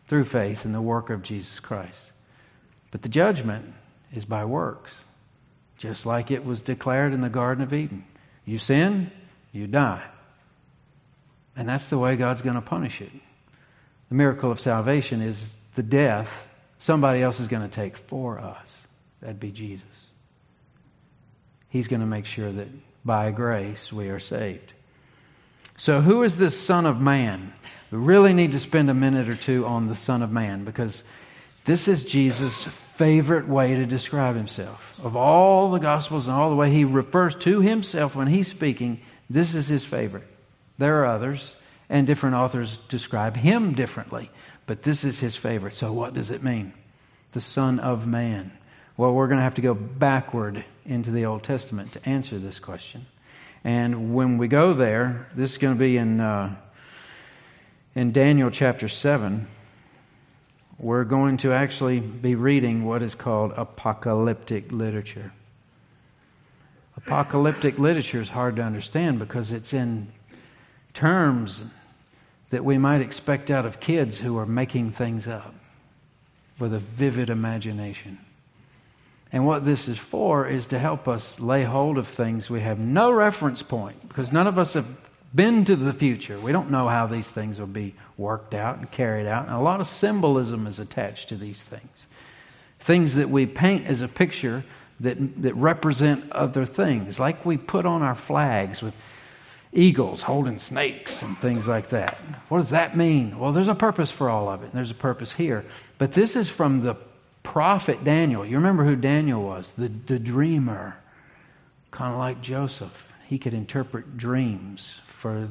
through 0.08 0.26
faith 0.26 0.66
in 0.66 0.74
the 0.74 0.82
work 0.82 1.10
of 1.10 1.24
Jesus 1.24 1.60
Christ. 1.60 2.12
But 2.92 3.02
the 3.02 3.10
judgment 3.10 3.74
is 4.14 4.26
by 4.26 4.46
works 4.46 5.02
just 5.82 6.06
like 6.06 6.30
it 6.30 6.46
was 6.46 6.62
declared 6.62 7.12
in 7.12 7.22
the 7.22 7.30
Garden 7.30 7.64
of 7.64 7.74
Eden. 7.74 8.06
You 8.46 8.60
sin, 8.60 9.10
you 9.52 9.66
die. 9.66 10.04
And 11.56 11.68
that's 11.68 11.88
the 11.88 11.98
way 11.98 12.16
God's 12.18 12.44
going 12.44 12.56
to 12.56 12.62
punish 12.62 13.02
it. 13.02 13.12
The 14.10 14.16
miracle 14.16 14.52
of 14.52 14.60
salvation 14.60 15.22
is 15.22 15.56
the 15.74 15.82
death 15.82 16.32
somebody 16.78 17.24
else 17.24 17.40
is 17.40 17.48
going 17.48 17.68
to 17.68 17.76
take 17.76 17.98
for 17.98 18.38
us. 18.38 18.68
That'd 19.22 19.40
be 19.40 19.50
Jesus. 19.50 19.86
He's 21.72 21.88
going 21.88 22.02
to 22.02 22.06
make 22.06 22.26
sure 22.26 22.52
that 22.52 22.68
by 23.04 23.32
grace 23.32 23.92
we 23.92 24.10
are 24.10 24.20
saved. 24.20 24.74
So, 25.78 26.02
who 26.02 26.22
is 26.22 26.38
this 26.38 26.60
Son 26.60 26.86
of 26.86 27.02
Man? 27.02 27.54
We 27.90 27.98
really 27.98 28.34
need 28.34 28.52
to 28.52 28.60
spend 28.60 28.90
a 28.90 28.94
minute 28.94 29.30
or 29.30 29.36
two 29.36 29.66
on 29.66 29.88
the 29.88 29.96
Son 29.96 30.22
of 30.22 30.32
Man 30.32 30.64
because 30.64 31.02
this 31.66 31.88
is 31.88 32.04
Jesus' 32.04 32.68
favorite 32.96 33.48
way 33.48 33.76
to 33.76 33.86
describe 33.86 34.36
himself. 34.36 34.94
Of 35.02 35.16
all 35.16 35.72
the 35.72 35.80
Gospels 35.80 36.28
and 36.28 36.36
all 36.36 36.50
the 36.50 36.56
way 36.56 36.72
he 36.72 36.86
refers 36.86 37.36
to 37.36 37.62
himself 37.62 38.16
when 38.16 38.28
he's 38.28 38.48
speaking, 38.48 39.02
this 39.30 39.56
is 39.56 39.68
his 39.68 39.84
favorite. 39.84 40.28
There 40.78 41.02
are 41.02 41.06
others, 41.06 41.54
and 41.90 42.06
different 42.06 42.36
authors 42.36 42.80
describe 42.90 43.36
him 43.38 43.74
differently, 43.74 44.30
but 44.68 44.84
this 44.84 45.04
is 45.04 45.20
his 45.20 45.36
favorite. 45.36 45.74
So, 45.74 45.94
what 45.94 46.14
does 46.14 46.32
it 46.32 46.44
mean? 46.44 46.74
The 47.32 47.42
Son 47.42 47.80
of 47.80 48.06
Man. 48.06 48.52
Well, 48.98 49.14
we're 49.14 49.28
going 49.28 49.40
to 49.40 49.44
have 49.44 49.56
to 49.56 49.62
go 49.62 49.74
backward 49.74 50.64
into 50.86 51.12
the 51.12 51.26
Old 51.26 51.44
Testament 51.44 51.94
to 51.94 52.10
answer 52.10 52.38
this 52.38 52.60
question. 52.60 53.06
And 53.64 54.14
when 54.14 54.38
we 54.38 54.48
go 54.48 54.74
there, 54.74 55.28
this 55.36 55.52
is 55.52 55.58
going 55.58 55.76
to 55.76 55.80
be 55.80 55.98
in, 55.98 56.20
uh, 56.20 56.56
in 57.96 58.12
Daniel 58.12 58.50
chapter 58.50 58.88
7 58.88 59.48
we're 60.82 61.04
going 61.04 61.38
to 61.38 61.54
actually 61.54 62.00
be 62.00 62.34
reading 62.34 62.86
what 62.86 63.04
is 63.04 63.14
called 63.14 63.54
apocalyptic 63.56 64.72
literature. 64.72 65.32
Apocalyptic 66.98 67.78
literature 67.78 68.20
is 68.20 68.30
hard 68.30 68.56
to 68.56 68.64
understand 68.64 69.20
because 69.20 69.52
it's 69.52 69.74
in 69.74 70.12
terms 70.96 71.62
that 72.50 72.66
we 72.66 72.80
might 72.80 73.02
expect 73.02 73.52
out 73.52 73.64
of 73.64 73.80
kids 73.80 74.18
who 74.18 74.38
are 74.38 74.46
making 74.48 74.92
things 74.92 75.28
up 75.28 75.54
with 76.58 76.74
a 76.74 76.80
vivid 76.80 77.30
imagination. 77.30 78.18
And 79.34 79.46
what 79.46 79.64
this 79.64 79.88
is 79.88 79.98
for 79.98 80.46
is 80.48 80.68
to 80.68 80.80
help 80.80 81.08
us 81.08 81.40
lay 81.40 81.64
hold 81.64 81.98
of 81.98 82.08
things 82.08 82.50
we 82.50 82.62
have 82.62 82.80
no 82.80 83.12
reference 83.12 83.62
point 83.62 84.08
because 84.08 84.32
none 84.32 84.48
of 84.48 84.58
us 84.60 84.74
have 84.74 84.88
been 85.34 85.64
to 85.66 85.76
the 85.76 85.94
future. 85.94 86.38
We 86.40 86.52
don't 86.52 86.70
know 86.70 86.90
how 86.90 87.08
these 87.08 87.30
things 87.30 87.60
will 87.60 87.68
be 87.68 87.96
worked 88.18 88.54
out 88.54 88.78
and 88.78 88.92
carried 88.92 89.28
out. 89.28 89.46
And 89.46 89.56
a 89.56 89.60
lot 89.60 89.80
of 89.80 89.88
symbolism 89.88 90.68
is 90.68 90.80
attached 90.80 91.30
to 91.30 91.38
these 91.38 91.60
things. 91.60 92.06
Things 92.80 93.16
that 93.16 93.30
we 93.30 93.46
paint 93.46 93.88
as 93.88 94.02
a 94.02 94.08
picture 94.08 94.66
that, 95.00 95.42
that 95.42 95.56
represent 95.56 96.30
other 96.32 96.66
things, 96.66 97.20
like 97.20 97.46
we 97.46 97.58
put 97.58 97.86
on 97.86 98.02
our 98.02 98.16
flags 98.16 98.82
with 98.82 98.94
eagles 99.74 100.22
holding 100.22 100.60
snakes 100.60 101.22
and 101.22 101.38
things 101.40 101.68
like 101.68 101.90
that. 101.90 102.18
What 102.50 102.58
does 102.58 102.72
that 102.72 102.98
mean? 102.98 103.40
Well, 103.40 103.54
there's 103.54 103.70
a 103.70 103.76
purpose 103.76 104.12
for 104.12 104.30
all 104.30 104.50
of 104.50 104.64
it, 104.64 104.66
and 104.66 104.74
there's 104.74 104.92
a 104.92 104.96
purpose 104.96 105.32
here. 105.32 105.66
But 105.98 106.12
this 106.12 106.36
is 106.36 106.50
from 106.50 106.82
the 106.82 106.96
prophet 107.44 108.04
Daniel. 108.04 108.46
You 108.46 108.58
remember 108.58 108.84
who 108.84 108.96
Daniel 108.96 109.42
was? 109.44 109.72
The, 109.78 109.88
the 109.88 110.20
dreamer, 110.20 110.98
kind 111.92 112.14
of 112.14 112.20
like 112.20 112.42
Joseph 112.42 113.12
he 113.32 113.40
could 113.40 113.54
interpret 113.54 114.18
dreams 114.18 114.96
for 115.08 115.48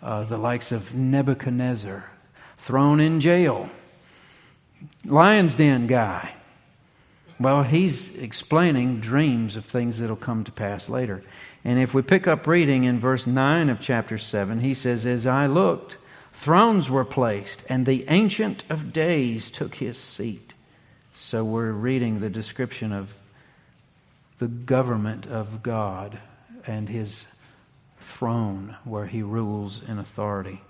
uh, 0.00 0.22
the 0.22 0.36
likes 0.36 0.70
of 0.70 0.94
Nebuchadnezzar, 0.94 2.08
thrown 2.58 3.00
in 3.00 3.20
jail, 3.20 3.68
lion's 5.04 5.56
den 5.56 5.88
guy. 5.88 6.32
Well, 7.40 7.64
he's 7.64 8.14
explaining 8.14 9.00
dreams 9.00 9.56
of 9.56 9.64
things 9.64 9.98
that'll 9.98 10.14
come 10.14 10.44
to 10.44 10.52
pass 10.52 10.88
later. 10.88 11.24
And 11.64 11.80
if 11.80 11.94
we 11.94 12.02
pick 12.02 12.28
up 12.28 12.46
reading 12.46 12.84
in 12.84 13.00
verse 13.00 13.26
9 13.26 13.70
of 13.70 13.80
chapter 13.80 14.16
7, 14.16 14.60
he 14.60 14.72
says, 14.72 15.04
As 15.04 15.26
I 15.26 15.46
looked, 15.46 15.96
thrones 16.32 16.88
were 16.88 17.04
placed, 17.04 17.64
and 17.68 17.86
the 17.86 18.04
Ancient 18.06 18.62
of 18.70 18.92
Days 18.92 19.50
took 19.50 19.74
his 19.74 19.98
seat. 19.98 20.52
So 21.30 21.44
we're 21.44 21.70
reading 21.70 22.18
the 22.18 22.28
description 22.28 22.90
of 22.90 23.14
the 24.40 24.48
government 24.48 25.28
of 25.28 25.62
God 25.62 26.18
and 26.66 26.88
his 26.88 27.22
throne 28.00 28.74
where 28.82 29.06
he 29.06 29.22
rules 29.22 29.80
in 29.86 30.00
authority. 30.00 30.60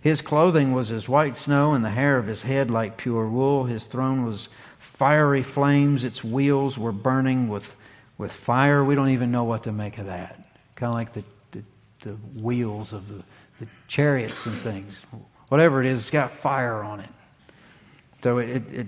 His 0.00 0.22
clothing 0.22 0.72
was 0.72 0.90
as 0.90 1.10
white 1.10 1.36
snow, 1.36 1.74
and 1.74 1.84
the 1.84 1.90
hair 1.90 2.16
of 2.16 2.26
his 2.26 2.40
head 2.40 2.70
like 2.70 2.96
pure 2.96 3.28
wool. 3.28 3.64
His 3.64 3.84
throne 3.84 4.24
was 4.24 4.48
fiery 4.78 5.42
flames. 5.42 6.04
Its 6.04 6.24
wheels 6.24 6.78
were 6.78 6.90
burning 6.90 7.50
with, 7.50 7.70
with 8.16 8.32
fire. 8.32 8.82
We 8.82 8.94
don't 8.94 9.10
even 9.10 9.30
know 9.30 9.44
what 9.44 9.64
to 9.64 9.72
make 9.72 9.98
of 9.98 10.06
that. 10.06 10.42
Kind 10.74 10.88
of 10.88 10.94
like 10.94 11.12
the, 11.12 11.24
the, 11.50 11.62
the 12.00 12.14
wheels 12.40 12.94
of 12.94 13.08
the, 13.10 13.22
the 13.60 13.66
chariots 13.88 14.46
and 14.46 14.56
things. 14.56 15.02
Whatever 15.48 15.84
it 15.84 15.86
is, 15.86 16.00
it's 16.00 16.08
got 16.08 16.32
fire 16.32 16.82
on 16.82 17.00
it. 17.00 17.10
So 18.22 18.38
it, 18.38 18.62
it, 18.72 18.86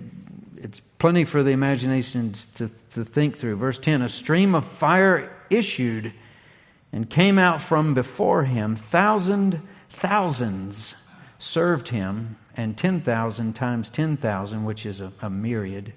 it's 0.63 0.81
plenty 0.99 1.25
for 1.25 1.43
the 1.43 1.51
imagination 1.51 2.35
to, 2.57 2.71
to 2.93 3.05
think 3.05 3.39
through. 3.39 3.57
Verse 3.57 3.79
10 3.79 4.03
A 4.03 4.09
stream 4.09 4.55
of 4.55 4.67
fire 4.67 5.35
issued 5.49 6.13
and 6.93 7.09
came 7.09 7.39
out 7.39 7.63
from 7.63 7.95
before 7.95 8.45
him. 8.45 8.77
Thousand 8.77 9.63
thousands 9.89 10.95
served 11.39 11.89
him, 11.89 12.37
and 12.57 12.77
10,000 12.77 13.55
times 13.55 13.89
10,000, 13.89 14.65
which 14.65 14.85
is 14.85 15.01
a, 15.01 15.11
a 15.23 15.31
myriad, 15.31 15.95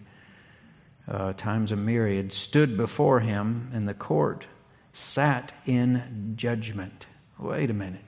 uh, 1.07 1.33
times 1.33 1.71
a 1.71 1.75
myriad, 1.75 2.31
stood 2.31 2.77
before 2.77 3.19
him 3.19 3.69
in 3.73 3.85
the 3.85 3.93
court, 3.93 4.45
sat 4.93 5.51
in 5.65 6.33
judgment. 6.37 7.05
Wait 7.37 7.69
a 7.69 7.73
minute. 7.73 7.99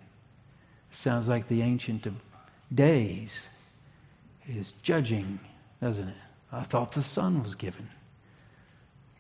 Sounds 0.91 1.28
like 1.28 1.49
the 1.49 1.62
Ancient 1.62 2.06
of 2.06 2.14
Days 2.74 3.34
is 4.47 4.74
judging, 4.82 5.39
doesn't 5.82 6.08
it? 6.08 6.16
I 6.52 6.64
thought 6.64 6.93
the 6.93 7.04
Son 7.04 7.43
was 7.43 7.56
given 7.56 7.89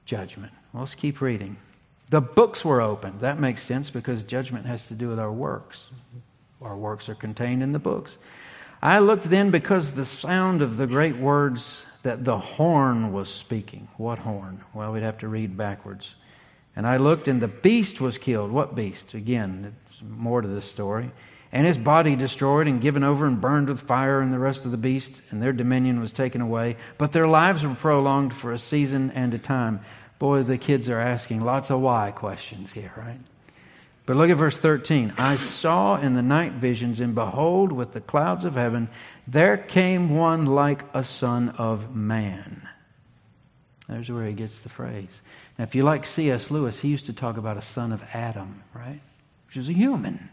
judgment. 0.05 0.53
Well, 0.71 0.83
let's 0.83 0.95
keep 0.95 1.19
reading. 1.21 1.57
The 2.09 2.21
books 2.21 2.63
were 2.63 2.81
opened. 2.81 3.21
That 3.21 3.39
makes 3.39 3.63
sense 3.63 3.89
because 3.89 4.23
judgment 4.23 4.65
has 4.67 4.85
to 4.87 4.93
do 4.93 5.09
with 5.09 5.19
our 5.19 5.31
works. 5.31 5.85
Our 6.61 6.77
works 6.77 7.09
are 7.09 7.15
contained 7.15 7.63
in 7.63 7.71
the 7.71 7.79
books. 7.79 8.17
I 8.81 8.99
looked 8.99 9.29
then 9.29 9.49
because 9.49 9.91
the 9.91 10.05
sound 10.05 10.61
of 10.61 10.77
the 10.77 10.85
great 10.85 11.17
words 11.17 11.75
that 12.03 12.23
the 12.23 12.37
horn 12.37 13.11
was 13.11 13.29
speaking. 13.29 13.87
What 13.97 14.19
horn? 14.19 14.63
Well, 14.73 14.93
we'd 14.93 15.01
have 15.01 15.17
to 15.19 15.27
read 15.27 15.57
backwards. 15.57 16.11
And 16.75 16.85
I 16.85 16.97
looked, 16.97 17.27
and 17.27 17.41
the 17.41 17.47
beast 17.47 17.99
was 17.99 18.19
killed. 18.19 18.51
What 18.51 18.75
beast? 18.75 19.15
Again, 19.15 19.75
more 20.07 20.41
to 20.41 20.47
this 20.47 20.65
story. 20.65 21.11
And 21.55 21.65
his 21.65 21.77
body 21.77 22.17
destroyed 22.17 22.67
and 22.67 22.81
given 22.81 23.05
over 23.05 23.25
and 23.25 23.39
burned 23.39 23.69
with 23.69 23.79
fire, 23.79 24.19
and 24.19 24.33
the 24.33 24.37
rest 24.37 24.65
of 24.65 24.71
the 24.71 24.77
beasts, 24.77 25.21
and 25.29 25.41
their 25.41 25.53
dominion 25.53 26.01
was 26.01 26.11
taken 26.11 26.41
away. 26.41 26.75
But 26.97 27.13
their 27.13 27.29
lives 27.29 27.63
were 27.63 27.73
prolonged 27.75 28.35
for 28.35 28.51
a 28.51 28.59
season 28.59 29.09
and 29.11 29.33
a 29.33 29.37
time. 29.37 29.79
Boy, 30.19 30.43
the 30.43 30.57
kids 30.57 30.89
are 30.89 30.99
asking 30.99 31.39
lots 31.39 31.71
of 31.71 31.79
why 31.79 32.11
questions 32.11 32.73
here, 32.73 32.91
right? 32.97 33.21
But 34.05 34.17
look 34.17 34.29
at 34.29 34.35
verse 34.35 34.57
13. 34.57 35.13
I 35.17 35.37
saw 35.37 35.95
in 35.95 36.13
the 36.13 36.21
night 36.21 36.51
visions, 36.55 36.99
and 36.99 37.15
behold, 37.15 37.71
with 37.71 37.93
the 37.93 38.01
clouds 38.01 38.43
of 38.43 38.55
heaven, 38.55 38.89
there 39.25 39.55
came 39.55 40.09
one 40.09 40.47
like 40.47 40.83
a 40.93 41.05
son 41.05 41.51
of 41.57 41.95
man. 41.95 42.67
There's 43.87 44.11
where 44.11 44.25
he 44.25 44.33
gets 44.33 44.59
the 44.59 44.67
phrase. 44.67 45.21
Now, 45.57 45.63
if 45.63 45.73
you 45.73 45.83
like 45.83 46.05
C.S. 46.05 46.51
Lewis, 46.51 46.81
he 46.81 46.89
used 46.89 47.05
to 47.05 47.13
talk 47.13 47.37
about 47.37 47.55
a 47.55 47.61
son 47.61 47.93
of 47.93 48.03
Adam, 48.13 48.61
right? 48.73 48.99
Which 49.47 49.55
is 49.55 49.69
a 49.69 49.73
human. 49.73 50.31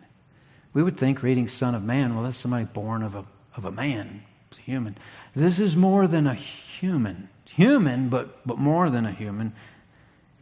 We 0.74 0.82
would 0.82 0.96
think 0.96 1.22
reading 1.22 1.48
Son 1.48 1.74
of 1.74 1.82
Man, 1.82 2.14
well, 2.14 2.24
that's 2.24 2.38
somebody 2.38 2.64
born 2.64 3.02
of 3.02 3.14
a, 3.14 3.24
of 3.56 3.64
a 3.64 3.72
man. 3.72 4.22
It's 4.50 4.58
a 4.58 4.62
human. 4.62 4.96
This 5.34 5.58
is 5.58 5.76
more 5.76 6.06
than 6.06 6.26
a 6.26 6.34
human. 6.34 7.28
Human, 7.46 8.08
but, 8.08 8.46
but 8.46 8.58
more 8.58 8.88
than 8.88 9.04
a 9.04 9.12
human. 9.12 9.52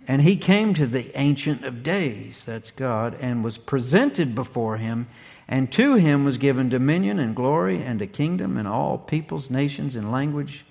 And 0.07 0.23
he 0.23 0.37
came 0.37 0.75
to 0.75 0.87
the 0.87 1.17
Ancient 1.19 1.65
of 1.65 1.83
Days, 1.83 2.43
that's 2.45 2.71
God, 2.71 3.17
and 3.21 3.45
was 3.45 3.59
presented 3.59 4.35
before 4.35 4.77
him. 4.77 5.09
And 5.49 5.71
to 5.73 5.95
him 5.95 6.25
was 6.25 6.39
given 6.39 6.69
dominion 6.69 7.19
and 7.19 7.35
glory 7.35 7.83
and 7.83 8.01
a 8.01 8.07
kingdom, 8.07 8.57
and 8.57 8.69
all 8.69 8.99
peoples, 8.99 9.51
nations, 9.51 9.97
and 9.97 10.13
language, 10.13 10.65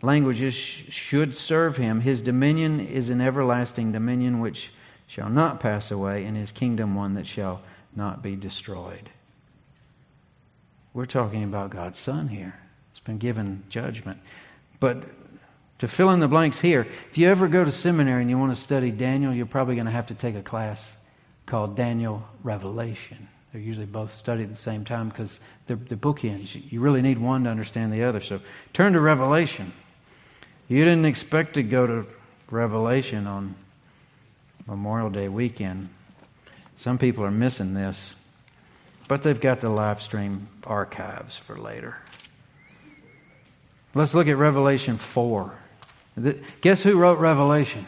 languages 0.00 0.54
should 0.54 1.34
serve 1.34 1.76
him. 1.76 2.00
His 2.00 2.22
dominion 2.22 2.80
is 2.80 3.10
an 3.10 3.20
everlasting 3.20 3.90
dominion 3.90 4.40
which 4.40 4.70
shall 5.08 5.28
not 5.28 5.58
pass 5.58 5.90
away, 5.90 6.24
and 6.24 6.36
his 6.36 6.52
kingdom 6.52 6.94
one 6.94 7.14
that 7.14 7.26
shall 7.26 7.62
not 7.96 8.22
be 8.22 8.36
destroyed. 8.36 9.10
We're 10.94 11.06
talking 11.06 11.44
about 11.44 11.70
God's 11.70 11.98
Son 11.98 12.28
here. 12.28 12.54
It's 12.92 13.00
been 13.00 13.18
given 13.18 13.64
judgment. 13.68 14.18
But 14.80 15.04
to 15.80 15.88
fill 15.88 16.10
in 16.10 16.20
the 16.20 16.28
blanks 16.28 16.58
here, 16.58 16.86
if 17.10 17.18
you 17.18 17.28
ever 17.28 17.48
go 17.48 17.64
to 17.64 17.72
seminary 17.72 18.22
and 18.22 18.30
you 18.30 18.38
want 18.38 18.54
to 18.54 18.60
study 18.60 18.90
Daniel, 18.90 19.34
you're 19.34 19.46
probably 19.46 19.74
going 19.74 19.86
to 19.86 19.92
have 19.92 20.06
to 20.06 20.14
take 20.14 20.34
a 20.34 20.42
class 20.42 20.86
called 21.44 21.76
Daniel 21.76 22.24
Revelation. 22.42 23.28
They're 23.52 23.60
usually 23.60 23.86
both 23.86 24.12
studied 24.12 24.44
at 24.44 24.50
the 24.50 24.56
same 24.56 24.84
time 24.84 25.08
because 25.08 25.38
they're, 25.66 25.76
they're 25.76 25.96
bookends. 25.96 26.70
You 26.70 26.80
really 26.80 27.02
need 27.02 27.18
one 27.18 27.44
to 27.44 27.50
understand 27.50 27.92
the 27.92 28.04
other. 28.04 28.20
So 28.20 28.40
turn 28.72 28.94
to 28.94 29.02
Revelation. 29.02 29.72
You 30.68 30.84
didn't 30.84 31.04
expect 31.04 31.54
to 31.54 31.62
go 31.62 31.86
to 31.86 32.06
Revelation 32.50 33.26
on 33.26 33.54
Memorial 34.66 35.10
Day 35.10 35.28
weekend. 35.28 35.88
Some 36.78 36.98
people 36.98 37.24
are 37.24 37.30
missing 37.30 37.74
this, 37.74 38.14
but 39.08 39.22
they've 39.22 39.40
got 39.40 39.60
the 39.60 39.70
live 39.70 40.02
stream 40.02 40.48
archives 40.64 41.36
for 41.36 41.56
later. 41.56 41.96
Let's 43.94 44.14
look 44.14 44.28
at 44.28 44.36
Revelation 44.36 44.98
4. 44.98 45.54
Guess 46.60 46.82
who 46.82 46.98
wrote 46.98 47.18
Revelation? 47.18 47.86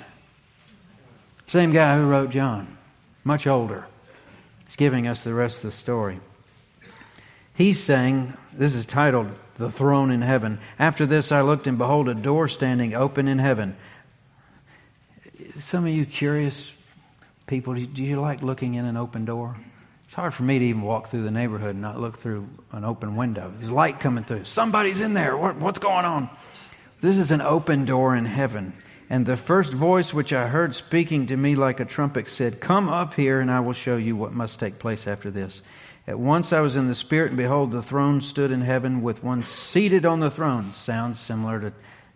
Same 1.49 1.72
guy 1.72 1.97
who 1.97 2.07
wrote 2.07 2.30
John, 2.30 2.78
much 3.24 3.47
older. 3.47 3.86
He's 4.66 4.76
giving 4.76 5.07
us 5.07 5.22
the 5.22 5.34
rest 5.34 5.59
of 5.59 5.62
the 5.64 5.72
story. 5.72 6.20
He's 7.55 7.82
saying, 7.82 8.34
this 8.53 8.74
is 8.74 8.86
titled 8.86 9.30
The 9.57 9.70
Throne 9.70 10.11
in 10.11 10.22
Heaven. 10.22 10.61
After 10.78 11.07
this 11.07 11.32
I 11.32 11.41
looked, 11.41 11.66
and 11.66 11.76
behold, 11.76 12.09
a 12.09 12.14
door 12.14 12.49
standing 12.49 12.95
open 12.95 13.28
in 13.28 13.39
heaven. 13.39 13.76
Some 15.59 15.86
of 15.86 15.93
you 15.93 16.07
curious 16.07 16.70
people, 17.49 17.74
do 17.74 18.05
you 18.05 18.20
like 18.20 18.42
looking 18.42 18.74
in 18.74 18.84
an 18.84 18.96
open 18.96 19.24
door? 19.24 19.57
It's 20.05 20.14
hard 20.14 20.32
for 20.32 20.42
me 20.44 20.59
to 20.59 20.64
even 20.64 20.82
walk 20.82 21.09
through 21.09 21.24
the 21.24 21.30
neighborhood 21.30 21.70
and 21.70 21.82
not 21.82 22.01
look 22.01 22.16
through 22.16 22.49
an 22.72 22.84
open 22.84 23.16
window. 23.16 23.53
There's 23.59 23.70
light 23.70 24.01
coming 24.01 24.24
through. 24.24 24.44
Somebody's 24.44 25.01
in 25.01 25.14
there. 25.14 25.36
What, 25.36 25.57
what's 25.57 25.78
going 25.78 26.05
on? 26.05 26.30
This 27.01 27.18
is 27.18 27.30
an 27.30 27.40
open 27.40 27.84
door 27.84 28.16
in 28.16 28.24
heaven. 28.24 28.72
And 29.11 29.26
the 29.26 29.36
first 29.36 29.72
voice 29.72 30.14
which 30.14 30.32
I 30.32 30.49
heard 30.49 30.74
speaking 30.74 31.26
to 31.26 31.36
me 31.36 31.57
like 31.57 31.80
a 31.80 31.84
trumpet 31.84 32.30
said, 32.30 32.61
Come 32.61 32.88
up 32.88 33.14
here, 33.14 33.40
and 33.40 33.51
I 33.51 33.61
will 33.61 33.72
show 33.72 33.96
you 33.96 34.16
what 34.16 34.32
must 34.32 34.61
take 34.61 34.78
place 34.78 35.07
after 35.07 35.30
this. 35.30 35.62
At 36.07 36.18
once 36.18 36.55
I 36.55 36.61
was 36.61 36.76
in 36.76 36.86
the 36.86 36.94
Spirit, 36.94 37.28
and 37.28 37.36
behold, 37.36 37.70
the 37.70 37.82
throne 37.82 38.20
stood 38.20 38.51
in 38.51 38.62
heaven 38.62 39.03
with 39.03 39.22
one 39.22 39.42
seated 39.42 40.07
on 40.07 40.20
the 40.20 40.30
throne. 40.30 40.72
Sounds 40.72 41.20
similar 41.20 41.61
to 41.61 41.72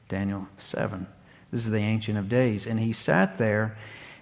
Daniel 0.08 0.48
7. 0.56 1.06
This 1.50 1.64
is 1.64 1.70
the 1.70 1.78
Ancient 1.78 2.16
of 2.16 2.30
Days. 2.30 2.66
And 2.66 2.80
he 2.80 2.94
sat 2.94 3.36
there 3.36 3.76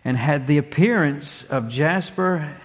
and 0.04 0.16
had 0.16 0.46
the 0.46 0.58
appearance 0.58 1.44
of 1.50 1.68
jasper 1.68 2.56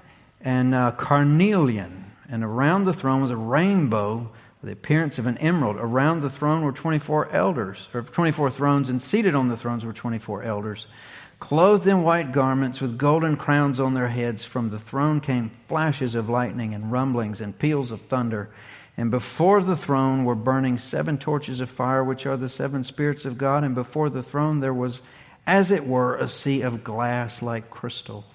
and 0.41 0.73
uh, 0.73 0.91
carnelian. 0.91 2.11
And 2.29 2.43
around 2.43 2.85
the 2.85 2.93
throne 2.93 3.21
was 3.21 3.31
a 3.31 3.37
rainbow 3.37 4.31
with 4.61 4.69
the 4.69 4.73
appearance 4.73 5.17
of 5.17 5.27
an 5.27 5.37
emerald. 5.39 5.77
Around 5.77 6.21
the 6.21 6.29
throne 6.29 6.63
were 6.63 6.71
24 6.71 7.31
elders, 7.31 7.87
or 7.93 8.01
24 8.01 8.51
thrones, 8.51 8.89
and 8.89 9.01
seated 9.01 9.35
on 9.35 9.49
the 9.49 9.57
thrones 9.57 9.85
were 9.85 9.93
24 9.93 10.43
elders, 10.43 10.87
clothed 11.39 11.87
in 11.87 12.03
white 12.03 12.31
garments 12.31 12.81
with 12.81 12.97
golden 12.97 13.35
crowns 13.35 13.79
on 13.79 13.93
their 13.93 14.07
heads. 14.07 14.43
From 14.43 14.69
the 14.69 14.79
throne 14.79 15.19
came 15.19 15.51
flashes 15.67 16.15
of 16.15 16.29
lightning 16.29 16.73
and 16.73 16.91
rumblings 16.91 17.41
and 17.41 17.57
peals 17.57 17.91
of 17.91 18.01
thunder. 18.01 18.49
And 18.97 19.11
before 19.11 19.61
the 19.61 19.75
throne 19.75 20.23
were 20.23 20.35
burning 20.35 20.77
seven 20.77 21.17
torches 21.17 21.59
of 21.59 21.69
fire, 21.69 22.03
which 22.03 22.25
are 22.25 22.37
the 22.37 22.47
seven 22.47 22.83
spirits 22.83 23.25
of 23.25 23.37
God. 23.37 23.63
And 23.63 23.75
before 23.75 24.09
the 24.09 24.23
throne 24.23 24.61
there 24.61 24.73
was, 24.73 25.01
as 25.47 25.71
it 25.71 25.85
were, 25.85 26.15
a 26.15 26.27
sea 26.27 26.61
of 26.61 26.83
glass 26.83 27.41
like 27.41 27.69
crystal. 27.69 28.25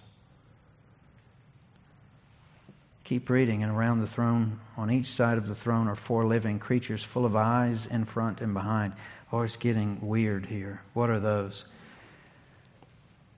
Keep 3.04 3.28
reading, 3.28 3.64
and 3.64 3.72
around 3.72 4.00
the 4.00 4.06
throne, 4.06 4.60
on 4.76 4.90
each 4.90 5.06
side 5.06 5.36
of 5.36 5.48
the 5.48 5.54
throne, 5.54 5.88
are 5.88 5.96
four 5.96 6.24
living 6.24 6.60
creatures 6.60 7.02
full 7.02 7.26
of 7.26 7.34
eyes 7.34 7.86
in 7.86 8.04
front 8.04 8.40
and 8.40 8.54
behind. 8.54 8.92
Oh, 9.32 9.40
it's 9.40 9.56
getting 9.56 9.98
weird 10.00 10.46
here. 10.46 10.82
What 10.94 11.10
are 11.10 11.18
those? 11.18 11.64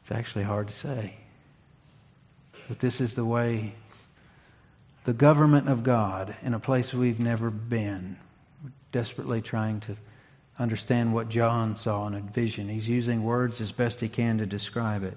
It's 0.02 0.12
actually 0.12 0.44
hard 0.44 0.68
to 0.68 0.74
say. 0.74 1.16
But 2.68 2.80
this 2.80 3.00
is 3.00 3.14
the 3.14 3.24
way 3.24 3.74
the 5.04 5.12
government 5.12 5.68
of 5.68 5.82
God 5.82 6.36
in 6.42 6.54
a 6.54 6.60
place 6.60 6.92
we've 6.92 7.18
never 7.18 7.50
been, 7.50 8.18
desperately 8.92 9.40
trying 9.40 9.80
to 9.80 9.96
understand 10.59 11.14
what 11.14 11.28
John 11.28 11.76
saw 11.76 12.07
in 12.07 12.14
a 12.14 12.20
vision. 12.20 12.68
He's 12.68 12.88
using 12.88 13.22
words 13.22 13.61
as 13.61 13.72
best 13.72 14.00
he 14.00 14.09
can 14.09 14.38
to 14.38 14.46
describe 14.46 15.03
it. 15.03 15.16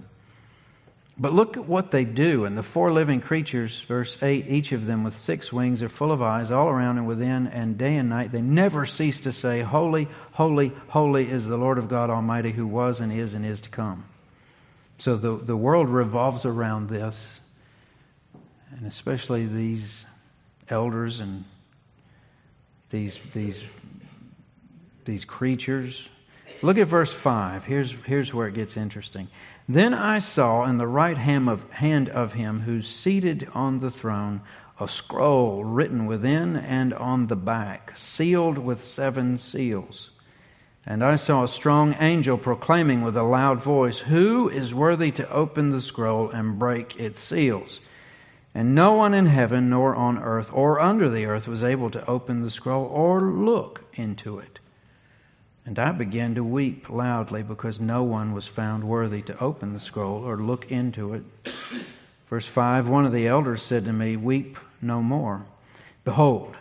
But 1.17 1.33
look 1.33 1.55
at 1.55 1.65
what 1.65 1.91
they 1.91 2.03
do. 2.03 2.43
And 2.43 2.57
the 2.57 2.63
four 2.63 2.91
living 2.91 3.21
creatures, 3.21 3.79
verse 3.81 4.17
8, 4.21 4.47
each 4.49 4.73
of 4.73 4.86
them 4.86 5.03
with 5.03 5.17
six 5.17 5.51
wings 5.51 5.81
are 5.81 5.88
full 5.88 6.11
of 6.11 6.21
eyes 6.21 6.51
all 6.51 6.67
around 6.67 6.97
and 6.97 7.07
within, 7.07 7.47
and 7.47 7.77
day 7.77 7.95
and 7.95 8.09
night 8.09 8.31
they 8.31 8.41
never 8.41 8.86
cease 8.86 9.21
to 9.21 9.31
say, 9.31 9.61
Holy, 9.61 10.09
holy, 10.33 10.73
holy 10.89 11.29
is 11.29 11.45
the 11.45 11.57
Lord 11.57 11.77
of 11.77 11.88
God 11.88 12.09
Almighty 12.09 12.51
who 12.51 12.67
was 12.67 12.99
and 12.99 13.13
is 13.13 13.33
and 13.33 13.45
is 13.45 13.61
to 13.61 13.69
come. 13.69 14.05
So 14.97 15.15
the, 15.15 15.38
the 15.38 15.55
world 15.55 15.89
revolves 15.89 16.45
around 16.45 16.89
this, 16.89 17.39
and 18.71 18.86
especially 18.86 19.45
these 19.45 20.03
elders 20.69 21.19
and 21.19 21.45
these, 22.89 23.19
these, 23.33 23.63
these 25.05 25.25
creatures. 25.25 26.07
Look 26.61 26.77
at 26.77 26.87
verse 26.87 27.11
5. 27.11 27.65
Here's, 27.65 27.95
here's 28.05 28.33
where 28.33 28.47
it 28.47 28.53
gets 28.53 28.77
interesting. 28.77 29.27
Then 29.67 29.93
I 29.93 30.19
saw 30.19 30.65
in 30.65 30.77
the 30.77 30.87
right 30.87 31.17
hand 31.17 31.49
of, 31.49 31.69
hand 31.71 32.09
of 32.09 32.33
him 32.33 32.61
who's 32.61 32.87
seated 32.87 33.47
on 33.53 33.79
the 33.79 33.91
throne 33.91 34.41
a 34.79 34.87
scroll 34.87 35.63
written 35.63 36.05
within 36.05 36.55
and 36.55 36.93
on 36.93 37.27
the 37.27 37.35
back, 37.35 37.93
sealed 37.95 38.57
with 38.57 38.83
seven 38.83 39.37
seals. 39.37 40.09
And 40.85 41.03
I 41.03 41.15
saw 41.15 41.43
a 41.43 41.47
strong 41.47 41.95
angel 41.99 42.37
proclaiming 42.37 43.01
with 43.01 43.17
a 43.17 43.23
loud 43.23 43.63
voice, 43.63 43.99
Who 43.99 44.49
is 44.49 44.73
worthy 44.73 45.11
to 45.11 45.29
open 45.31 45.71
the 45.71 45.81
scroll 45.81 46.29
and 46.29 46.59
break 46.59 46.99
its 46.99 47.19
seals? 47.19 47.79
And 48.53 48.75
no 48.75 48.93
one 48.93 49.13
in 49.13 49.25
heaven, 49.25 49.69
nor 49.69 49.95
on 49.95 50.17
earth, 50.17 50.49
or 50.53 50.79
under 50.79 51.09
the 51.09 51.25
earth 51.25 51.47
was 51.47 51.63
able 51.63 51.89
to 51.91 52.05
open 52.07 52.41
the 52.41 52.51
scroll 52.51 52.85
or 52.85 53.21
look 53.21 53.83
into 53.95 54.39
it. 54.39 54.59
And 55.66 55.80
I 55.80 55.91
began 55.91 56.36
to 56.36 56.43
weep 56.43 56.89
loudly 56.89 57.41
because 57.41 57.80
no 57.80 58.03
one 58.03 58.34
was 58.34 58.47
found 58.47 58.84
worthy 58.84 59.24
to 59.24 59.39
open 59.39 59.74
the 59.74 59.80
scroll 59.80 60.24
or 60.24 60.38
look 60.38 60.72
into 60.72 61.16
it. 61.16 61.24
Verse 62.30 62.45
5 62.45 62.88
One 62.88 63.05
of 63.05 63.11
the 63.11 63.28
elders 63.28 63.63
said 63.63 63.86
to 63.86 63.93
me, 63.93 64.16
Weep 64.16 64.59
no 64.82 65.01
more. 65.01 65.45
Behold, 66.03 66.55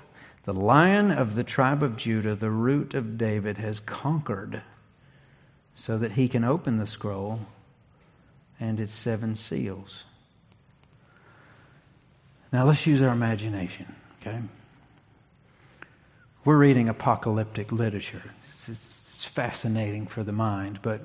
the 0.45 0.55
lion 0.55 1.11
of 1.11 1.35
the 1.35 1.45
tribe 1.45 1.83
of 1.83 1.97
Judah, 1.97 2.35
the 2.35 2.51
root 2.51 2.95
of 2.95 3.19
David, 3.19 3.59
has 3.59 3.81
conquered 3.81 4.63
so 5.77 5.99
that 5.99 6.13
he 6.13 6.29
can 6.29 6.45
open 6.45 6.79
the 6.79 6.87
scroll 6.87 7.41
and 8.59 8.81
its 8.81 8.93
seven 8.93 9.37
seals. 9.37 10.05
Now 12.53 12.65
let's 12.65 12.87
use 12.87 13.03
our 13.03 13.13
imagination, 13.13 13.95
okay? 14.21 14.41
We're 16.45 16.57
reading 16.57 16.89
apocalyptic 16.89 17.73
literature. 17.73 18.23
It's 18.69 18.93
fascinating 19.25 20.07
for 20.07 20.22
the 20.22 20.33
mind, 20.33 20.81
but 20.83 21.01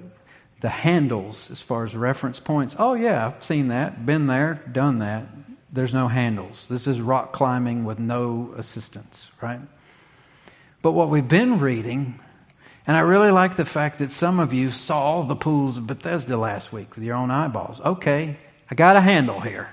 the 0.62 0.70
handles, 0.70 1.50
as 1.52 1.62
far 1.62 1.86
as 1.86 1.96
reference 1.96 2.40
points, 2.40 2.76
oh, 2.78 2.94
yeah, 2.94 3.28
I've 3.28 3.44
seen 3.44 3.70
that, 3.70 4.06
been 4.06 4.28
there, 4.28 4.62
done 4.72 5.00
that. 5.00 5.26
There's 5.72 5.94
no 5.94 6.08
handles. 6.08 6.66
This 6.70 6.88
is 6.88 7.00
rock 7.00 7.32
climbing 7.32 7.86
with 7.86 8.00
no 8.00 8.54
assistance, 8.58 9.28
right? 9.42 9.62
But 10.82 10.94
what 10.94 11.10
we've 11.10 11.28
been 11.28 11.60
reading, 11.60 12.20
and 12.88 12.98
I 12.98 13.02
really 13.02 13.32
like 13.32 13.56
the 13.56 13.66
fact 13.66 14.00
that 14.00 14.12
some 14.12 14.40
of 14.40 14.54
you 14.54 14.72
saw 14.72 15.24
the 15.24 15.36
pools 15.36 15.78
of 15.78 15.86
Bethesda 15.88 16.38
last 16.38 16.74
week 16.74 16.96
with 16.96 17.04
your 17.04 17.16
own 17.16 17.32
eyeballs. 17.32 17.80
Okay, 17.80 18.38
I 18.70 18.76
got 18.76 18.96
a 18.96 19.02
handle 19.02 19.40
here. 19.40 19.70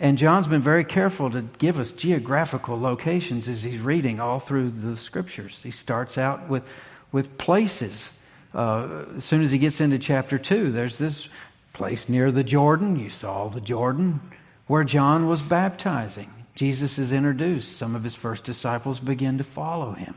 And 0.00 0.16
John's 0.16 0.46
been 0.46 0.62
very 0.62 0.84
careful 0.84 1.30
to 1.30 1.42
give 1.58 1.78
us 1.78 1.90
geographical 1.92 2.80
locations 2.80 3.48
as 3.48 3.62
he's 3.62 3.80
reading 3.80 4.20
all 4.20 4.38
through 4.38 4.70
the 4.70 4.96
scriptures. 4.96 5.60
He 5.62 5.72
starts 5.72 6.16
out 6.16 6.48
with, 6.48 6.62
with 7.12 7.38
places 7.38 8.08
uh, 8.54 9.04
as 9.16 9.24
soon 9.24 9.42
as 9.42 9.50
he 9.50 9.58
gets 9.58 9.80
into 9.80 9.98
chapter 9.98 10.38
2, 10.38 10.72
there's 10.72 10.98
this 10.98 11.28
place 11.72 12.08
near 12.08 12.32
the 12.32 12.44
Jordan. 12.44 12.98
You 12.98 13.10
saw 13.10 13.48
the 13.48 13.60
Jordan 13.60 14.20
where 14.66 14.84
John 14.84 15.26
was 15.26 15.42
baptizing. 15.42 16.32
Jesus 16.54 16.98
is 16.98 17.12
introduced. 17.12 17.76
Some 17.76 17.94
of 17.94 18.02
his 18.02 18.14
first 18.14 18.44
disciples 18.44 19.00
begin 19.00 19.38
to 19.38 19.44
follow 19.44 19.92
him. 19.92 20.14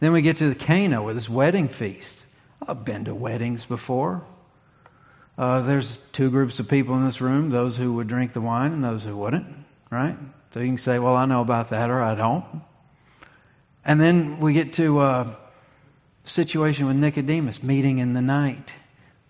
Then 0.00 0.12
we 0.12 0.22
get 0.22 0.36
to 0.38 0.48
the 0.48 0.54
Cana 0.54 1.02
with 1.02 1.16
his 1.16 1.28
wedding 1.28 1.68
feast. 1.68 2.14
I've 2.66 2.84
been 2.84 3.06
to 3.06 3.14
weddings 3.14 3.64
before. 3.64 4.22
Uh, 5.36 5.62
there's 5.62 5.98
two 6.12 6.30
groups 6.30 6.60
of 6.60 6.68
people 6.68 6.94
in 6.96 7.04
this 7.04 7.20
room 7.20 7.50
those 7.50 7.76
who 7.76 7.94
would 7.94 8.06
drink 8.06 8.32
the 8.32 8.40
wine 8.40 8.72
and 8.72 8.84
those 8.84 9.02
who 9.02 9.16
wouldn't, 9.16 9.46
right? 9.90 10.16
So 10.52 10.60
you 10.60 10.66
can 10.66 10.78
say, 10.78 10.98
well, 11.00 11.16
I 11.16 11.24
know 11.24 11.40
about 11.40 11.70
that 11.70 11.90
or 11.90 12.00
I 12.00 12.14
don't. 12.14 12.44
And 13.84 14.00
then 14.00 14.38
we 14.38 14.52
get 14.52 14.74
to 14.74 15.00
uh, 15.00 15.34
situation 16.24 16.86
with 16.86 16.96
Nicodemus, 16.96 17.62
meeting 17.62 17.98
in 17.98 18.14
the 18.14 18.22
night. 18.22 18.72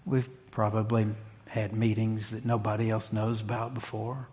We've 0.06 0.28
probably 0.50 1.06
had 1.46 1.72
meetings 1.72 2.30
that 2.30 2.44
nobody 2.44 2.90
else 2.90 3.12
knows 3.12 3.40
about 3.40 3.74
before. 3.74 4.28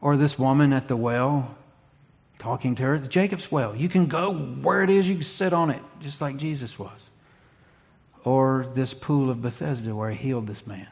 Or 0.00 0.16
this 0.16 0.38
woman 0.38 0.72
at 0.72 0.88
the 0.88 0.96
well, 0.96 1.56
talking 2.38 2.74
to 2.74 2.82
her. 2.82 2.94
It's 2.96 3.08
Jacob's 3.08 3.50
well. 3.50 3.74
You 3.74 3.88
can 3.88 4.06
go 4.06 4.34
where 4.34 4.82
it 4.82 4.90
is, 4.90 5.08
you 5.08 5.14
can 5.14 5.24
sit 5.24 5.52
on 5.52 5.70
it, 5.70 5.82
just 6.00 6.20
like 6.20 6.36
Jesus 6.36 6.78
was. 6.78 7.00
Or 8.24 8.66
this 8.74 8.94
pool 8.94 9.30
of 9.30 9.42
Bethesda 9.42 9.94
where 9.94 10.10
he 10.10 10.28
healed 10.28 10.46
this 10.46 10.66
man. 10.66 10.88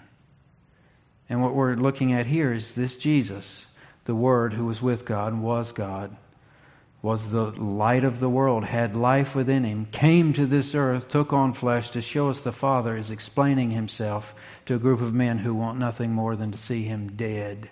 And 1.28 1.42
what 1.42 1.54
we're 1.54 1.74
looking 1.74 2.12
at 2.12 2.26
here 2.26 2.52
is 2.52 2.74
this 2.74 2.96
Jesus, 2.96 3.62
the 4.04 4.14
Word 4.14 4.52
who 4.52 4.66
was 4.66 4.82
with 4.82 5.04
God 5.04 5.32
and 5.32 5.42
was 5.42 5.72
God, 5.72 6.14
was 7.02 7.30
the 7.30 7.50
light 7.50 8.04
of 8.04 8.20
the 8.20 8.28
world, 8.28 8.64
had 8.64 8.96
life 8.96 9.34
within 9.34 9.64
him, 9.64 9.86
came 9.90 10.32
to 10.32 10.46
this 10.46 10.72
earth, 10.72 11.08
took 11.08 11.32
on 11.32 11.52
flesh 11.52 11.90
to 11.90 12.00
show 12.00 12.30
us 12.30 12.38
the 12.38 12.52
Father 12.52 12.96
is 12.96 13.10
explaining 13.10 13.72
himself 13.72 14.32
to 14.64 14.76
a 14.76 14.78
group 14.78 15.00
of 15.00 15.12
men 15.12 15.38
who 15.38 15.52
want 15.52 15.78
nothing 15.78 16.12
more 16.12 16.36
than 16.36 16.52
to 16.52 16.58
see 16.58 16.84
him 16.84 17.16
dead. 17.16 17.68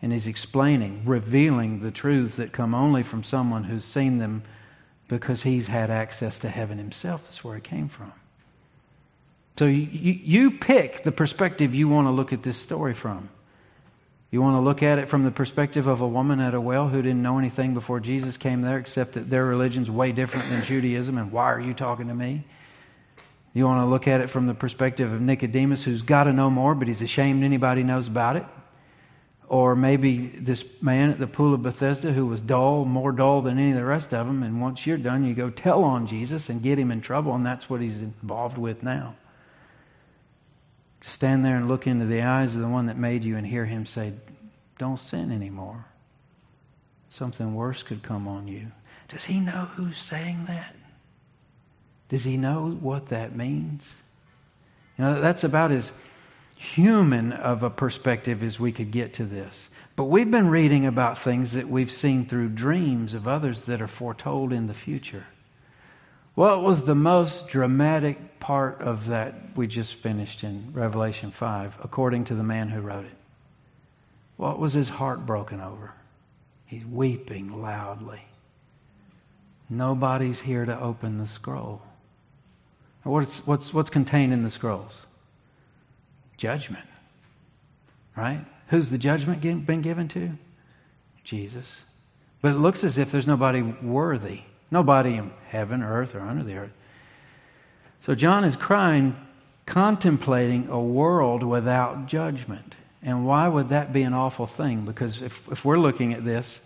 And 0.00 0.12
he's 0.12 0.28
explaining, 0.28 1.02
revealing 1.04 1.80
the 1.80 1.90
truths 1.90 2.36
that 2.36 2.52
come 2.52 2.72
only 2.72 3.02
from 3.02 3.24
someone 3.24 3.64
who's 3.64 3.84
seen 3.84 4.18
them 4.18 4.44
because 5.08 5.42
he's 5.42 5.66
had 5.66 5.90
access 5.90 6.38
to 6.38 6.48
heaven 6.48 6.78
himself. 6.78 7.24
That's 7.24 7.42
where 7.42 7.56
it 7.56 7.64
came 7.64 7.88
from. 7.88 8.12
So 9.58 9.66
you, 9.66 9.88
you 9.90 10.50
pick 10.52 11.02
the 11.02 11.12
perspective 11.12 11.74
you 11.74 11.88
want 11.88 12.06
to 12.06 12.12
look 12.12 12.32
at 12.32 12.42
this 12.42 12.56
story 12.56 12.94
from. 12.94 13.28
You 14.32 14.40
want 14.40 14.56
to 14.56 14.60
look 14.60 14.82
at 14.82 14.98
it 14.98 15.10
from 15.10 15.24
the 15.24 15.30
perspective 15.30 15.86
of 15.86 16.00
a 16.00 16.08
woman 16.08 16.40
at 16.40 16.54
a 16.54 16.60
well 16.60 16.88
who 16.88 17.02
didn't 17.02 17.20
know 17.20 17.38
anything 17.38 17.74
before 17.74 18.00
Jesus 18.00 18.38
came 18.38 18.62
there, 18.62 18.78
except 18.78 19.12
that 19.12 19.28
their 19.28 19.44
religion's 19.44 19.90
way 19.90 20.10
different 20.10 20.48
than 20.48 20.64
Judaism, 20.64 21.18
and 21.18 21.30
why 21.30 21.52
are 21.52 21.60
you 21.60 21.74
talking 21.74 22.08
to 22.08 22.14
me? 22.14 22.42
You 23.52 23.66
want 23.66 23.82
to 23.82 23.84
look 23.84 24.08
at 24.08 24.22
it 24.22 24.30
from 24.30 24.46
the 24.46 24.54
perspective 24.54 25.12
of 25.12 25.20
Nicodemus, 25.20 25.82
who's 25.82 26.00
got 26.00 26.24
to 26.24 26.32
know 26.32 26.48
more, 26.48 26.74
but 26.74 26.88
he's 26.88 27.02
ashamed 27.02 27.44
anybody 27.44 27.82
knows 27.82 28.08
about 28.08 28.36
it. 28.36 28.46
Or 29.48 29.76
maybe 29.76 30.28
this 30.28 30.64
man 30.80 31.10
at 31.10 31.18
the 31.18 31.26
pool 31.26 31.52
of 31.52 31.62
Bethesda 31.62 32.10
who 32.10 32.24
was 32.24 32.40
dull, 32.40 32.86
more 32.86 33.12
dull 33.12 33.42
than 33.42 33.58
any 33.58 33.72
of 33.72 33.76
the 33.76 33.84
rest 33.84 34.14
of 34.14 34.26
them, 34.26 34.42
and 34.42 34.62
once 34.62 34.86
you're 34.86 34.96
done, 34.96 35.26
you 35.26 35.34
go 35.34 35.50
tell 35.50 35.84
on 35.84 36.06
Jesus 36.06 36.48
and 36.48 36.62
get 36.62 36.78
him 36.78 36.90
in 36.90 37.02
trouble, 37.02 37.34
and 37.34 37.44
that's 37.44 37.68
what 37.68 37.82
he's 37.82 37.98
involved 37.98 38.56
with 38.56 38.82
now 38.82 39.14
stand 41.04 41.44
there 41.44 41.56
and 41.56 41.68
look 41.68 41.86
into 41.86 42.06
the 42.06 42.22
eyes 42.22 42.54
of 42.54 42.60
the 42.60 42.68
one 42.68 42.86
that 42.86 42.96
made 42.96 43.24
you 43.24 43.36
and 43.36 43.46
hear 43.46 43.66
him 43.66 43.86
say, 43.86 44.12
Don't 44.78 44.98
sin 44.98 45.32
anymore. 45.32 45.86
Something 47.10 47.54
worse 47.54 47.82
could 47.82 48.02
come 48.02 48.26
on 48.26 48.48
you. 48.48 48.72
Does 49.08 49.24
he 49.24 49.40
know 49.40 49.68
who's 49.74 49.98
saying 49.98 50.46
that? 50.46 50.74
Does 52.08 52.24
he 52.24 52.36
know 52.36 52.70
what 52.80 53.08
that 53.08 53.36
means? 53.36 53.84
You 54.98 55.04
know, 55.04 55.20
that's 55.20 55.44
about 55.44 55.72
as 55.72 55.92
human 56.56 57.32
of 57.32 57.62
a 57.62 57.70
perspective 57.70 58.42
as 58.42 58.60
we 58.60 58.72
could 58.72 58.90
get 58.90 59.14
to 59.14 59.24
this. 59.24 59.68
But 59.96 60.04
we've 60.04 60.30
been 60.30 60.48
reading 60.48 60.86
about 60.86 61.18
things 61.18 61.52
that 61.52 61.68
we've 61.68 61.90
seen 61.90 62.26
through 62.26 62.50
dreams 62.50 63.14
of 63.14 63.28
others 63.28 63.62
that 63.62 63.82
are 63.82 63.88
foretold 63.88 64.52
in 64.52 64.66
the 64.66 64.74
future. 64.74 65.26
What 66.34 66.62
was 66.62 66.84
the 66.84 66.94
most 66.94 67.48
dramatic 67.48 68.40
part 68.40 68.80
of 68.80 69.06
that 69.06 69.34
we 69.54 69.66
just 69.66 69.96
finished 69.96 70.44
in 70.44 70.70
Revelation 70.72 71.30
5, 71.30 71.74
according 71.82 72.24
to 72.26 72.34
the 72.34 72.42
man 72.42 72.68
who 72.68 72.80
wrote 72.80 73.04
it? 73.04 73.16
What 74.38 74.58
was 74.58 74.72
his 74.72 74.88
heart 74.88 75.26
broken 75.26 75.60
over? 75.60 75.92
He's 76.64 76.86
weeping 76.86 77.60
loudly. 77.60 78.22
Nobody's 79.68 80.40
here 80.40 80.64
to 80.64 80.80
open 80.80 81.18
the 81.18 81.28
scroll. 81.28 81.82
What's, 83.02 83.38
what's, 83.38 83.74
what's 83.74 83.90
contained 83.90 84.32
in 84.32 84.42
the 84.42 84.50
scrolls? 84.50 84.96
Judgment. 86.38 86.86
Right? 88.16 88.44
Who's 88.68 88.90
the 88.90 88.98
judgment 88.98 89.42
been 89.66 89.82
given 89.82 90.08
to? 90.08 90.30
Jesus. 91.24 91.66
But 92.40 92.52
it 92.52 92.58
looks 92.58 92.84
as 92.84 92.96
if 92.96 93.10
there's 93.10 93.26
nobody 93.26 93.62
worthy 93.62 94.42
Nobody 94.72 95.16
in 95.16 95.30
heaven, 95.50 95.82
earth, 95.82 96.14
or 96.14 96.22
under 96.22 96.42
the 96.42 96.56
earth. 96.56 96.72
So 98.06 98.14
John 98.14 98.42
is 98.42 98.56
crying, 98.56 99.14
contemplating 99.66 100.70
a 100.70 100.80
world 100.80 101.42
without 101.42 102.06
judgment. 102.06 102.74
And 103.02 103.26
why 103.26 103.46
would 103.46 103.68
that 103.68 103.92
be 103.92 104.00
an 104.00 104.14
awful 104.14 104.46
thing? 104.46 104.86
Because 104.86 105.20
if, 105.20 105.46
if 105.52 105.66
we're 105.66 105.78
looking 105.78 106.14
at 106.14 106.24
this, 106.24 106.58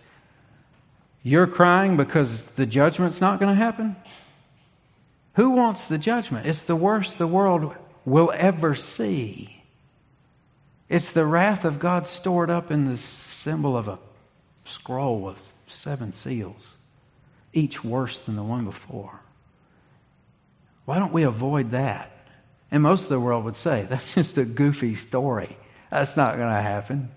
you're 1.21 1.47
crying 1.47 1.97
because 1.97 2.43
the 2.55 2.65
judgment's 2.65 3.19
not 3.19 3.41
going 3.41 3.53
to 3.53 3.61
happen? 3.61 3.97
Who 5.33 5.49
wants 5.49 5.89
the 5.89 5.97
judgment? 5.97 6.47
It's 6.47 6.63
the 6.63 6.77
worst 6.77 7.17
the 7.17 7.27
world 7.27 7.75
will 8.05 8.31
ever 8.33 8.73
see. 8.73 9.61
It's 10.87 11.11
the 11.11 11.25
wrath 11.25 11.65
of 11.65 11.77
God 11.77 12.07
stored 12.07 12.49
up 12.49 12.71
in 12.71 12.85
the 12.85 12.95
symbol 12.95 13.75
of 13.75 13.89
a 13.89 13.99
scroll 14.63 15.19
with 15.19 15.43
seven 15.67 16.13
seals 16.13 16.76
each 17.57 17.83
worse 17.83 18.19
than 18.19 18.35
the 18.35 18.43
one 18.43 18.65
before. 18.65 19.19
Why 20.85 20.99
don't 20.99 21.11
we 21.11 21.23
avoid 21.23 21.71
that? 21.71 22.11
And 22.69 22.83
most 22.83 23.03
of 23.03 23.09
the 23.09 23.19
world 23.19 23.45
would 23.45 23.55
say, 23.55 23.85
that's 23.89 24.13
just 24.13 24.37
a 24.37 24.45
goofy 24.45 24.95
story. 24.95 25.57
That's 25.89 26.15
not 26.15 26.37
going 26.37 26.53
to 26.53 26.61
happen. 26.61 27.09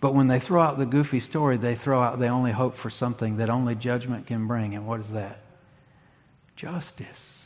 But 0.00 0.14
when 0.14 0.28
they 0.28 0.40
throw 0.40 0.62
out 0.62 0.78
the 0.78 0.86
goofy 0.86 1.20
story, 1.20 1.58
they 1.58 1.74
throw 1.74 2.02
out, 2.02 2.18
they 2.18 2.30
only 2.30 2.52
hope 2.52 2.76
for 2.76 2.88
something 2.88 3.36
that 3.36 3.50
only 3.50 3.74
judgment 3.74 4.26
can 4.26 4.46
bring. 4.46 4.74
And 4.74 4.86
what 4.86 5.00
is 5.00 5.10
that? 5.10 5.40
Justice. 6.56 7.36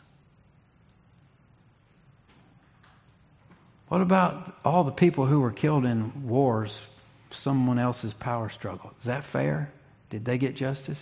What 3.89 4.01
about 4.01 4.57
all 4.65 4.85
the 4.85 4.93
people 4.93 5.27
who 5.27 5.41
were 5.41 5.51
killed 5.51 5.85
in 5.85 6.29
wars, 6.29 6.79
someone 7.31 7.81
else's 7.81 8.15
power 8.15 8.49
struggle? 8.51 8.93
Is 9.01 9.07
that 9.07 9.25
fair? 9.25 9.73
Did 10.11 10.25
they 10.25 10.39
get 10.39 10.55
justice? 10.55 11.01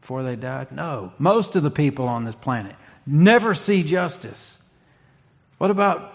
Before 0.00 0.22
they 0.22 0.36
died? 0.36 0.72
No. 0.72 1.12
Most 1.18 1.56
of 1.56 1.62
the 1.62 1.70
people 1.70 2.08
on 2.08 2.24
this 2.24 2.36
planet 2.36 2.74
never 3.06 3.54
see 3.54 3.82
justice. 3.82 4.56
What 5.58 5.70
about 5.70 6.12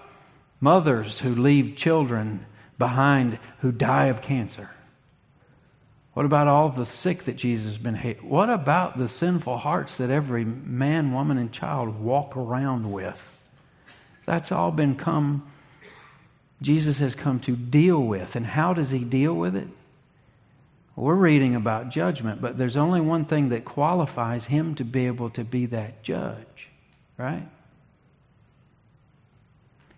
mothers 0.59 1.19
who 1.19 1.35
leave 1.35 1.75
children 1.75 2.45
behind 2.77 3.39
who 3.59 3.71
die 3.71 4.07
of 4.07 4.21
cancer? 4.21 4.69
What 6.13 6.25
about 6.25 6.47
all 6.47 6.69
the 6.69 6.85
sick 6.85 7.25
that 7.25 7.35
Jesus 7.35 7.65
has 7.65 7.77
been? 7.77 7.95
What 8.21 8.49
about 8.49 8.97
the 8.97 9.09
sinful 9.09 9.57
hearts 9.57 9.97
that 9.97 10.09
every 10.09 10.45
man, 10.45 11.13
woman, 11.13 11.37
and 11.37 11.51
child 11.51 11.99
walk 11.99 12.37
around 12.37 12.91
with? 12.91 13.21
That's 14.25 14.51
all 14.51 14.71
been 14.71 14.95
come 14.95 15.51
Jesus 16.61 16.99
has 16.99 17.15
come 17.15 17.39
to 17.41 17.55
deal 17.55 17.99
with. 17.99 18.35
And 18.35 18.45
how 18.45 18.73
does 18.73 18.89
he 18.89 18.99
deal 18.99 19.33
with 19.33 19.55
it? 19.55 19.67
We're 20.95 21.15
reading 21.15 21.55
about 21.55 21.89
judgment, 21.89 22.41
but 22.41 22.57
there's 22.57 22.77
only 22.77 23.01
one 23.01 23.25
thing 23.25 23.49
that 23.49 23.65
qualifies 23.65 24.45
him 24.45 24.75
to 24.75 24.85
be 24.85 25.07
able 25.07 25.29
to 25.31 25.43
be 25.43 25.65
that 25.67 26.03
judge, 26.03 26.69
right? 27.17 27.47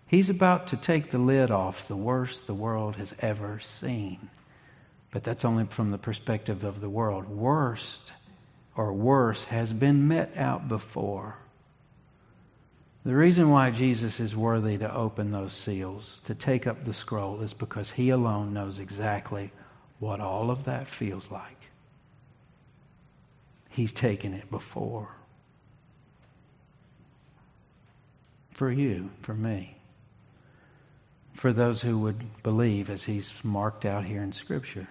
He's 0.08 0.28
about 0.28 0.68
to 0.68 0.76
take 0.76 1.10
the 1.10 1.18
lid 1.18 1.50
off 1.50 1.86
the 1.86 1.96
worst 1.96 2.46
the 2.46 2.54
world 2.54 2.96
has 2.96 3.14
ever 3.20 3.60
seen. 3.60 4.30
But 5.10 5.22
that's 5.22 5.44
only 5.44 5.66
from 5.66 5.90
the 5.90 5.98
perspective 5.98 6.64
of 6.64 6.80
the 6.80 6.88
world. 6.88 7.28
Worst 7.28 8.12
or 8.74 8.92
worse 8.92 9.44
has 9.44 9.72
been 9.72 10.08
met 10.08 10.36
out 10.36 10.68
before. 10.68 11.36
The 13.04 13.14
reason 13.14 13.50
why 13.50 13.70
Jesus 13.70 14.18
is 14.18 14.34
worthy 14.34 14.76
to 14.78 14.94
open 14.94 15.30
those 15.30 15.52
seals, 15.52 16.20
to 16.26 16.34
take 16.34 16.66
up 16.66 16.84
the 16.84 16.92
scroll, 16.92 17.40
is 17.40 17.54
because 17.54 17.90
he 17.90 18.10
alone 18.10 18.52
knows 18.52 18.80
exactly 18.80 19.50
what 19.98 20.20
all 20.20 20.50
of 20.50 20.64
that 20.64 20.88
feels 20.88 21.30
like. 21.30 21.56
He's 23.70 23.92
taken 23.92 24.34
it 24.34 24.50
before. 24.50 25.08
For 28.50 28.70
you, 28.70 29.10
for 29.22 29.34
me 29.34 29.78
for 31.38 31.52
those 31.52 31.80
who 31.80 31.96
would 31.96 32.42
believe 32.42 32.90
as 32.90 33.04
he's 33.04 33.30
marked 33.44 33.84
out 33.84 34.04
here 34.04 34.24
in 34.24 34.32
Scripture. 34.32 34.88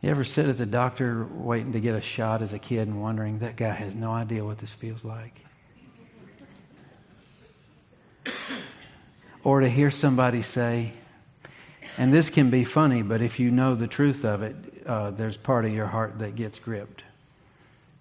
You 0.00 0.10
ever 0.10 0.22
sit 0.22 0.46
at 0.46 0.56
the 0.56 0.66
doctor 0.66 1.26
waiting 1.32 1.72
to 1.72 1.80
get 1.80 1.96
a 1.96 2.00
shot 2.00 2.40
as 2.40 2.52
a 2.52 2.58
kid 2.60 2.86
and 2.86 3.02
wondering, 3.02 3.40
that 3.40 3.56
guy 3.56 3.72
has 3.72 3.92
no 3.92 4.12
idea 4.12 4.44
what 4.44 4.58
this 4.58 4.70
feels 4.70 5.02
like? 5.02 5.40
or 9.42 9.60
to 9.60 9.68
hear 9.68 9.90
somebody 9.90 10.42
say, 10.42 10.92
and 11.98 12.12
this 12.12 12.30
can 12.30 12.50
be 12.50 12.64
funny, 12.64 13.02
but 13.02 13.22
if 13.22 13.38
you 13.38 13.50
know 13.50 13.74
the 13.74 13.86
truth 13.86 14.24
of 14.24 14.42
it, 14.42 14.56
uh, 14.86 15.10
there's 15.10 15.36
part 15.36 15.64
of 15.64 15.72
your 15.72 15.86
heart 15.86 16.18
that 16.18 16.34
gets 16.34 16.58
gripped. 16.58 17.02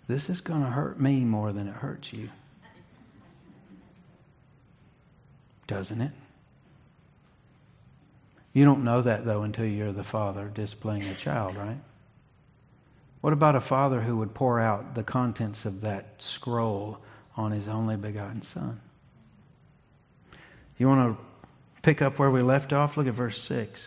This 0.07 0.29
is 0.29 0.41
going 0.41 0.61
to 0.61 0.69
hurt 0.69 0.99
me 0.99 1.21
more 1.21 1.53
than 1.53 1.67
it 1.67 1.75
hurts 1.75 2.11
you. 2.11 2.29
doesn't 5.67 6.01
it? 6.01 6.11
You 8.53 8.65
don't 8.65 8.83
know 8.83 9.01
that, 9.01 9.25
though, 9.25 9.41
until 9.41 9.65
you're 9.65 9.91
the 9.91 10.03
father 10.03 10.51
displaying 10.53 11.03
a 11.03 11.15
child, 11.15 11.55
right? 11.55 11.79
What 13.21 13.33
about 13.33 13.55
a 13.55 13.61
father 13.61 14.01
who 14.01 14.17
would 14.17 14.33
pour 14.33 14.59
out 14.59 14.93
the 14.93 15.03
contents 15.03 15.65
of 15.65 15.81
that 15.81 16.15
scroll 16.19 16.99
on 17.35 17.51
his 17.51 17.67
only 17.67 17.95
begotten 17.95 18.43
son? 18.43 18.79
You 20.77 20.87
want 20.87 21.17
to 21.17 21.23
pick 21.83 22.01
up 22.01 22.17
where 22.17 22.31
we 22.31 22.41
left 22.41 22.73
off? 22.73 22.97
Look 22.97 23.05
at 23.05 23.13
verse 23.13 23.39
6. 23.43 23.85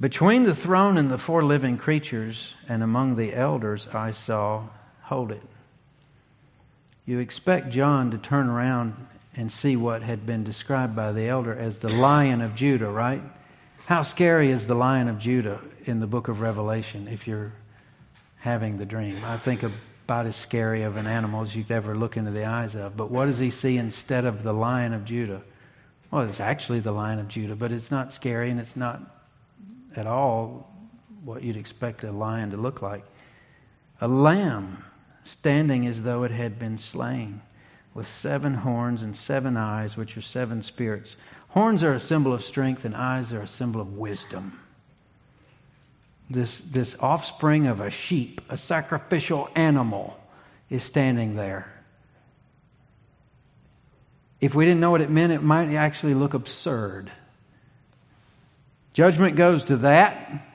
Between 0.00 0.42
the 0.42 0.54
throne 0.54 0.98
and 0.98 1.08
the 1.08 1.18
four 1.18 1.44
living 1.44 1.78
creatures, 1.78 2.52
and 2.68 2.82
among 2.82 3.14
the 3.14 3.32
elders, 3.32 3.86
I 3.92 4.10
saw, 4.10 4.64
hold 5.02 5.30
it. 5.30 5.42
You 7.06 7.20
expect 7.20 7.70
John 7.70 8.10
to 8.10 8.18
turn 8.18 8.48
around 8.48 8.94
and 9.36 9.52
see 9.52 9.76
what 9.76 10.02
had 10.02 10.26
been 10.26 10.42
described 10.42 10.96
by 10.96 11.12
the 11.12 11.28
elder 11.28 11.56
as 11.56 11.78
the 11.78 11.92
lion 11.92 12.40
of 12.40 12.54
Judah, 12.54 12.90
right? 12.90 13.22
How 13.86 14.02
scary 14.02 14.50
is 14.50 14.66
the 14.66 14.74
lion 14.74 15.08
of 15.08 15.18
Judah 15.18 15.60
in 15.84 16.00
the 16.00 16.06
book 16.06 16.28
of 16.28 16.40
Revelation 16.40 17.06
if 17.06 17.26
you're 17.28 17.52
having 18.38 18.78
the 18.78 18.86
dream? 18.86 19.16
I 19.24 19.36
think 19.36 19.62
about 19.62 20.26
as 20.26 20.36
scary 20.36 20.82
of 20.82 20.96
an 20.96 21.06
animal 21.06 21.42
as 21.42 21.54
you'd 21.54 21.70
ever 21.70 21.96
look 21.96 22.16
into 22.16 22.30
the 22.30 22.46
eyes 22.46 22.74
of. 22.74 22.96
But 22.96 23.10
what 23.10 23.26
does 23.26 23.38
he 23.38 23.50
see 23.50 23.76
instead 23.76 24.24
of 24.24 24.42
the 24.42 24.52
lion 24.52 24.92
of 24.92 25.04
Judah? 25.04 25.42
Well, 26.14 26.28
it's 26.28 26.38
actually 26.38 26.78
the 26.78 26.92
lion 26.92 27.18
of 27.18 27.26
Judah, 27.26 27.56
but 27.56 27.72
it's 27.72 27.90
not 27.90 28.12
scary 28.12 28.48
and 28.48 28.60
it's 28.60 28.76
not 28.76 29.00
at 29.96 30.06
all 30.06 30.72
what 31.24 31.42
you'd 31.42 31.56
expect 31.56 32.04
a 32.04 32.12
lion 32.12 32.52
to 32.52 32.56
look 32.56 32.82
like. 32.82 33.04
A 34.00 34.06
lamb 34.06 34.84
standing 35.24 35.88
as 35.88 36.02
though 36.02 36.22
it 36.22 36.30
had 36.30 36.56
been 36.56 36.78
slain 36.78 37.42
with 37.94 38.06
seven 38.06 38.54
horns 38.54 39.02
and 39.02 39.16
seven 39.16 39.56
eyes, 39.56 39.96
which 39.96 40.16
are 40.16 40.22
seven 40.22 40.62
spirits. 40.62 41.16
Horns 41.48 41.82
are 41.82 41.94
a 41.94 42.00
symbol 42.00 42.32
of 42.32 42.44
strength, 42.44 42.84
and 42.84 42.94
eyes 42.94 43.32
are 43.32 43.42
a 43.42 43.48
symbol 43.48 43.80
of 43.80 43.94
wisdom. 43.94 44.60
This, 46.30 46.62
this 46.70 46.94
offspring 47.00 47.66
of 47.66 47.80
a 47.80 47.90
sheep, 47.90 48.40
a 48.48 48.56
sacrificial 48.56 49.48
animal, 49.56 50.16
is 50.70 50.84
standing 50.84 51.34
there. 51.34 51.73
If 54.44 54.54
we 54.54 54.66
didn't 54.66 54.80
know 54.80 54.90
what 54.90 55.00
it 55.00 55.08
meant, 55.08 55.32
it 55.32 55.42
might 55.42 55.72
actually 55.74 56.12
look 56.12 56.34
absurd. 56.34 57.10
Judgment 58.92 59.36
goes 59.36 59.64
to 59.64 59.78
that. 59.78 60.46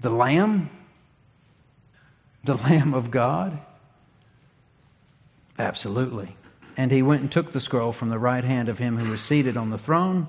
The 0.00 0.08
Lamb, 0.08 0.70
the 2.42 2.54
Lamb 2.54 2.94
of 2.94 3.10
God. 3.10 3.58
Absolutely. 5.58 6.34
And 6.78 6.90
he 6.90 7.02
went 7.02 7.20
and 7.20 7.30
took 7.30 7.52
the 7.52 7.60
scroll 7.60 7.92
from 7.92 8.08
the 8.08 8.18
right 8.18 8.42
hand 8.42 8.70
of 8.70 8.78
him 8.78 8.96
who 8.96 9.10
was 9.10 9.20
seated 9.20 9.58
on 9.58 9.68
the 9.68 9.76
throne. 9.76 10.26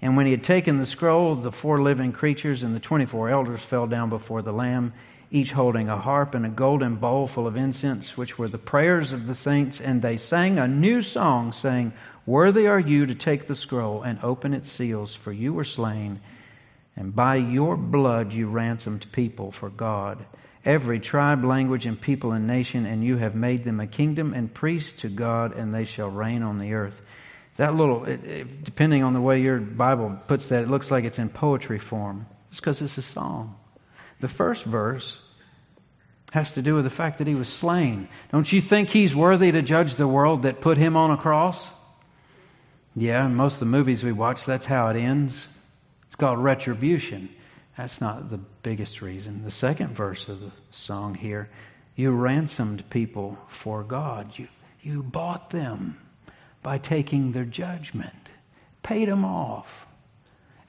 And 0.00 0.16
when 0.16 0.26
he 0.26 0.32
had 0.32 0.42
taken 0.42 0.78
the 0.78 0.86
scroll, 0.86 1.36
the 1.36 1.52
four 1.52 1.80
living 1.80 2.10
creatures 2.10 2.64
and 2.64 2.74
the 2.74 2.80
24 2.80 3.30
elders 3.30 3.60
fell 3.60 3.86
down 3.86 4.08
before 4.08 4.42
the 4.42 4.52
Lamb, 4.52 4.94
each 5.32 5.50
holding 5.50 5.88
a 5.88 5.98
harp 5.98 6.34
and 6.34 6.46
a 6.46 6.50
golden 6.50 6.94
bowl 6.94 7.26
full 7.26 7.48
of 7.48 7.56
incense, 7.56 8.16
which 8.16 8.38
were 8.38 8.48
the 8.48 8.58
prayers 8.58 9.12
of 9.12 9.26
the 9.26 9.34
saints. 9.34 9.80
And 9.80 10.00
they 10.00 10.16
sang 10.16 10.58
a 10.58 10.68
new 10.68 11.02
song, 11.02 11.52
saying, 11.52 11.92
Worthy 12.26 12.68
are 12.68 12.78
you 12.78 13.06
to 13.06 13.14
take 13.14 13.48
the 13.48 13.56
scroll 13.56 14.02
and 14.02 14.20
open 14.22 14.54
its 14.54 14.70
seals, 14.70 15.14
for 15.14 15.32
you 15.32 15.52
were 15.52 15.64
slain, 15.64 16.20
and 16.94 17.16
by 17.16 17.36
your 17.36 17.76
blood 17.76 18.32
you 18.32 18.46
ransomed 18.46 19.10
people 19.10 19.50
for 19.50 19.70
God 19.70 20.24
every 20.64 21.00
tribe, 21.00 21.44
language, 21.44 21.86
and 21.86 22.00
people 22.00 22.32
and 22.32 22.46
nation, 22.46 22.86
and 22.86 23.04
you 23.04 23.16
have 23.16 23.34
made 23.34 23.64
them 23.64 23.80
a 23.80 23.86
kingdom 23.86 24.32
and 24.34 24.52
priests 24.52 24.92
to 25.02 25.08
God, 25.08 25.56
and 25.56 25.74
they 25.74 25.84
shall 25.84 26.08
reign 26.08 26.42
on 26.42 26.58
the 26.58 26.74
earth. 26.74 27.00
That 27.56 27.74
little, 27.74 28.04
it, 28.04 28.24
it, 28.24 28.64
depending 28.64 29.02
on 29.02 29.12
the 29.12 29.20
way 29.20 29.42
your 29.42 29.58
Bible 29.58 30.18
puts 30.26 30.48
that, 30.48 30.62
it 30.62 30.68
looks 30.68 30.90
like 30.90 31.04
it's 31.04 31.18
in 31.18 31.28
poetry 31.28 31.78
form. 31.78 32.26
It's 32.50 32.60
because 32.60 32.80
it's 32.80 32.96
a 32.96 33.02
song. 33.02 33.56
The 34.22 34.28
first 34.28 34.64
verse 34.64 35.18
has 36.30 36.52
to 36.52 36.62
do 36.62 36.76
with 36.76 36.84
the 36.84 36.90
fact 36.90 37.18
that 37.18 37.26
he 37.26 37.34
was 37.34 37.48
slain. 37.48 38.08
Don't 38.30 38.50
you 38.52 38.60
think 38.60 38.88
he's 38.88 39.16
worthy 39.16 39.50
to 39.50 39.62
judge 39.62 39.96
the 39.96 40.06
world 40.06 40.42
that 40.42 40.60
put 40.60 40.78
him 40.78 40.96
on 40.96 41.10
a 41.10 41.16
cross? 41.16 41.68
Yeah, 42.94 43.26
in 43.26 43.34
most 43.34 43.54
of 43.54 43.60
the 43.60 43.66
movies 43.66 44.04
we 44.04 44.12
watch, 44.12 44.44
that's 44.44 44.64
how 44.64 44.86
it 44.90 44.96
ends. 44.96 45.36
It's 46.06 46.14
called 46.14 46.38
retribution. 46.38 47.30
That's 47.76 48.00
not 48.00 48.30
the 48.30 48.38
biggest 48.38 49.02
reason. 49.02 49.42
The 49.42 49.50
second 49.50 49.96
verse 49.96 50.28
of 50.28 50.38
the 50.38 50.52
song 50.70 51.16
here 51.16 51.50
you 51.96 52.12
ransomed 52.12 52.88
people 52.90 53.36
for 53.48 53.82
God, 53.82 54.32
you, 54.36 54.46
you 54.82 55.02
bought 55.02 55.50
them 55.50 55.98
by 56.62 56.78
taking 56.78 57.32
their 57.32 57.44
judgment, 57.44 58.30
paid 58.84 59.08
them 59.08 59.24
off. 59.24 59.84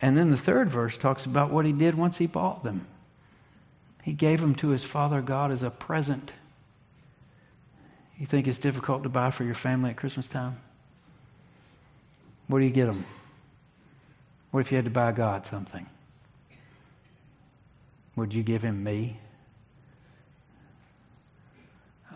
And 0.02 0.18
then 0.18 0.32
the 0.32 0.38
third 0.38 0.72
verse 0.72 0.98
talks 0.98 1.26
about 1.26 1.52
what 1.52 1.66
he 1.66 1.72
did 1.72 1.94
once 1.94 2.18
he 2.18 2.26
bought 2.26 2.64
them. 2.64 2.88
He 4.04 4.12
gave 4.12 4.42
them 4.42 4.54
to 4.56 4.70
his 4.70 4.84
Father 4.84 5.22
God 5.22 5.50
as 5.50 5.64
a 5.64 5.70
present. 5.70 6.34
You 8.20 8.26
think 8.26 8.48
it's 8.48 8.58
difficult 8.58 9.04
to 9.04 9.10
buy 9.10 9.32
for 9.32 9.46
your 9.46 9.56
family 9.56 9.92
at 9.92 9.98
Christmas 9.98 10.28
time? 10.28 10.60
What 12.48 12.60
do 12.60 12.66
you 12.66 12.72
get 12.72 12.86
them? 12.86 13.06
What 14.52 14.60
if 14.60 14.72
you 14.72 14.76
had 14.76 14.86
to 14.86 14.92
buy 14.92 15.14
God 15.14 15.46
something? 15.46 15.88
Would 18.18 18.34
you 18.34 18.44
give 18.44 18.62
him 18.62 18.84
me? 18.84 19.18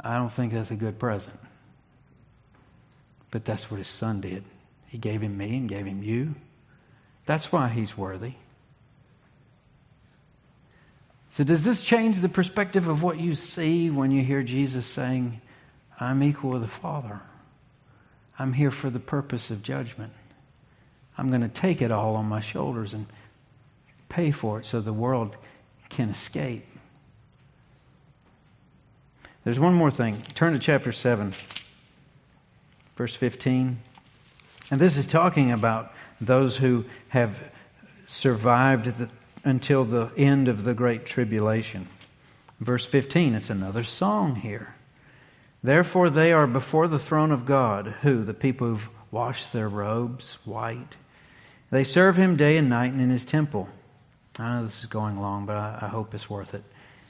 I 0.01 0.17
don't 0.17 0.31
think 0.31 0.53
that's 0.53 0.71
a 0.71 0.75
good 0.75 0.99
present. 0.99 1.39
But 3.31 3.45
that's 3.45 3.71
what 3.71 3.77
his 3.77 3.87
son 3.87 4.21
did. 4.21 4.43
He 4.87 4.97
gave 4.97 5.21
him 5.21 5.37
me 5.37 5.55
and 5.55 5.67
gave 5.69 5.85
him 5.85 6.03
you. 6.03 6.35
That's 7.25 7.51
why 7.51 7.69
he's 7.69 7.97
worthy. 7.97 8.33
So, 11.37 11.43
does 11.43 11.63
this 11.63 11.83
change 11.83 12.19
the 12.19 12.29
perspective 12.29 12.87
of 12.87 13.03
what 13.03 13.19
you 13.19 13.35
see 13.35 13.91
when 13.91 14.09
you 14.09 14.23
hear 14.23 14.41
Jesus 14.41 14.87
saying, 14.87 15.39
I'm 15.99 16.23
equal 16.23 16.49
with 16.49 16.63
the 16.63 16.67
Father? 16.67 17.19
I'm 18.39 18.53
here 18.53 18.71
for 18.71 18.89
the 18.89 18.99
purpose 18.99 19.51
of 19.51 19.61
judgment. 19.61 20.11
I'm 21.15 21.29
going 21.29 21.41
to 21.41 21.47
take 21.47 21.83
it 21.83 21.91
all 21.91 22.15
on 22.15 22.25
my 22.25 22.41
shoulders 22.41 22.93
and 22.93 23.05
pay 24.09 24.31
for 24.31 24.57
it 24.57 24.65
so 24.65 24.81
the 24.81 24.91
world 24.91 25.35
can 25.89 26.09
escape. 26.09 26.65
There's 29.43 29.59
one 29.59 29.75
more 29.75 29.91
thing. 29.91 30.23
Turn 30.33 30.53
to 30.53 30.59
chapter 30.59 30.91
7, 30.91 31.35
verse 32.95 33.15
15. 33.15 33.77
And 34.71 34.81
this 34.81 34.97
is 34.97 35.05
talking 35.05 35.51
about 35.51 35.93
those 36.19 36.57
who 36.57 36.83
have 37.09 37.39
survived 38.07 38.97
the, 38.97 39.07
until 39.47 39.85
the 39.85 40.11
end 40.17 40.47
of 40.47 40.63
the 40.63 40.73
Great 40.73 41.05
Tribulation. 41.05 41.87
Verse 42.59 42.85
15, 42.85 43.33
it's 43.33 43.49
another 43.49 43.83
song 43.83 44.35
here. 44.35 44.75
Therefore, 45.63 46.09
they 46.09 46.33
are 46.33 46.47
before 46.47 46.87
the 46.87 46.99
throne 46.99 47.31
of 47.31 47.45
God, 47.45 47.87
who? 48.01 48.23
The 48.23 48.33
people 48.33 48.67
who've 48.67 48.89
washed 49.09 49.53
their 49.53 49.69
robes 49.69 50.37
white. 50.43 50.95
They 51.71 51.83
serve 51.83 52.17
him 52.17 52.35
day 52.35 52.57
and 52.57 52.69
night 52.69 52.91
and 52.91 53.01
in 53.01 53.09
his 53.09 53.25
temple. 53.25 53.69
I 54.37 54.55
know 54.55 54.65
this 54.65 54.81
is 54.81 54.85
going 54.85 55.19
long, 55.19 55.45
but 55.45 55.55
I, 55.55 55.79
I 55.83 55.87
hope 55.87 56.13
it's 56.13 56.29
worth 56.29 56.53
it. 56.53 56.63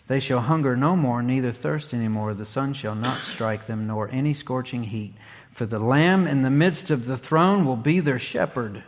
They 0.08 0.20
shall 0.20 0.40
hunger 0.40 0.78
no 0.78 0.96
more, 0.96 1.22
neither 1.22 1.52
thirst 1.52 1.94
any 1.94 2.08
more. 2.08 2.34
The 2.34 2.46
sun 2.46 2.74
shall 2.74 2.96
not 2.96 3.20
strike 3.20 3.68
them, 3.68 3.88
nor 3.88 4.10
any 4.10 4.34
scorching 4.34 4.84
heat. 4.84 5.16
For 5.52 5.66
the 5.66 5.80
Lamb 5.80 6.28
in 6.28 6.44
the 6.44 6.50
midst 6.50 6.92
of 6.92 7.06
the 7.06 7.18
throne 7.18 7.66
will 7.66 7.76
be 7.76 8.00
their 8.00 8.20
shepherd. 8.20 8.84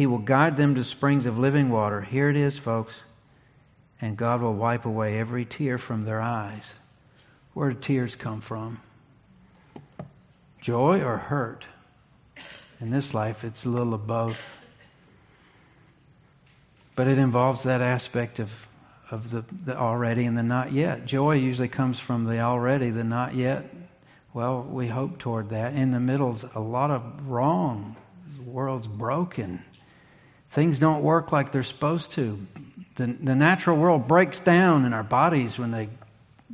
He 0.00 0.06
will 0.06 0.16
guide 0.16 0.56
them 0.56 0.76
to 0.76 0.82
springs 0.82 1.26
of 1.26 1.38
living 1.38 1.68
water. 1.68 2.00
Here 2.00 2.30
it 2.30 2.36
is, 2.36 2.56
folks. 2.56 2.94
And 4.00 4.16
God 4.16 4.40
will 4.40 4.54
wipe 4.54 4.86
away 4.86 5.18
every 5.18 5.44
tear 5.44 5.76
from 5.76 6.06
their 6.06 6.22
eyes. 6.22 6.72
Where 7.52 7.70
do 7.70 7.78
tears 7.78 8.16
come 8.16 8.40
from? 8.40 8.80
Joy 10.58 11.02
or 11.02 11.18
hurt? 11.18 11.66
In 12.80 12.88
this 12.88 13.12
life, 13.12 13.44
it's 13.44 13.66
a 13.66 13.68
little 13.68 13.92
of 13.92 14.06
both. 14.06 14.56
But 16.96 17.06
it 17.06 17.18
involves 17.18 17.64
that 17.64 17.82
aspect 17.82 18.38
of, 18.38 18.50
of 19.10 19.28
the, 19.28 19.44
the 19.66 19.76
already 19.76 20.24
and 20.24 20.34
the 20.34 20.42
not 20.42 20.72
yet. 20.72 21.04
Joy 21.04 21.34
usually 21.34 21.68
comes 21.68 21.98
from 21.98 22.24
the 22.24 22.40
already, 22.40 22.88
the 22.88 23.04
not 23.04 23.34
yet. 23.34 23.70
Well, 24.32 24.62
we 24.62 24.86
hope 24.88 25.18
toward 25.18 25.50
that. 25.50 25.74
In 25.74 25.90
the 25.90 26.00
middle's 26.00 26.42
a 26.54 26.60
lot 26.60 26.90
of 26.90 27.28
wrong. 27.28 27.96
The 28.38 28.50
world's 28.50 28.88
broken. 28.88 29.62
Things 30.50 30.78
don't 30.78 31.02
work 31.02 31.32
like 31.32 31.52
they're 31.52 31.62
supposed 31.62 32.12
to. 32.12 32.46
The, 32.96 33.06
the 33.06 33.34
natural 33.34 33.76
world 33.76 34.08
breaks 34.08 34.40
down 34.40 34.84
in 34.84 34.92
our 34.92 35.04
bodies 35.04 35.58
when 35.58 35.70
they 35.70 35.88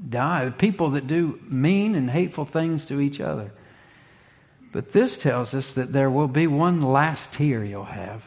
die. 0.09 0.51
People 0.51 0.91
that 0.91 1.07
do 1.07 1.41
mean 1.49 1.95
and 1.95 2.11
hateful 2.11 2.45
things 2.45 2.85
to 2.87 3.01
each 3.01 3.21
other. 3.21 3.53
But 4.73 4.93
this 4.93 5.17
tells 5.17 5.55
us 5.55 5.73
that 5.73 5.93
there 5.93 6.11
will 6.11 6.29
be 6.29 6.47
one 6.47 6.83
last 6.83 7.33
tear 7.33 7.65
you'll 7.65 7.85
have. 7.85 8.23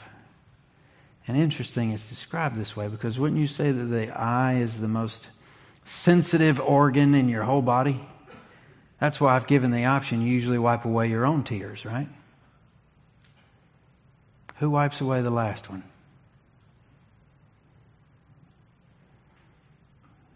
And 1.28 1.38
interesting, 1.38 1.92
it's 1.92 2.04
described 2.04 2.56
this 2.56 2.76
way 2.76 2.88
because 2.88 3.20
wouldn't 3.20 3.40
you 3.40 3.46
say 3.46 3.72
that 3.72 3.86
the 3.86 4.10
eye 4.10 4.56
is 4.56 4.80
the 4.80 4.88
most 4.88 5.28
sensitive 5.86 6.60
organ 6.60 7.14
in 7.14 7.30
your 7.30 7.44
whole 7.44 7.62
body? 7.62 8.04
That's 9.00 9.22
why 9.22 9.36
I've 9.36 9.46
given 9.46 9.70
the 9.70 9.86
option 9.86 10.24
you 10.24 10.34
usually 10.34 10.58
wipe 10.58 10.86
away 10.86 11.08
your 11.10 11.28
own 11.28 11.44
tears, 11.44 11.86
right? 11.86 12.10
Who 14.60 14.70
wipes 14.70 15.02
away 15.02 15.22
the 15.22 15.30
last 15.30 15.70
one? 15.70 15.84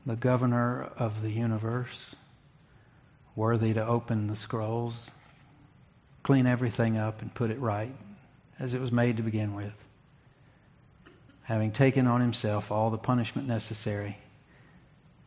The 0.06 0.16
governor 0.16 0.90
of 0.98 1.22
the 1.22 1.30
universe, 1.30 2.16
worthy 3.36 3.74
to 3.74 3.86
open 3.86 4.28
the 4.28 4.36
scrolls, 4.36 5.12
clean 6.24 6.46
everything 6.46 6.98
up, 6.98 7.22
and 7.22 7.34
put 7.34 7.52
it 7.52 7.60
right 7.60 7.96
as 8.60 8.74
it 8.74 8.82
was 8.82 8.92
made 8.92 9.18
to 9.18 9.24
begin 9.24 9.56
with 9.56 9.74
having 11.44 11.72
taken 11.72 12.08
on 12.08 12.22
himself 12.22 12.72
all 12.72 12.90
the 12.90 12.98
punishment 12.98 13.48
necessary 13.48 14.18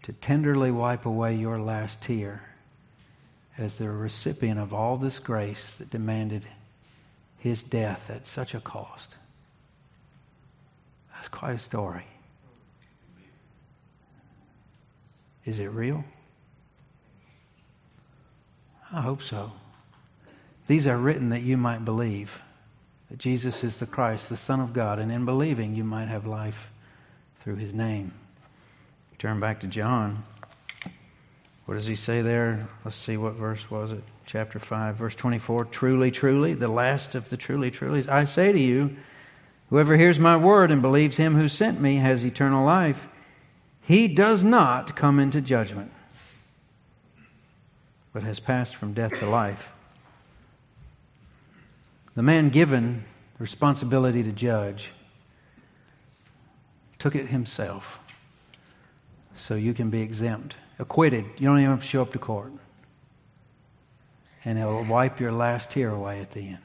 to 0.02 0.12
tenderly 0.14 0.70
wipe 0.70 1.06
away 1.06 1.34
your 1.34 1.58
last 1.58 2.00
tear 2.00 2.42
as 3.58 3.76
the 3.76 3.88
recipient 3.88 4.58
of 4.58 4.72
all 4.72 4.96
this 4.96 5.18
grace 5.18 5.72
that 5.78 5.90
demanded 5.90 6.42
his 7.46 7.62
death 7.62 8.10
at 8.10 8.26
such 8.26 8.54
a 8.54 8.60
cost. 8.60 9.14
That's 11.14 11.28
quite 11.28 11.54
a 11.54 11.58
story. 11.60 12.04
Is 15.44 15.60
it 15.60 15.66
real? 15.66 16.04
I 18.92 19.00
hope 19.00 19.22
so. 19.22 19.52
These 20.66 20.88
are 20.88 20.98
written 20.98 21.28
that 21.28 21.42
you 21.42 21.56
might 21.56 21.84
believe 21.84 22.32
that 23.10 23.18
Jesus 23.18 23.62
is 23.62 23.76
the 23.76 23.86
Christ, 23.86 24.28
the 24.28 24.36
Son 24.36 24.58
of 24.58 24.72
God, 24.72 24.98
and 24.98 25.12
in 25.12 25.24
believing 25.24 25.76
you 25.76 25.84
might 25.84 26.08
have 26.08 26.26
life 26.26 26.72
through 27.36 27.56
his 27.56 27.72
name. 27.72 28.12
Turn 29.18 29.38
back 29.38 29.60
to 29.60 29.68
John. 29.68 30.24
What 31.66 31.74
does 31.74 31.86
he 31.86 31.94
say 31.94 32.22
there? 32.22 32.66
Let's 32.84 32.96
see 32.96 33.16
what 33.16 33.34
verse 33.34 33.70
was 33.70 33.92
it. 33.92 34.02
Chapter 34.26 34.58
5, 34.58 34.96
verse 34.96 35.14
24. 35.14 35.66
Truly, 35.66 36.10
truly, 36.10 36.52
the 36.52 36.66
last 36.66 37.14
of 37.14 37.30
the 37.30 37.36
truly, 37.36 37.70
truly. 37.70 38.06
I 38.08 38.24
say 38.24 38.50
to 38.50 38.58
you, 38.58 38.96
whoever 39.70 39.96
hears 39.96 40.18
my 40.18 40.36
word 40.36 40.72
and 40.72 40.82
believes 40.82 41.16
him 41.16 41.36
who 41.36 41.48
sent 41.48 41.80
me 41.80 41.96
has 41.98 42.24
eternal 42.24 42.66
life. 42.66 43.06
He 43.80 44.08
does 44.08 44.42
not 44.42 44.96
come 44.96 45.20
into 45.20 45.40
judgment, 45.40 45.92
but 48.12 48.24
has 48.24 48.40
passed 48.40 48.74
from 48.74 48.94
death 48.94 49.16
to 49.20 49.26
life. 49.26 49.68
The 52.16 52.22
man 52.22 52.48
given 52.48 53.04
the 53.36 53.42
responsibility 53.42 54.24
to 54.24 54.32
judge 54.32 54.90
took 56.98 57.14
it 57.14 57.28
himself 57.28 58.00
so 59.36 59.54
you 59.54 59.72
can 59.72 59.88
be 59.88 60.00
exempt, 60.00 60.56
acquitted. 60.80 61.26
You 61.36 61.46
don't 61.46 61.58
even 61.58 61.70
have 61.70 61.82
to 61.82 61.86
show 61.86 62.02
up 62.02 62.12
to 62.12 62.18
court. 62.18 62.52
And 64.46 64.56
he'll 64.56 64.84
wipe 64.84 65.20
your 65.20 65.32
last 65.32 65.72
tear 65.72 65.90
away 65.90 66.20
at 66.20 66.30
the 66.30 66.40
end. 66.40 66.58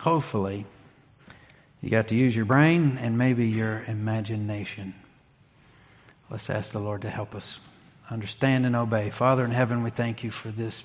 Hopefully, 0.00 0.64
you 1.82 1.90
got 1.90 2.08
to 2.08 2.14
use 2.14 2.34
your 2.34 2.44
brain 2.46 2.98
and 2.98 3.18
maybe 3.18 3.48
your 3.48 3.84
imagination. 3.86 4.94
Let's 6.30 6.48
ask 6.48 6.70
the 6.70 6.78
Lord 6.78 7.02
to 7.02 7.10
help 7.10 7.34
us 7.34 7.58
understand 8.10 8.64
and 8.64 8.76
obey. 8.76 9.10
Father 9.10 9.44
in 9.44 9.50
heaven, 9.50 9.82
we 9.82 9.90
thank 9.90 10.22
you 10.22 10.30
for 10.30 10.50
this 10.50 10.84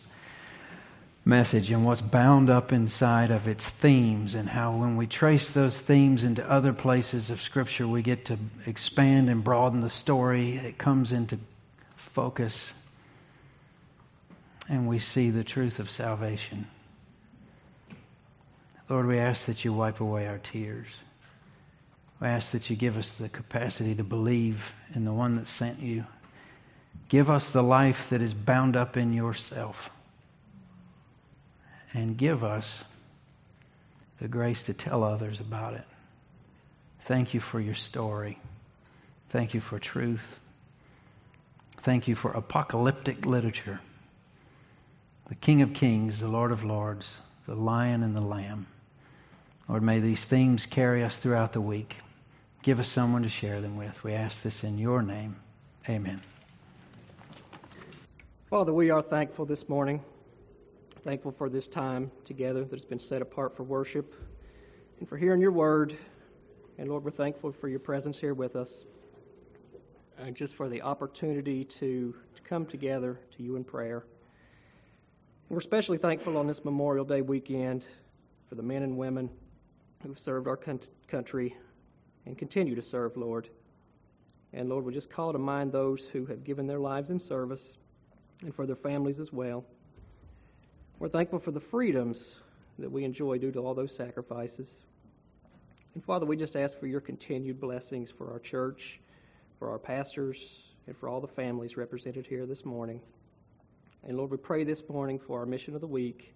message 1.24 1.70
and 1.72 1.86
what's 1.86 2.02
bound 2.02 2.50
up 2.50 2.72
inside 2.72 3.30
of 3.32 3.48
its 3.48 3.70
themes, 3.70 4.34
and 4.34 4.50
how 4.50 4.76
when 4.76 4.98
we 4.98 5.08
trace 5.08 5.52
those 5.52 5.80
themes 5.80 6.24
into 6.24 6.48
other 6.50 6.74
places 6.74 7.30
of 7.30 7.42
Scripture, 7.42 7.88
we 7.88 8.02
get 8.02 8.26
to 8.26 8.38
expand 8.66 9.30
and 9.30 9.44
broaden 9.44 9.82
the 9.82 9.90
story. 9.90 10.58
It 10.58 10.78
comes 10.78 11.12
into 11.12 11.38
focus, 11.96 12.68
and 14.68 14.88
we 14.88 15.00
see 15.00 15.30
the 15.30 15.44
truth 15.44 15.80
of 15.80 15.90
salvation. 15.90 16.68
Lord, 18.90 19.08
we 19.08 19.18
ask 19.18 19.46
that 19.46 19.66
you 19.66 19.74
wipe 19.74 20.00
away 20.00 20.28
our 20.28 20.38
tears. 20.38 20.88
We 22.20 22.28
ask 22.28 22.52
that 22.52 22.70
you 22.70 22.76
give 22.76 22.98
us 22.98 23.12
the 23.14 23.30
capacity 23.30 23.96
to 23.96 24.04
believe 24.04 24.74
in 24.94 25.06
the 25.06 25.14
one 25.14 25.36
that 25.36 25.48
sent 25.48 25.80
you. 25.80 26.06
Give 27.10 27.30
us 27.30 27.50
the 27.50 27.64
life 27.64 28.10
that 28.10 28.22
is 28.22 28.34
bound 28.34 28.76
up 28.76 28.98
in 28.98 29.14
yourself 29.14 29.90
and 31.94 32.18
give 32.18 32.44
us 32.44 32.80
the 34.20 34.28
grace 34.28 34.64
to 34.64 34.74
tell 34.74 35.04
others 35.04 35.40
about 35.40 35.74
it. 35.74 35.86
Thank 37.04 37.34
you 37.34 37.40
for 37.40 37.60
your 37.60 37.76
story. 37.76 38.40
Thank 39.30 39.54
you 39.54 39.60
for 39.60 39.78
truth. 39.78 40.40
Thank 41.82 42.08
you 42.08 42.16
for 42.16 42.32
apocalyptic 42.32 43.26
literature. 43.26 43.80
The 45.28 45.36
King 45.36 45.62
of 45.62 45.74
Kings, 45.74 46.20
the 46.20 46.28
Lord 46.28 46.52
of 46.52 46.64
Lords, 46.64 47.14
the 47.48 47.56
Lion 47.56 48.04
and 48.04 48.16
the 48.16 48.22
Lamb. 48.22 48.68
Lord, 49.68 49.84
may 49.84 50.00
these 50.00 50.24
themes 50.24 50.66
carry 50.66 51.04
us 51.04 51.18
throughout 51.18 51.54
the 51.54 51.62
week. 51.62 51.98
Give 52.62 52.80
us 52.80 52.88
someone 52.88 53.24
to 53.24 53.30
share 53.30 53.62
them 53.62 53.78
with. 53.78 54.04
We 54.04 54.14
ask 54.14 54.44
this 54.44 54.64
in 54.64 54.78
your 54.78 55.02
name. 55.02 55.36
Amen. 55.90 56.22
Father, 58.50 58.74
we 58.74 58.92
are 58.92 59.02
thankful 59.02 59.46
this 59.46 59.68
morning 59.68 60.02
Thankful 61.06 61.32
for 61.32 61.50
this 61.50 61.68
time 61.68 62.10
together 62.24 62.66
that 62.66 62.74
has 62.74 62.84
been 62.84 62.98
set 62.98 63.22
apart 63.22 63.56
for 63.56 63.62
worship 63.62 64.16
and 65.00 65.08
for 65.08 65.18
hearing 65.18 65.40
your 65.40 65.52
word. 65.52 65.96
And 66.80 66.90
Lord, 66.90 67.04
we're 67.04 67.12
thankful 67.12 67.52
for 67.52 67.68
your 67.68 67.78
presence 67.78 68.20
here 68.20 68.34
with 68.34 68.56
us 68.56 68.86
and 70.18 70.36
just 70.36 70.56
for 70.56 70.68
the 70.68 70.82
opportunity 70.82 71.64
to, 71.64 72.16
to 72.34 72.42
come 72.42 72.66
together 72.66 73.20
to 73.38 73.44
you 73.44 73.56
in 73.56 73.64
prayer. 73.64 74.08
We're 75.48 75.60
especially 75.60 76.00
thankful 76.00 76.38
on 76.38 76.48
this 76.48 76.66
Memorial 76.66 77.06
Day 77.06 77.22
weekend 77.22 77.86
for 78.50 78.56
the 78.56 78.64
men 78.64 78.82
and 78.82 78.98
women 78.98 79.30
who've 80.02 80.18
served 80.18 80.48
our 80.48 80.58
country 80.58 81.56
and 82.26 82.36
continue 82.36 82.74
to 82.74 82.82
serve, 82.82 83.16
Lord. 83.16 83.50
And 84.54 84.70
Lord, 84.70 84.86
we 84.86 84.92
just 84.92 85.12
call 85.12 85.32
to 85.34 85.38
mind 85.38 85.72
those 85.72 86.08
who 86.08 86.26
have 86.26 86.44
given 86.44 86.66
their 86.66 86.80
lives 86.80 87.12
in 87.12 87.20
service 87.20 87.78
and 88.42 88.56
for 88.56 88.66
their 88.66 88.76
families 88.76 89.20
as 89.20 89.32
well. 89.32 89.64
We're 90.98 91.10
thankful 91.10 91.38
for 91.38 91.52
the 91.52 91.60
freedoms 91.60 92.38
that 92.80 92.92
we 92.92 93.04
enjoy 93.04 93.38
due 93.38 93.52
to 93.52 93.60
all 93.60 93.76
those 93.76 93.96
sacrifices. 93.96 94.78
And 95.94 96.04
Father, 96.04 96.26
we 96.26 96.38
just 96.38 96.56
ask 96.56 96.80
for 96.80 96.88
your 96.88 97.02
continued 97.02 97.62
blessings 97.62 98.10
for 98.10 98.32
our 98.32 98.40
church, 98.40 99.00
for 99.60 99.70
our 99.70 99.78
pastors, 99.78 100.40
and 100.88 100.98
for 100.98 101.08
all 101.08 101.22
the 101.22 101.28
families 101.28 101.78
represented 101.78 102.26
here 102.26 102.48
this 102.48 102.66
morning. 102.66 103.00
And 104.08 104.18
Lord, 104.18 104.30
we 104.30 104.38
pray 104.38 104.64
this 104.64 104.88
morning 104.88 105.18
for 105.18 105.40
our 105.40 105.48
mission 105.48 105.74
of 105.74 105.82
the 105.82 105.88
week, 105.88 106.36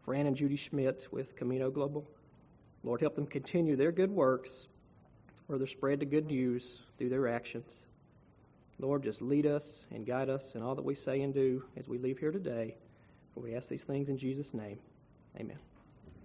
Fran 0.00 0.26
and 0.26 0.36
Judy 0.36 0.56
Schmidt 0.56 1.06
with 1.12 1.36
Camino 1.36 1.70
Global. 1.70 2.04
Lord, 2.82 3.00
help 3.00 3.14
them 3.14 3.26
continue 3.26 3.76
their 3.76 3.92
good 3.92 4.10
works, 4.10 4.66
further 5.46 5.68
spread 5.68 6.00
the 6.00 6.04
good 6.04 6.26
news 6.26 6.82
through 6.98 7.10
their 7.10 7.28
actions. 7.28 7.86
Lord, 8.80 9.04
just 9.04 9.22
lead 9.22 9.46
us 9.46 9.86
and 9.92 10.04
guide 10.04 10.28
us 10.28 10.56
in 10.56 10.62
all 10.62 10.74
that 10.74 10.84
we 10.84 10.96
say 10.96 11.20
and 11.22 11.32
do 11.32 11.62
as 11.76 11.86
we 11.88 11.96
leave 11.96 12.18
here 12.18 12.32
today. 12.32 12.74
For 13.32 13.40
we 13.40 13.54
ask 13.54 13.68
these 13.68 13.84
things 13.84 14.08
in 14.08 14.18
Jesus' 14.18 14.52
name. 14.52 14.80
Amen. 15.38 15.58